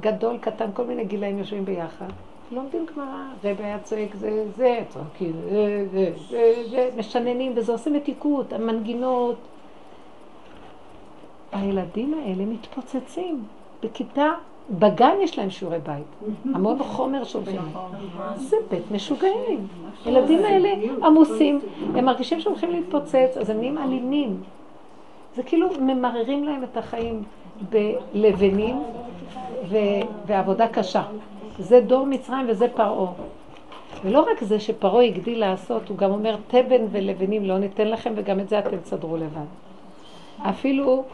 גדול, 0.00 0.38
קטן, 0.38 0.70
כל 0.74 0.84
מיני 0.84 1.04
גילאים 1.04 1.38
יושבים 1.38 1.64
ביחד, 1.64 2.08
לומדים 2.52 2.86
גמרא, 2.94 3.24
רבי 3.44 3.64
היה 3.64 3.78
צועק 3.78 4.14
זה, 4.14 4.44
זה, 4.56 4.80
צועקים, 4.88 5.32
זה, 5.50 5.86
זה, 5.92 6.12
זה, 6.30 6.54
זה, 6.70 6.90
משננים, 6.96 7.52
וזה 7.56 7.72
עושה 7.72 7.90
מתיקות, 7.90 8.52
המנגינות. 8.52 9.36
הילדים 11.52 12.14
האלה 12.14 12.44
מתפוצצים. 12.44 13.44
בכיתה, 13.82 14.30
בגן 14.70 15.14
יש 15.22 15.38
להם 15.38 15.50
שיעורי 15.50 15.78
בית. 15.78 16.30
המון 16.54 16.78
חומר 16.78 17.24
שולחים 17.24 17.56
להם. 17.56 18.36
זה 18.36 18.56
בית 18.70 18.90
משוגעים. 18.90 19.66
הילדים 20.04 20.44
האלה 20.44 20.68
עמוסים, 21.02 21.60
הם 21.94 22.04
מרגישים 22.04 22.40
שהם 22.40 22.52
הולכים 22.52 22.70
להתפוצץ, 22.70 23.36
אז 23.40 23.50
הם 23.50 23.56
נהיים 23.56 23.78
אלימים. 23.78 24.42
זה 25.34 25.42
כאילו 25.42 25.68
ממררים 25.80 26.44
להם 26.44 26.64
את 26.64 26.76
החיים 26.76 27.22
בלבנים 27.70 28.82
ועבודה 30.26 30.68
קשה. 30.68 31.02
זה 31.58 31.80
דור 31.80 32.06
מצרים 32.06 32.46
וזה 32.48 32.68
פרעה. 32.68 33.12
ולא 34.04 34.20
רק 34.20 34.44
זה 34.44 34.60
שפרעה 34.60 35.04
הגדיל 35.04 35.40
לעשות, 35.40 35.88
הוא 35.88 35.98
גם 35.98 36.10
אומר, 36.10 36.36
תבן 36.46 36.84
ולבנים 36.90 37.44
לא 37.44 37.58
ניתן 37.58 37.88
לכם 37.88 38.12
וגם 38.16 38.40
את 38.40 38.48
זה 38.48 38.58
אתם 38.58 38.76
תסדרו 38.76 39.16
לבד. 39.16 39.44
אפילו, 40.42 41.04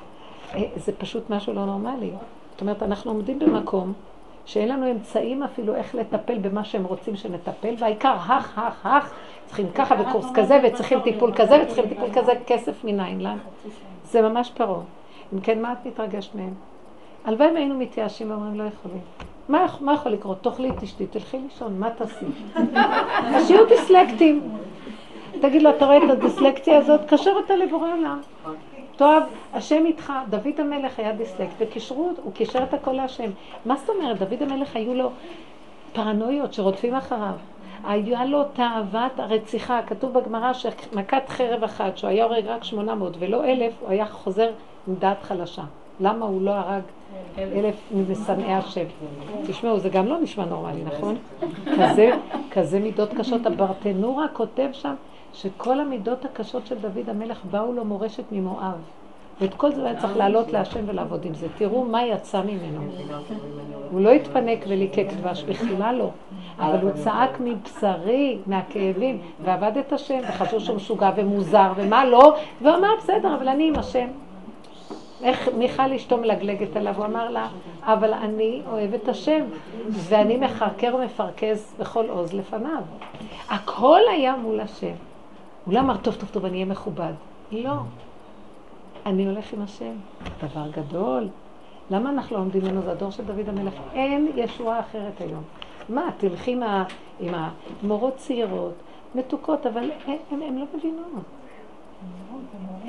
אה, 0.54 0.62
זה 0.76 0.92
פשוט 0.92 1.30
משהו 1.30 1.52
לא 1.52 1.64
נורמלי. 1.64 2.10
זאת 2.52 2.60
אומרת, 2.60 2.82
אנחנו 2.82 3.10
עומדים 3.10 3.38
במקום 3.38 3.92
שאין 4.44 4.68
לנו 4.68 4.90
אמצעים 4.90 5.42
אפילו 5.42 5.74
איך 5.74 5.94
לטפל 5.94 6.38
במה 6.38 6.64
שהם 6.64 6.84
רוצים 6.84 7.16
שנטפל, 7.16 7.74
והעיקר, 7.78 8.12
הך, 8.12 8.58
הך, 8.58 8.86
הך, 8.86 9.12
צריכים 9.46 9.66
ככה 9.74 9.94
וקורס 10.00 10.26
כזה, 10.34 10.60
וצריכים 10.64 11.00
טיפול 11.00 11.32
כזה, 11.34 11.62
וצריכים 11.62 11.88
טיפול 11.88 12.08
כזה, 12.14 12.32
כסף 12.46 12.84
מניין 12.84 13.20
לנו. 13.20 13.38
זה 14.04 14.22
ממש 14.22 14.50
פרעה. 14.54 14.80
אם 15.34 15.40
כן, 15.40 15.62
מה 15.62 15.72
את 15.72 15.86
מתרגשת 15.86 16.34
מהם? 16.34 16.54
הלוואי 17.24 17.50
אם 17.50 17.56
היינו 17.56 17.74
מתייאשים 17.74 18.30
ואומרים, 18.30 18.58
לא 18.58 18.64
יכולים. 18.64 19.00
מה, 19.48 19.66
מה 19.80 19.92
יכול 19.92 20.12
לקרות? 20.12 20.42
תאכלי, 20.42 20.70
תשתי, 20.80 21.06
תלכי 21.06 21.38
לישון, 21.38 21.78
מה 21.78 21.90
תעשי? 21.90 22.26
אז 23.34 23.46
שיהיו 23.46 23.66
דיסלקטים. 23.66 24.50
תגיד 25.40 25.62
לו, 25.62 25.70
אתה 25.70 25.86
רואה 25.86 25.96
את 25.96 26.10
הדיסלקציה 26.10 26.78
הזאת? 26.78 27.00
קשר 27.08 27.30
אותה 27.30 27.56
לבורא 27.56 27.92
עולם. 27.92 28.20
טוב, 28.96 29.22
השם 29.52 29.86
איתך, 29.86 30.12
דוד 30.30 30.60
המלך 30.60 30.98
היה 30.98 31.12
דיסלקט, 31.12 31.54
וקישרו, 31.58 32.10
הוא 32.22 32.32
קישר 32.32 32.62
את 32.62 32.74
הכל 32.74 32.92
להשם. 32.92 33.30
מה 33.64 33.76
זאת 33.76 33.88
אומרת? 33.88 34.18
דוד 34.18 34.42
המלך 34.42 34.76
היו 34.76 34.94
לו 34.94 35.10
פרנויות 35.92 36.54
שרודפים 36.54 36.94
אחריו. 36.94 37.34
היה 37.84 38.24
לו 38.24 38.44
תאוות 38.44 39.20
הרציחה, 39.20 39.80
כתוב 39.86 40.18
בגמרא 40.18 40.52
שמכת 40.52 41.28
חרב 41.28 41.64
אחת, 41.64 41.98
שהוא 41.98 42.10
היה 42.10 42.24
הורג 42.24 42.46
רק 42.46 42.64
800 42.64 43.16
ולא 43.18 43.44
אלף, 43.44 43.72
הוא 43.80 43.90
היה 43.90 44.06
חוזר 44.06 44.50
עם 44.88 44.94
דעת 44.94 45.22
חלשה. 45.22 45.62
למה 46.00 46.26
הוא 46.26 46.42
לא 46.42 46.50
הרג 46.50 46.82
אלף 47.38 47.92
משנאי 48.10 48.54
השם? 48.54 48.84
תשמעו, 49.46 49.78
זה 49.78 49.88
גם 49.88 50.06
לא 50.06 50.20
נשמע 50.20 50.44
נורמלי, 50.44 50.84
נכון? 50.84 51.16
כזה, 51.78 52.10
כזה 52.50 52.80
מידות 52.80 53.14
קשות. 53.14 53.46
הברטנורה 53.46 54.28
כותב 54.28 54.68
שם 54.72 54.94
שכל 55.34 55.80
המידות 55.80 56.24
הקשות 56.24 56.66
של 56.66 56.78
דוד 56.78 57.08
המלך 57.08 57.44
באו 57.50 57.72
לו 57.72 57.84
מורשת 57.84 58.24
ממואב. 58.32 58.80
ואת 59.40 59.54
כל 59.54 59.72
זה 59.72 59.84
היה 59.84 60.00
צריך 60.00 60.16
לעלות 60.16 60.52
להשם 60.52 60.80
ולעבוד 60.86 61.24
עם 61.24 61.34
זה. 61.34 61.46
תראו 61.58 61.84
מה 61.84 62.06
יצא 62.06 62.42
ממנו. 62.42 62.80
הוא 63.90 64.00
לא 64.00 64.10
התפנק 64.10 64.64
וליקק 64.68 65.06
דבש, 65.16 65.42
בכלל 65.42 65.94
לא. 65.94 66.10
אבל 66.58 66.80
הוא 66.80 66.90
צעק 66.90 67.40
מבשרי, 67.40 68.38
מהכאבים, 68.46 69.20
ועבד 69.44 69.76
את 69.76 69.92
השם, 69.92 70.20
וחשוב 70.28 70.60
שהוא 70.60 70.76
משוגע 70.76 71.10
ומוזר, 71.16 71.72
ומה 71.76 72.04
לא, 72.04 72.36
והוא 72.62 72.74
אמר, 72.74 72.88
בסדר, 72.98 73.34
אבל 73.34 73.48
אני 73.48 73.68
עם 73.68 73.78
השם. 73.78 74.06
איך 75.22 75.48
מיכל 75.48 75.92
אשתו 75.92 76.16
מלגלגת 76.16 76.76
עליו, 76.76 76.94
הוא 76.96 77.04
אמר 77.04 77.30
לה, 77.30 77.48
אבל 77.82 78.12
אני 78.12 78.62
אוהב 78.66 78.94
את 78.94 79.08
השם, 79.08 79.44
ואני 79.88 80.36
מחרקר 80.36 80.94
ומפרכז 80.94 81.74
בכל 81.78 82.08
עוז 82.08 82.32
לפניו. 82.32 82.82
הכל 83.48 84.00
היה 84.10 84.36
מול 84.36 84.60
השם. 84.60 84.94
הוא 85.64 85.74
לא 85.74 85.80
אמר, 85.80 85.96
טוב, 85.96 86.14
טוב, 86.14 86.28
טוב, 86.28 86.44
אני 86.44 86.54
אהיה 86.54 86.64
מכובד. 86.64 87.12
לא. 87.52 87.74
אני 89.06 89.26
הולך 89.26 89.52
עם 89.52 89.62
השם. 89.62 89.92
דבר 90.42 90.70
גדול. 90.70 91.28
למה 91.90 92.10
אנחנו 92.10 92.36
לא 92.36 92.40
עומדים 92.40 92.62
ממנו? 92.62 92.82
זה 92.82 92.92
הדור 92.92 93.10
של 93.10 93.24
דוד 93.24 93.48
המלך. 93.48 93.74
אין 93.92 94.32
ישועה 94.36 94.80
אחרת 94.80 95.20
היום. 95.20 95.42
מה, 95.88 96.10
תלכי 96.16 96.56
עם 97.20 97.34
המורות 97.34 98.16
צעירות, 98.16 98.74
מתוקות, 99.14 99.66
אבל 99.66 99.90
הן 100.30 100.58
לא 100.58 100.64
מבינות. 100.74 101.37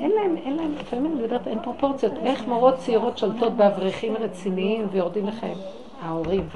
אין 0.00 0.10
להם, 0.10 0.36
אין 0.36 0.56
להם, 0.56 0.74
לפעמים 0.80 1.06
אני 1.06 1.22
מדברת, 1.22 1.48
אין 1.48 1.58
פרופורציות. 1.62 2.12
איך 2.22 2.46
מורות 2.46 2.74
צעירות 2.76 3.18
שולטות 3.18 3.52
באברכים 3.52 4.16
רציניים 4.16 4.86
ויורדים 4.92 5.26
לכם? 5.26 5.52
ההורים, 6.02 6.48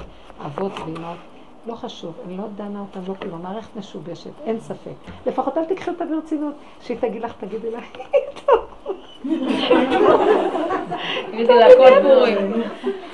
אבות 0.45 0.71
ואמהות. 0.79 1.17
לא 1.67 1.75
חשוב, 1.75 2.13
אני 2.25 2.37
לא 2.37 2.43
דנה 2.55 2.79
אותם, 2.79 2.99
לא 3.07 3.13
כלום, 3.21 3.33
המערכת 3.45 3.75
משובשת, 3.75 4.31
אין 4.45 4.59
ספק. 4.59 4.91
לפחות 5.25 5.57
אל 5.57 5.65
תקחי 5.65 5.89
אותה 5.89 6.05
ברצינות, 6.05 6.53
שהיא 6.81 6.97
תגיד 6.97 7.21
לך, 7.21 7.33
תגידי 7.39 7.71
לה, 7.71 7.79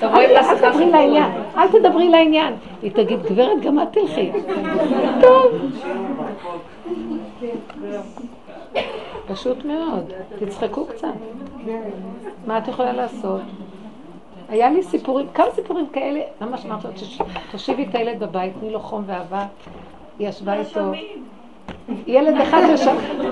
תדברי 0.00 0.90
לעניין, 0.90 1.30
אל 1.56 1.68
תדברי 1.68 2.08
לעניין. 2.08 2.54
היא 2.82 2.92
תגיד, 2.92 3.22
גברת, 3.22 3.60
גם 3.62 3.82
את 3.82 3.88
תלכי. 3.92 4.32
טוב. 5.22 5.52
פשוט 9.32 9.64
מאוד, 9.64 10.04
תצחקו 10.38 10.86
קצת. 10.86 11.08
מה 12.46 12.58
את 12.58 12.68
יכולה 12.68 12.92
לעשות? 12.92 13.40
היה 14.48 14.70
לי 14.70 14.82
סיפורים, 14.82 15.26
כמה 15.34 15.46
סיפורים 15.54 15.86
כאלה, 15.92 16.20
ממש 16.40 16.66
אמרתי 16.66 16.86
לו, 16.86 16.92
"תש- 16.92 17.20
תושיבי 17.52 17.86
את 17.90 17.94
הילד 17.94 18.20
בבית, 18.20 18.52
תני 18.60 18.70
לו 18.70 18.80
חום 18.80 19.02
ואהבה. 19.06 19.46
היא 20.18 20.28
ישבה 20.28 20.54
איתו. 20.54 20.80
ילד 22.06 22.40
אחד 22.40 22.60
ששלחו, 22.76 23.22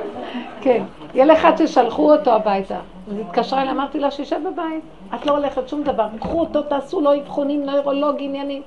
כן, 0.62 0.82
ילד 1.14 1.30
אחד 1.30 1.52
ששלחו 1.56 2.12
אותו 2.12 2.30
הביתה. 2.32 2.78
אז 3.08 3.18
התקשרה 3.18 3.62
אליי, 3.62 3.72
אמרתי 3.72 4.00
לה, 4.00 4.10
שישב 4.10 4.40
בבית, 4.52 4.84
את 5.14 5.26
לא 5.26 5.32
הולכת 5.36 5.68
שום 5.68 5.82
דבר, 5.82 6.06
קחו 6.20 6.40
אותו, 6.40 6.62
תעשו 6.62 7.00
לו 7.00 7.14
אבחונים, 7.20 7.66
נוירולוג, 7.66 8.16
עניינים. 8.18 8.62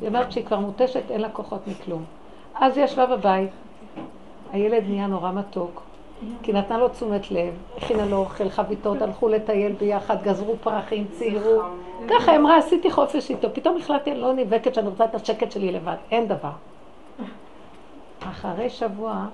היא 0.00 0.08
אומרת 0.08 0.32
שהיא 0.32 0.44
כבר 0.44 0.58
מותשת, 0.58 1.10
אין 1.10 1.20
לה 1.20 1.28
כוחות 1.28 1.60
מכלום. 1.66 2.04
אז 2.54 2.76
היא 2.76 2.84
ישבה 2.84 3.06
בבית, 3.06 3.50
הילד 4.52 4.82
נהיה 4.88 5.06
נורא 5.06 5.32
מתוק, 5.32 5.82
כי 6.42 6.52
נתנה 6.52 6.78
לו 6.78 6.88
תשומת 6.88 7.30
לב, 7.30 7.54
הכינה 7.76 8.06
לו 8.06 8.16
אוכל, 8.16 8.48
חביתות, 8.48 9.02
הלכו 9.02 9.28
לטייל 9.28 9.72
ביחד, 9.72 10.22
גזרו 10.22 10.56
פרחים, 10.60 11.06
ציירו. 11.12 11.62
ככה 12.08 12.36
אמרה, 12.36 12.58
עשיתי 12.58 12.90
חופש 12.90 13.30
איתו. 13.30 13.48
פתאום 13.52 13.76
החלטתי, 13.76 14.12
אני 14.12 14.20
לא 14.20 14.34
נאבקת 14.34 14.74
שאני 14.74 14.88
רוצה 14.88 15.04
את 15.04 15.14
השקט 15.14 15.52
שלי 15.52 15.72
לבד, 15.72 15.96
אין 16.10 16.28
דבר. 16.28 16.50
אחרי 18.20 18.70
שבוע 18.70 19.26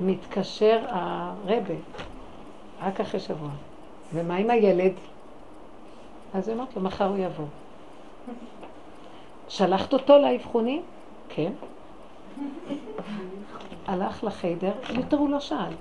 מתקשר 0.00 0.80
הרבה, 0.88 1.74
רק 2.82 3.00
אחרי 3.00 3.20
שבוע. 3.20 3.48
ומה 4.14 4.36
עם 4.36 4.50
הילד? 4.50 4.92
אז 6.34 6.48
היא 6.48 6.54
אומרת 6.54 6.76
לו, 6.76 6.82
מחר 6.82 7.08
הוא 7.08 7.16
יבוא. 7.16 7.46
שלחת 9.48 9.92
אותו 9.92 10.18
לאבחונים? 10.18 10.82
כן. 11.28 11.52
הלך 13.86 14.24
לחיידר, 14.24 14.72
יותר 14.94 15.16
הוא 15.16 15.30
לא 15.30 15.40
שאל. 15.40 15.72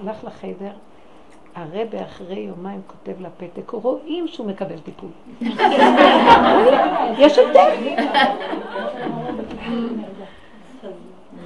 הלך 0.00 0.24
לחיידר, 0.24 0.72
הרבה 1.54 2.04
אחרי 2.04 2.40
יומיים 2.40 2.80
כותב 2.86 3.20
לפתק, 3.20 3.70
רואים 3.70 4.28
שהוא 4.28 4.46
מקבל 4.46 4.78
טיפול. 4.78 5.10
יש 7.18 7.38
הבדל. 7.38 7.70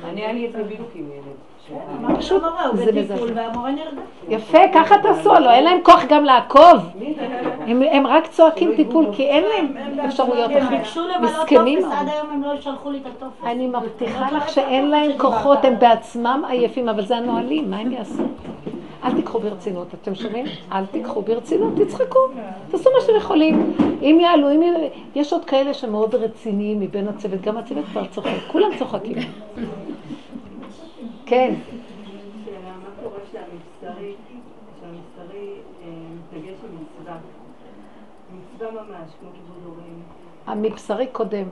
אני 0.04 0.20
היה 0.20 0.32
לי 0.32 0.50
אצלי 0.50 0.64
בדיוק 0.64 0.90
עם 0.94 1.10
ילד. 1.10 1.45
פשוט 2.18 2.42
זה 2.74 2.92
נרגע. 2.92 3.14
יפה, 4.28 4.58
ככה 4.74 4.94
תעשו, 5.02 5.34
לא, 5.34 5.50
אין 5.50 5.64
להם 5.64 5.78
כוח 5.82 6.04
גם 6.08 6.24
לעקוב. 6.24 6.76
הם, 7.66 7.82
הם 7.82 8.06
רק 8.06 8.26
צועקים 8.26 8.72
טיפול, 8.76 9.06
כי 9.12 9.22
אין 9.22 9.44
להם 9.44 9.98
אפשרויות 10.04 10.50
הם 10.50 10.56
אחרות. 10.56 10.78
ביקשו 10.78 11.00
למלא 11.00 11.30
מסכנים 11.30 11.80
טופס, 11.80 11.92
עד. 11.92 12.08
היום 12.08 12.30
הם 12.30 12.42
לא 12.42 12.60
שלחו 12.60 12.90
לי 12.90 12.98
את 12.98 13.06
הטופס. 13.06 13.44
אני 13.44 13.66
מבטיחה 13.66 14.32
לך 14.32 14.48
שאין 14.48 14.90
להם 14.90 15.10
כוחות, 15.18 15.64
הם 15.64 15.78
בעצמם 15.78 16.42
עייפים, 16.48 16.88
אבל 16.88 17.06
זה 17.06 17.16
הנהלים, 17.16 17.70
מה 17.70 17.76
הם 17.76 17.92
יעשו? 17.92 18.22
אל 19.04 19.14
תיקחו 19.14 19.38
ברצינות, 19.38 19.86
אתם 20.02 20.14
שומעים? 20.14 20.46
אל 20.72 20.86
תיקחו 20.86 21.22
ברצינות, 21.22 21.72
תצחקו, 21.76 22.18
תעשו 22.70 22.90
מה 22.94 23.00
שאתם 23.00 23.16
יכולים. 23.16 23.72
אם 24.02 24.18
יעלו, 24.20 24.50
אם 24.50 24.62
יעלו, 24.62 24.78
יש 25.14 25.32
עוד 25.32 25.44
כאלה 25.44 25.74
שמאוד 25.74 26.14
רציניים 26.14 26.80
מבין 26.80 27.08
הצוות, 27.08 27.40
גם 27.40 27.56
הצוות 27.56 27.84
כבר 27.84 28.06
צוחק, 28.06 28.30
כולם 28.52 28.68
צוחקים. 28.78 29.16
כן, 31.26 31.54
שאלה, 32.44 32.72
מה 32.82 33.02
קורה 33.02 33.20
שהמבשרי, 33.32 34.14
שהמבשרי 34.80 35.52
אה, 35.82 35.88
מתנגש 36.14 36.54
במצווה? 36.62 37.16
מצווה 38.32 38.70
ממש, 38.72 39.10
כמו 39.20 39.28
כיבוד 39.32 39.64
הורים. 39.64 40.02
המבשרי 40.46 41.06
קודם. 41.06 41.44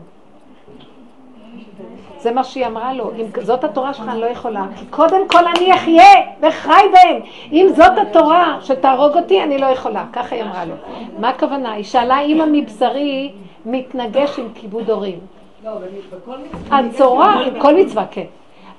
זה 2.18 2.32
מה 2.32 2.44
שהיא 2.44 2.66
אמרה 2.66 2.92
לו, 2.92 3.10
אם 3.16 3.26
זאת 3.42 3.64
התורה 3.64 3.94
שלך 3.94 4.08
אני 4.08 4.20
לא 4.20 4.26
יכולה, 4.26 4.66
כי 4.76 4.86
קודם 4.86 5.28
כל 5.28 5.46
אני 5.56 5.74
אחיה 5.74 6.12
וחי 6.40 6.82
בהם, 6.92 7.22
אם 7.52 7.66
זאת 7.76 7.92
התורה 8.02 8.58
שתהרוג 8.60 9.16
אותי 9.16 9.42
אני 9.42 9.58
לא 9.58 9.66
יכולה, 9.66 10.06
ככה 10.12 10.34
היא 10.34 10.44
אמרה 10.44 10.64
לו. 10.64 10.74
מה 11.18 11.28
הכוונה? 11.28 11.72
היא 11.72 11.84
שאלה 11.84 12.20
אם 12.20 12.40
המבשרי 12.40 13.32
מתנגש 13.66 14.38
עם 14.38 14.48
כיבוד 14.54 14.90
הורים. 14.90 15.18
לא, 15.64 15.72
אבל 15.72 15.86
בכל 16.10 16.36
מצווה... 16.38 16.78
התורה, 16.78 17.44
כל 17.60 17.74
מצווה, 17.76 18.06
כן. 18.10 18.26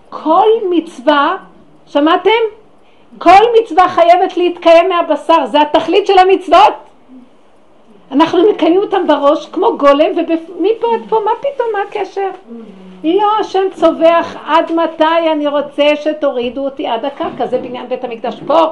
כל 0.09 0.47
מצווה, 0.69 1.37
שמעתם? 1.85 2.29
כל 3.17 3.41
מצווה 3.61 3.89
חייבת 3.89 4.37
להתקיים 4.37 4.89
מהבשר, 4.89 5.45
זה 5.45 5.61
התכלית 5.61 6.07
של 6.07 6.19
המצוות. 6.19 6.73
אנחנו 8.11 8.39
מקיימים 8.51 8.79
אותם 8.79 9.07
בראש 9.07 9.45
כמו 9.45 9.77
גולם, 9.77 10.11
ומפה 10.15 10.87
עד 10.93 11.01
פה, 11.09 11.19
מה 11.25 11.31
פתאום, 11.39 11.67
מה 11.73 11.79
הקשר? 11.87 12.29
לא, 13.03 13.39
השם 13.39 13.63
צווח 13.73 14.35
עד 14.45 14.71
מתי 14.71 15.31
אני 15.31 15.47
רוצה 15.47 15.95
שתורידו 15.95 16.65
אותי 16.65 16.87
עד 16.87 17.05
הקרקע, 17.05 17.47
זה 17.47 17.57
בניין 17.57 17.89
בית 17.89 18.03
המקדש 18.03 18.39
פה, 18.47 18.65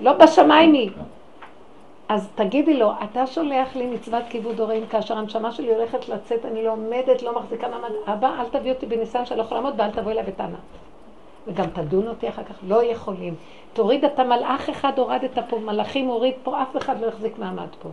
לא 0.00 0.12
בשמיים 0.12 0.72
היא. 0.72 0.90
אז 2.08 2.28
תגידי 2.34 2.74
לו, 2.74 2.92
אתה 3.04 3.26
שולח 3.26 3.76
לי 3.76 3.86
מצוות 3.86 4.24
כיבוד 4.28 4.60
הורים 4.60 4.86
כאשר 4.86 5.18
הנשמה 5.18 5.52
שלי 5.52 5.74
הולכת 5.74 6.08
לצאת, 6.08 6.44
אני 6.44 6.64
לא 6.64 6.72
עומדת, 6.72 7.22
לא 7.22 7.34
מחזיקה 7.36 7.68
מעמד. 7.68 7.90
אבא, 8.06 8.40
אל 8.40 8.48
תביא 8.48 8.72
אותי 8.72 8.86
בניסיון 8.86 9.26
שאני 9.26 9.38
לא 9.38 9.44
יכולה 9.44 9.60
לעמוד 9.60 9.80
ואל 9.80 9.90
תבוא 9.90 10.12
אליי 10.12 10.24
בטענה. 10.24 10.56
וגם 11.46 11.66
תדון 11.66 12.08
אותי 12.08 12.28
אחר 12.28 12.44
כך, 12.44 12.54
לא 12.66 12.84
יכולים. 12.84 13.34
תוריד 13.72 14.04
את 14.04 14.18
המלאך 14.18 14.68
אחד, 14.68 14.98
הורדת 14.98 15.38
פה, 15.48 15.58
מלאכים 15.58 16.06
הוריד 16.06 16.34
פה, 16.42 16.62
אף 16.62 16.76
אחד 16.76 17.00
לא 17.00 17.06
יחזיק 17.06 17.38
מעמד 17.38 17.68
פה. 17.82 17.88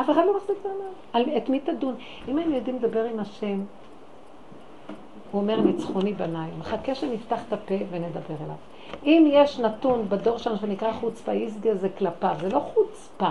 אף 0.00 0.10
אחד 0.10 0.22
לא 0.26 0.36
מחזיק 0.36 0.56
מעמד. 0.64 1.28
את 1.36 1.48
מי 1.48 1.60
תדון? 1.60 1.94
אם 2.28 2.38
היינו 2.38 2.54
יודעים 2.54 2.76
לדבר 2.76 3.04
עם 3.04 3.20
השם, 3.20 3.60
הוא 5.32 5.40
אומר 5.40 5.60
ניצחוני 5.60 6.12
בניי, 6.12 6.50
מחכה 6.58 6.94
שנפתח 6.94 7.40
את 7.48 7.52
הפה 7.52 7.74
ונדבר 7.90 8.34
אליו. 8.44 8.56
אם 9.06 9.28
יש 9.32 9.58
נתון 9.58 10.06
בדור 10.08 10.38
שלנו 10.38 10.56
שנקרא 10.56 10.92
חוצפה 10.92 11.32
איסגה 11.32 11.74
זה 11.74 11.88
כלפיו, 11.98 12.34
זה 12.40 12.48
לא 12.48 12.58
חוצפה. 12.58 13.30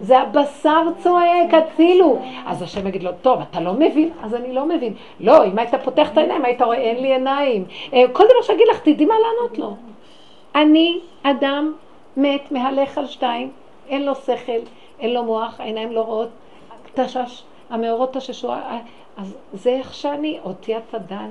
זה 0.00 0.18
הבשר 0.18 0.82
צועק, 0.98 1.54
הצילו. 1.54 2.18
אז 2.46 2.62
השם 2.62 2.86
יגיד 2.86 3.02
לו, 3.02 3.10
טוב, 3.22 3.40
אתה 3.50 3.60
לא 3.60 3.72
מבין? 3.72 4.10
אז 4.22 4.34
אני 4.34 4.52
לא 4.52 4.66
מבין. 4.66 4.94
לא, 5.20 5.44
אם 5.44 5.58
היית 5.58 5.74
פותח 5.84 6.12
את 6.12 6.18
העיניים, 6.18 6.44
היית 6.44 6.62
רואה, 6.62 6.76
אין 6.76 7.02
לי 7.02 7.12
עיניים. 7.12 7.64
אה, 7.92 8.04
כל 8.12 8.24
דבר 8.24 8.42
שיגיד 8.42 8.66
לך, 8.70 8.80
תדעי 8.80 9.06
מה 9.06 9.14
לענות 9.14 9.58
לו. 9.58 9.76
אני 10.54 10.98
אדם 11.22 11.72
מת, 12.16 12.52
מהלך 12.52 12.98
על 12.98 13.06
שתיים, 13.06 13.50
אין 13.88 14.06
לו 14.06 14.14
שכל, 14.14 14.52
אין 15.00 15.14
לו 15.14 15.24
מוח, 15.24 15.60
העיניים 15.60 15.92
לא 15.92 16.00
רואות, 16.00 16.28
תשש, 16.94 17.42
המאורות 17.70 18.16
תששו, 18.16 18.50
אה, 18.50 18.78
אז 19.16 19.36
זה 19.52 19.70
איך 19.70 19.94
שאני, 19.94 20.38
אותי 20.44 20.76
אתה 20.76 20.98
דן, 20.98 21.30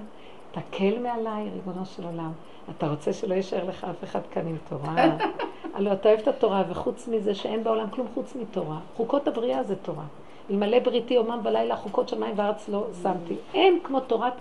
תקל 0.59 0.99
מעליי, 0.99 1.49
ריבונו 1.53 1.85
של 1.85 2.03
עולם. 2.03 2.31
אתה 2.69 2.87
רוצה 2.87 3.13
שלא 3.13 3.35
יישאר 3.35 3.63
לך 3.63 3.83
אף 3.83 4.03
אחד 4.03 4.19
כאן 4.31 4.47
עם 4.47 4.57
תורה. 4.69 4.95
הלוא 5.75 5.93
אתה 5.93 6.09
אוהב 6.09 6.19
את 6.19 6.27
התורה, 6.27 6.63
וחוץ 6.69 7.07
מזה 7.07 7.35
שאין 7.35 7.63
בעולם 7.63 7.89
כלום 7.89 8.07
חוץ 8.13 8.35
מתורה. 8.35 8.79
חוקות 8.95 9.27
הבריאה 9.27 9.63
זה 9.63 9.75
תורה. 9.75 10.03
אלמלא 10.49 10.79
בריתי 10.79 11.13
יומם 11.13 11.39
ולילה, 11.43 11.75
חוקות 11.75 12.09
שמיים 12.09 12.33
וארץ 12.37 12.69
לא 12.69 12.87
שמתי. 13.03 13.35
אין 13.53 13.79
כמו 13.83 13.99
תורת 13.99 14.33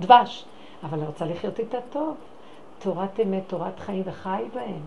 דבש. 0.00 0.44
אבל 0.82 0.98
אני 0.98 1.06
רוצה 1.06 1.24
לחיות 1.26 1.58
איתה 1.58 1.78
טוב. 1.90 2.16
תורת 2.78 3.20
אמת, 3.20 3.42
תורת 3.46 3.80
חיים 3.80 4.02
וחי 4.06 4.42
בהם. 4.54 4.80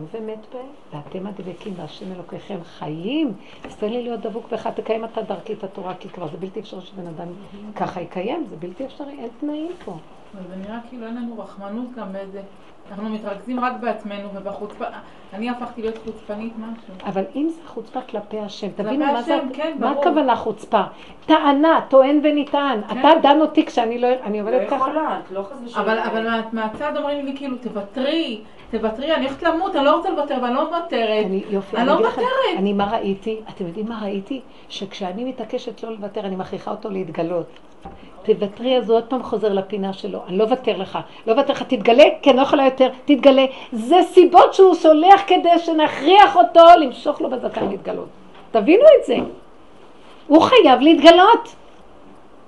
לא 0.00 0.04
ומת 0.12 0.46
בהם, 0.52 0.66
ואתם 0.92 1.26
הדבקים 1.26 1.74
בהשם 1.74 2.12
אלוקיכם 2.12 2.58
חיים. 2.64 3.32
אז 3.64 3.76
תן 3.76 3.88
לי 3.88 4.02
להיות 4.02 4.20
דבוק 4.20 4.52
בך, 4.52 4.66
תקיים 4.66 5.04
אתה 5.04 5.22
דרכי 5.22 5.52
את 5.52 5.64
התורה, 5.64 5.94
כי 5.94 6.08
כבר 6.08 6.28
זה 6.28 6.36
בלתי 6.36 6.60
אפשרי 6.60 6.80
שבן 6.80 7.06
אדם 7.06 7.28
ככה 7.76 8.00
יקיים, 8.00 8.46
זה 8.50 8.56
בלתי 8.56 8.84
אפשרי, 8.84 9.12
אין 9.18 9.28
תנאים 9.40 9.72
פה. 9.84 9.96
אבל 10.34 10.48
זה 10.48 10.56
נראה 10.56 10.78
כאילו 10.88 11.06
אין 11.06 11.16
לנו 11.16 11.38
רחמנות 11.38 11.94
גם 11.96 12.12
באיזה... 12.12 12.42
אנחנו 12.90 13.08
מתרכזים 13.08 13.60
רק 13.60 13.72
בעצמנו 13.80 14.28
ובחוצפה... 14.34 14.84
אני 15.32 15.50
הפכתי 15.50 15.82
להיות 15.82 15.98
חוצפנית 16.04 16.52
משהו. 16.58 16.94
אבל 17.04 17.24
אם 17.36 17.48
זה 17.48 17.60
חוצפה 17.66 18.00
כלפי 18.00 18.38
השם, 18.38 18.68
תבינו 18.76 19.06
מה 19.06 19.22
זה, 19.22 19.38
כן, 19.52 19.76
מה. 19.80 19.90
הכוונה 19.90 20.36
חוצפה? 20.36 20.82
טענה, 21.26 21.80
טוען 21.88 22.20
ונטען. 22.22 22.80
כן. 22.88 22.98
אתה 22.98 23.08
דן 23.22 23.40
אותי 23.40 23.66
כשאני 23.66 23.98
לא, 23.98 24.08
אני 24.22 24.42
לא 24.42 24.48
עובדת 24.48 24.66
ככה. 24.66 24.76
יכולה, 24.76 25.20
את 25.26 25.30
לא 25.30 25.42
חס 25.42 25.56
ושלום. 25.64 25.84
אבל, 25.84 25.98
אבל 25.98 26.30
מה, 26.30 26.40
מהצד 26.52 26.96
אומרים 26.96 27.26
לי 27.26 27.36
כאילו, 27.36 27.56
תוותרי, 27.56 28.40
תוותרי, 28.70 29.14
אני 29.14 29.26
הולכת 29.26 29.42
למות, 29.42 29.76
אני 29.76 29.84
לא 29.84 29.96
רוצה 29.96 30.10
לוותר 30.10 30.38
ואני 30.42 30.54
לא 30.54 30.64
מוותרת. 30.64 31.26
אני, 31.26 31.42
יופי, 31.50 31.76
אני 31.76 31.86
לא 31.86 31.94
אגיד 31.94 32.06
לכם, 32.06 32.20
מוותרת. 32.20 32.58
אני 32.58 32.72
מה 32.72 32.92
ראיתי? 32.92 33.40
אתם 33.48 33.66
יודעים 33.66 33.88
מה 33.88 34.00
ראיתי? 34.02 34.40
שכשאני 34.68 35.24
מתעקשת 35.24 35.82
לא 35.82 35.90
לוותר, 35.90 36.20
אני 36.20 36.36
מכריחה 36.36 36.70
אותו 36.70 36.90
להתגלות. 36.90 37.46
תוותרי, 38.22 38.78
אז 38.78 38.90
הוא 38.90 38.96
עוד 38.96 39.04
פעם 39.04 39.22
חוזר 39.22 39.52
לפינה 39.52 39.92
שלו. 39.92 40.20
אני 40.28 40.38
לא 40.38 40.44
אוותר 40.44 40.76
לך. 40.76 40.98
לא 41.26 41.32
אוותר 41.32 41.52
לך, 41.52 41.62
תתגלה, 41.62 42.04
כי 42.22 42.30
אני 42.30 42.36
לא 42.36 42.42
יכולה 42.42 42.64
יותר, 42.64 42.88
תתגלה. 43.04 43.44
זה 43.72 43.96
סיבות 44.02 44.54
שהוא 44.54 44.74
שולח 44.74 45.20
כדי 45.26 45.58
שנכריח 45.58 46.36
אותו 46.36 46.64
למשוך 46.80 47.20
לו 47.20 47.30
בזקן 47.30 47.68
להתגלות. 47.68 48.08
תבינו 48.50 48.84
את 49.00 49.06
זה. 49.06 49.16
הוא 50.26 50.42
חייב 50.42 50.80
להתגלות. 50.80 51.54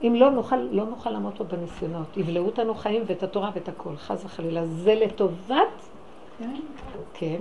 אם 0.03 0.15
לא 0.15 0.31
נוכל, 0.31 0.57
לא 0.57 0.85
נוכל 0.85 1.11
לעמוד 1.11 1.33
פה 1.39 1.45
בניסיונות. 1.45 2.17
יבלעו 2.17 2.47
אותנו 2.47 2.75
חיים 2.75 3.03
ואת 3.07 3.23
התורה 3.23 3.51
ואת 3.55 3.69
הכל, 3.69 3.97
חס 3.97 4.25
וחלילה. 4.25 4.67
זה 4.67 4.95
לטובת 4.95 5.89
כן. 7.15 7.37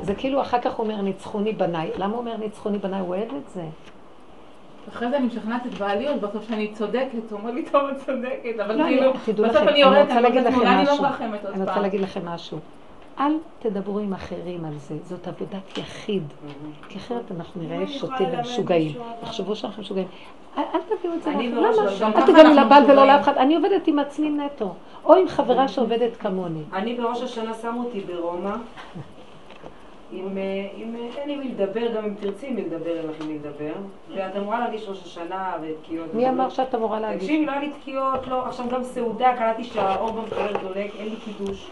זה 0.00 0.14
כאילו 0.14 0.40
אחר 0.40 0.60
כך 0.60 0.74
הוא 0.74 0.84
אומר 0.86 1.00
ניצחוני 1.00 1.52
בניי. 1.52 1.90
למה 1.96 2.12
הוא 2.12 2.18
אומר 2.18 2.36
ניצחוני 2.36 2.78
בניי? 2.78 3.00
הוא 3.00 3.08
אוהב 3.08 3.34
את 3.34 3.48
זה. 3.54 3.64
אחרי 4.88 5.10
זה 5.10 5.16
אני 5.16 5.26
משכנעת 5.26 5.66
את 5.66 5.74
בעלי 5.74 6.08
עוד 6.08 6.20
בסוף 6.20 6.48
שאני 6.48 6.72
צודקת, 6.74 7.30
הוא 7.30 7.38
אומר 7.40 7.50
לי, 7.50 7.64
טוב, 7.72 7.82
את 7.90 7.96
צודקת, 8.06 8.60
אבל 8.64 8.76
לא, 8.76 8.84
כאילו, 9.24 9.44
בסוף 9.48 9.68
אני 9.68 9.78
יורדת, 9.78 10.10
אני 10.10 10.86
לא. 10.86 11.02
מרחמת 11.02 11.44
עוד 11.44 11.52
אני 11.52 11.60
רוצה 11.60 11.74
פעם. 11.74 11.82
להגיד 11.82 12.00
לכם 12.00 12.26
משהו. 12.26 12.58
אל 13.20 13.32
תדברו 13.58 13.98
עם 13.98 14.12
אחרים 14.12 14.64
על 14.64 14.78
זה, 14.78 14.94
זאת 15.02 15.28
עבודת 15.28 15.78
יחיד. 15.78 16.22
כי 16.88 16.98
אחרת 16.98 17.32
אנחנו 17.36 17.62
נראה 17.62 17.86
שוטים 17.86 18.26
ומשוגעים. 18.38 18.92
יחשבו 19.22 19.56
שאנחנו 19.56 19.82
משוגעים. 19.82 20.06
אל 20.58 20.62
תביאו 20.98 21.14
את 21.14 21.22
זה 21.22 21.30
בראש- 21.54 22.00
למה? 22.02 22.16
אל 22.18 22.22
תגלו 22.26 22.54
לבעל 22.64 22.84
ולא. 22.90 23.06
לאף 23.06 23.20
אחד. 23.22 23.36
אני 23.36 23.56
עובדת 23.56 23.86
עם 23.86 23.98
עצמי 23.98 24.30
נטו. 24.30 24.74
או 25.04 25.14
עם 25.14 25.28
חברה 25.28 25.68
שעובדת 25.68 26.16
כמוני. 26.16 26.62
אני 26.72 26.94
בראש 26.94 27.22
השנה 27.22 27.54
שמו 27.54 27.84
אותי 27.84 28.00
ברומא, 28.00 28.50
עם, 30.12 30.38
אה, 30.38 30.42
אה, 30.42 30.68
אין 31.16 31.30
עם 31.30 31.38
מי 31.40 31.48
לדבר, 31.48 31.86
גם 31.96 32.04
אם 32.04 32.14
תרצי 32.20 32.50
מי 32.50 32.62
לדבר, 32.62 32.96
אין 32.98 33.06
לך 33.06 33.24
מי 33.26 33.34
לדבר. 33.34 33.72
ואת 34.14 34.36
אמורה 34.36 34.60
להגיש 34.60 34.88
ראש 34.88 35.02
השנה 35.02 35.52
ותקיעות. 35.62 36.14
מי 36.14 36.28
אמר 36.28 36.48
שאת 36.50 36.74
אמורה 36.74 37.00
להגיד? 37.00 37.18
תקשיבי, 37.20 37.46
לא 37.46 37.50
היה 37.52 37.60
לי 37.60 37.70
תקיעות, 37.80 38.26
לא, 38.26 38.46
עכשיו 38.46 38.66
גם 38.68 38.82
סעודה, 38.84 39.36
קלטתי 39.38 39.64
שהאור 39.64 40.10
במקרר 40.10 40.52
דולק, 40.62 40.90
אין 40.98 41.08
לי 41.08 41.16
קידוש. 41.24 41.70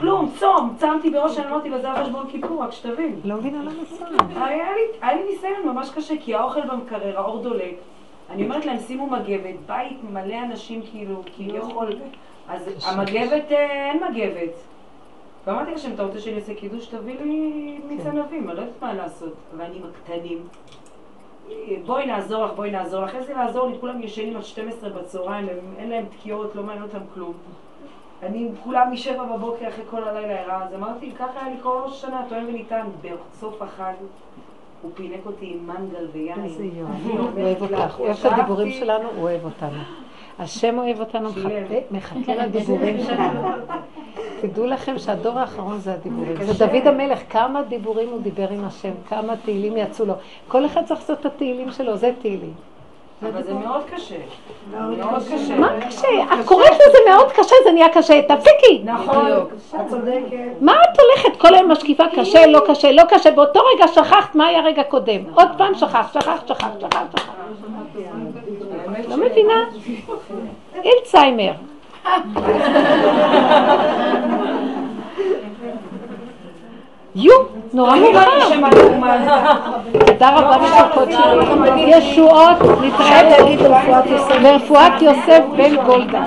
כלום, 0.00 0.30
צום, 0.38 0.74
צמתי 0.78 1.10
בראש 1.10 1.32
השנה, 1.32 1.48
אמרתי 1.48 1.72
וזה 1.74 1.90
על 1.90 2.04
חשבון 2.04 2.30
כיפור, 2.30 2.62
רק 2.62 2.72
שתבין. 2.72 3.20
לא 3.24 3.36
מבינה 3.36 3.58
למה 3.62 3.84
צום. 3.98 4.08
היה 4.36 4.72
לי, 4.72 4.98
היה 5.00 5.14
לי 5.14 5.22
ניסיון 5.30 5.66
ממש 5.66 5.90
קשה, 5.90 6.14
כי 6.20 6.34
האוכל 6.34 6.60
במקרר, 6.60 7.18
האור 7.18 7.42
דולק. 7.42 7.74
אני 8.30 8.44
אומרת 8.44 8.66
להם, 8.66 8.78
שימו 8.78 9.06
מגבת, 9.06 9.54
בית 9.66 9.98
מלא 10.10 10.34
אנשים 10.44 10.82
כאילו, 10.90 11.22
כביכול. 11.36 11.92
אז 12.48 12.70
המגבת, 12.86 13.52
אה, 13.52 13.90
אין 13.90 14.02
מגבת. 14.04 14.54
ואמרתי 15.46 15.74
לשם, 15.74 15.92
אתה 15.94 16.02
רוצה 16.02 16.20
שאני 16.20 16.36
אעשה 16.36 16.54
קידוש, 16.54 16.86
תביא 16.86 17.14
לי 17.20 17.78
מיץ 17.88 18.06
ענבים, 18.06 18.48
אני 18.50 18.56
לא 18.56 18.62
יודעת 18.62 18.82
מה 18.82 18.94
לעשות. 18.94 19.34
ואני 19.56 19.76
עם 19.76 19.82
הקטנים. 19.90 20.38
בואי 21.86 22.06
נעזור 22.06 22.44
לך, 22.44 22.52
בואי 22.52 22.70
נעזור 22.70 23.04
לך. 23.04 23.14
איזה 23.14 23.34
לעזור 23.34 23.70
לי? 23.70 23.78
כולם 23.80 24.02
ישנים 24.02 24.36
עד 24.36 24.44
12 24.44 24.90
בצהריים, 24.90 25.46
אין 25.78 25.90
להם 25.90 26.04
תקיעות, 26.06 26.56
לא 26.56 26.62
מעניין 26.62 26.82
אותם 26.82 26.98
כלום. 27.14 27.32
אני 28.26 28.38
עם 28.38 28.48
כולם 28.64 28.92
משבע 28.92 29.24
בבוקר 29.24 29.68
אחרי 29.68 29.84
כל 29.90 30.04
הלילה 30.08 30.34
ערה, 30.40 30.64
אז 30.64 30.74
אמרתי, 30.74 31.10
ככה 31.18 31.40
היה 31.40 31.54
לי 31.54 31.56
כל 31.62 31.78
ראש 31.84 31.92
השנה, 32.04 32.22
טוען 32.28 32.46
וניתן, 32.46 32.86
בסוף 33.32 33.62
החג. 33.62 33.92
הוא 34.82 34.90
פינק 34.94 35.26
אותי 35.26 35.54
עם 35.54 35.66
מנגל 35.66 36.06
ויין. 36.12 36.44
איזה 36.44 36.64
יום. 36.64 36.90
הוא 36.90 37.18
אומרת 37.18 37.60
אוהב 37.60 37.62
אותך, 37.72 37.94
הוא 37.94 38.06
אוהב 38.06 38.16
את 38.26 38.32
הדיבורים 38.32 38.70
שלנו, 38.70 39.08
הוא 39.16 39.22
אוהב 39.22 39.44
אותנו. 39.44 39.78
השם 40.38 40.78
אוהב 40.78 41.00
אותנו. 41.00 41.28
מחכה- 41.90 42.34
לדיבורים 42.34 42.98
שלנו. 43.00 43.48
תדעו 44.40 44.66
לכם 44.66 44.98
שהדור 44.98 45.38
האחרון 45.38 45.78
זה 45.78 45.92
הדיבורים. 45.94 46.36
זה. 46.42 46.66
דוד 46.66 46.86
המלך, 46.86 47.20
כמה 47.32 47.62
דיבורים 47.62 48.08
הוא 48.08 48.20
דיבר 48.22 48.48
עם 48.50 48.64
השם, 48.64 48.92
כמה 49.08 49.36
תהילים 49.36 49.76
יצאו 49.76 50.06
לו. 50.06 50.14
כל 50.48 50.66
אחד 50.66 50.84
צריך 50.84 51.00
לעשות 51.00 51.20
את 51.20 51.26
התהילים 51.26 51.72
שלו, 51.72 51.96
זה 51.96 52.12
תהילים. 52.18 52.52
אבל 53.22 53.42
זה 53.42 53.54
מאוד 53.54 53.82
קשה. 53.94 54.14
מאוד 54.70 55.22
קשה. 55.22 55.56
מה 55.58 55.68
קשה? 55.86 56.08
את 56.22 56.46
קוראת 56.46 56.72
לזה 56.72 56.98
מאוד 57.10 57.32
קשה, 57.32 57.54
זה 57.64 57.72
נהיה 57.72 57.88
קשה, 57.88 58.22
תפסיקי. 58.22 58.82
נכון, 58.84 59.26
את 59.30 59.88
צודקת. 59.90 60.36
מה 60.60 60.72
את 60.72 60.98
הולכת 61.00 61.40
כל 61.40 61.54
היום 61.54 61.70
משקיפה 61.70 62.04
קשה, 62.16 62.46
לא 62.46 62.60
קשה, 62.68 62.92
לא 62.92 63.02
קשה, 63.08 63.30
באותו 63.30 63.60
רגע 63.74 63.88
שכחת 63.88 64.34
מה 64.34 64.46
היה 64.46 64.60
רגע 64.60 64.82
קודם. 64.82 65.20
עוד 65.34 65.48
פעם 65.58 65.74
שכחת, 65.74 66.12
שכחת, 66.12 66.48
שכחת, 66.48 66.80
שכחת, 66.80 67.20
לא 69.08 69.16
מבינה? 69.16 69.64
אלצהיימר. 70.84 71.52
יו, 77.16 77.32
נורא 77.72 77.92
אני 77.92 78.12
לא. 78.12 78.20
תודה 80.06 80.30
רבה 80.30 80.56
משפחות 80.58 81.08
שלי. 81.12 81.96
ישועות, 81.98 82.56
נתראה 82.82 83.38
ברפואת 84.42 85.02
יוסף 85.02 85.40
בן 85.56 85.76
גולדה. 85.84 86.24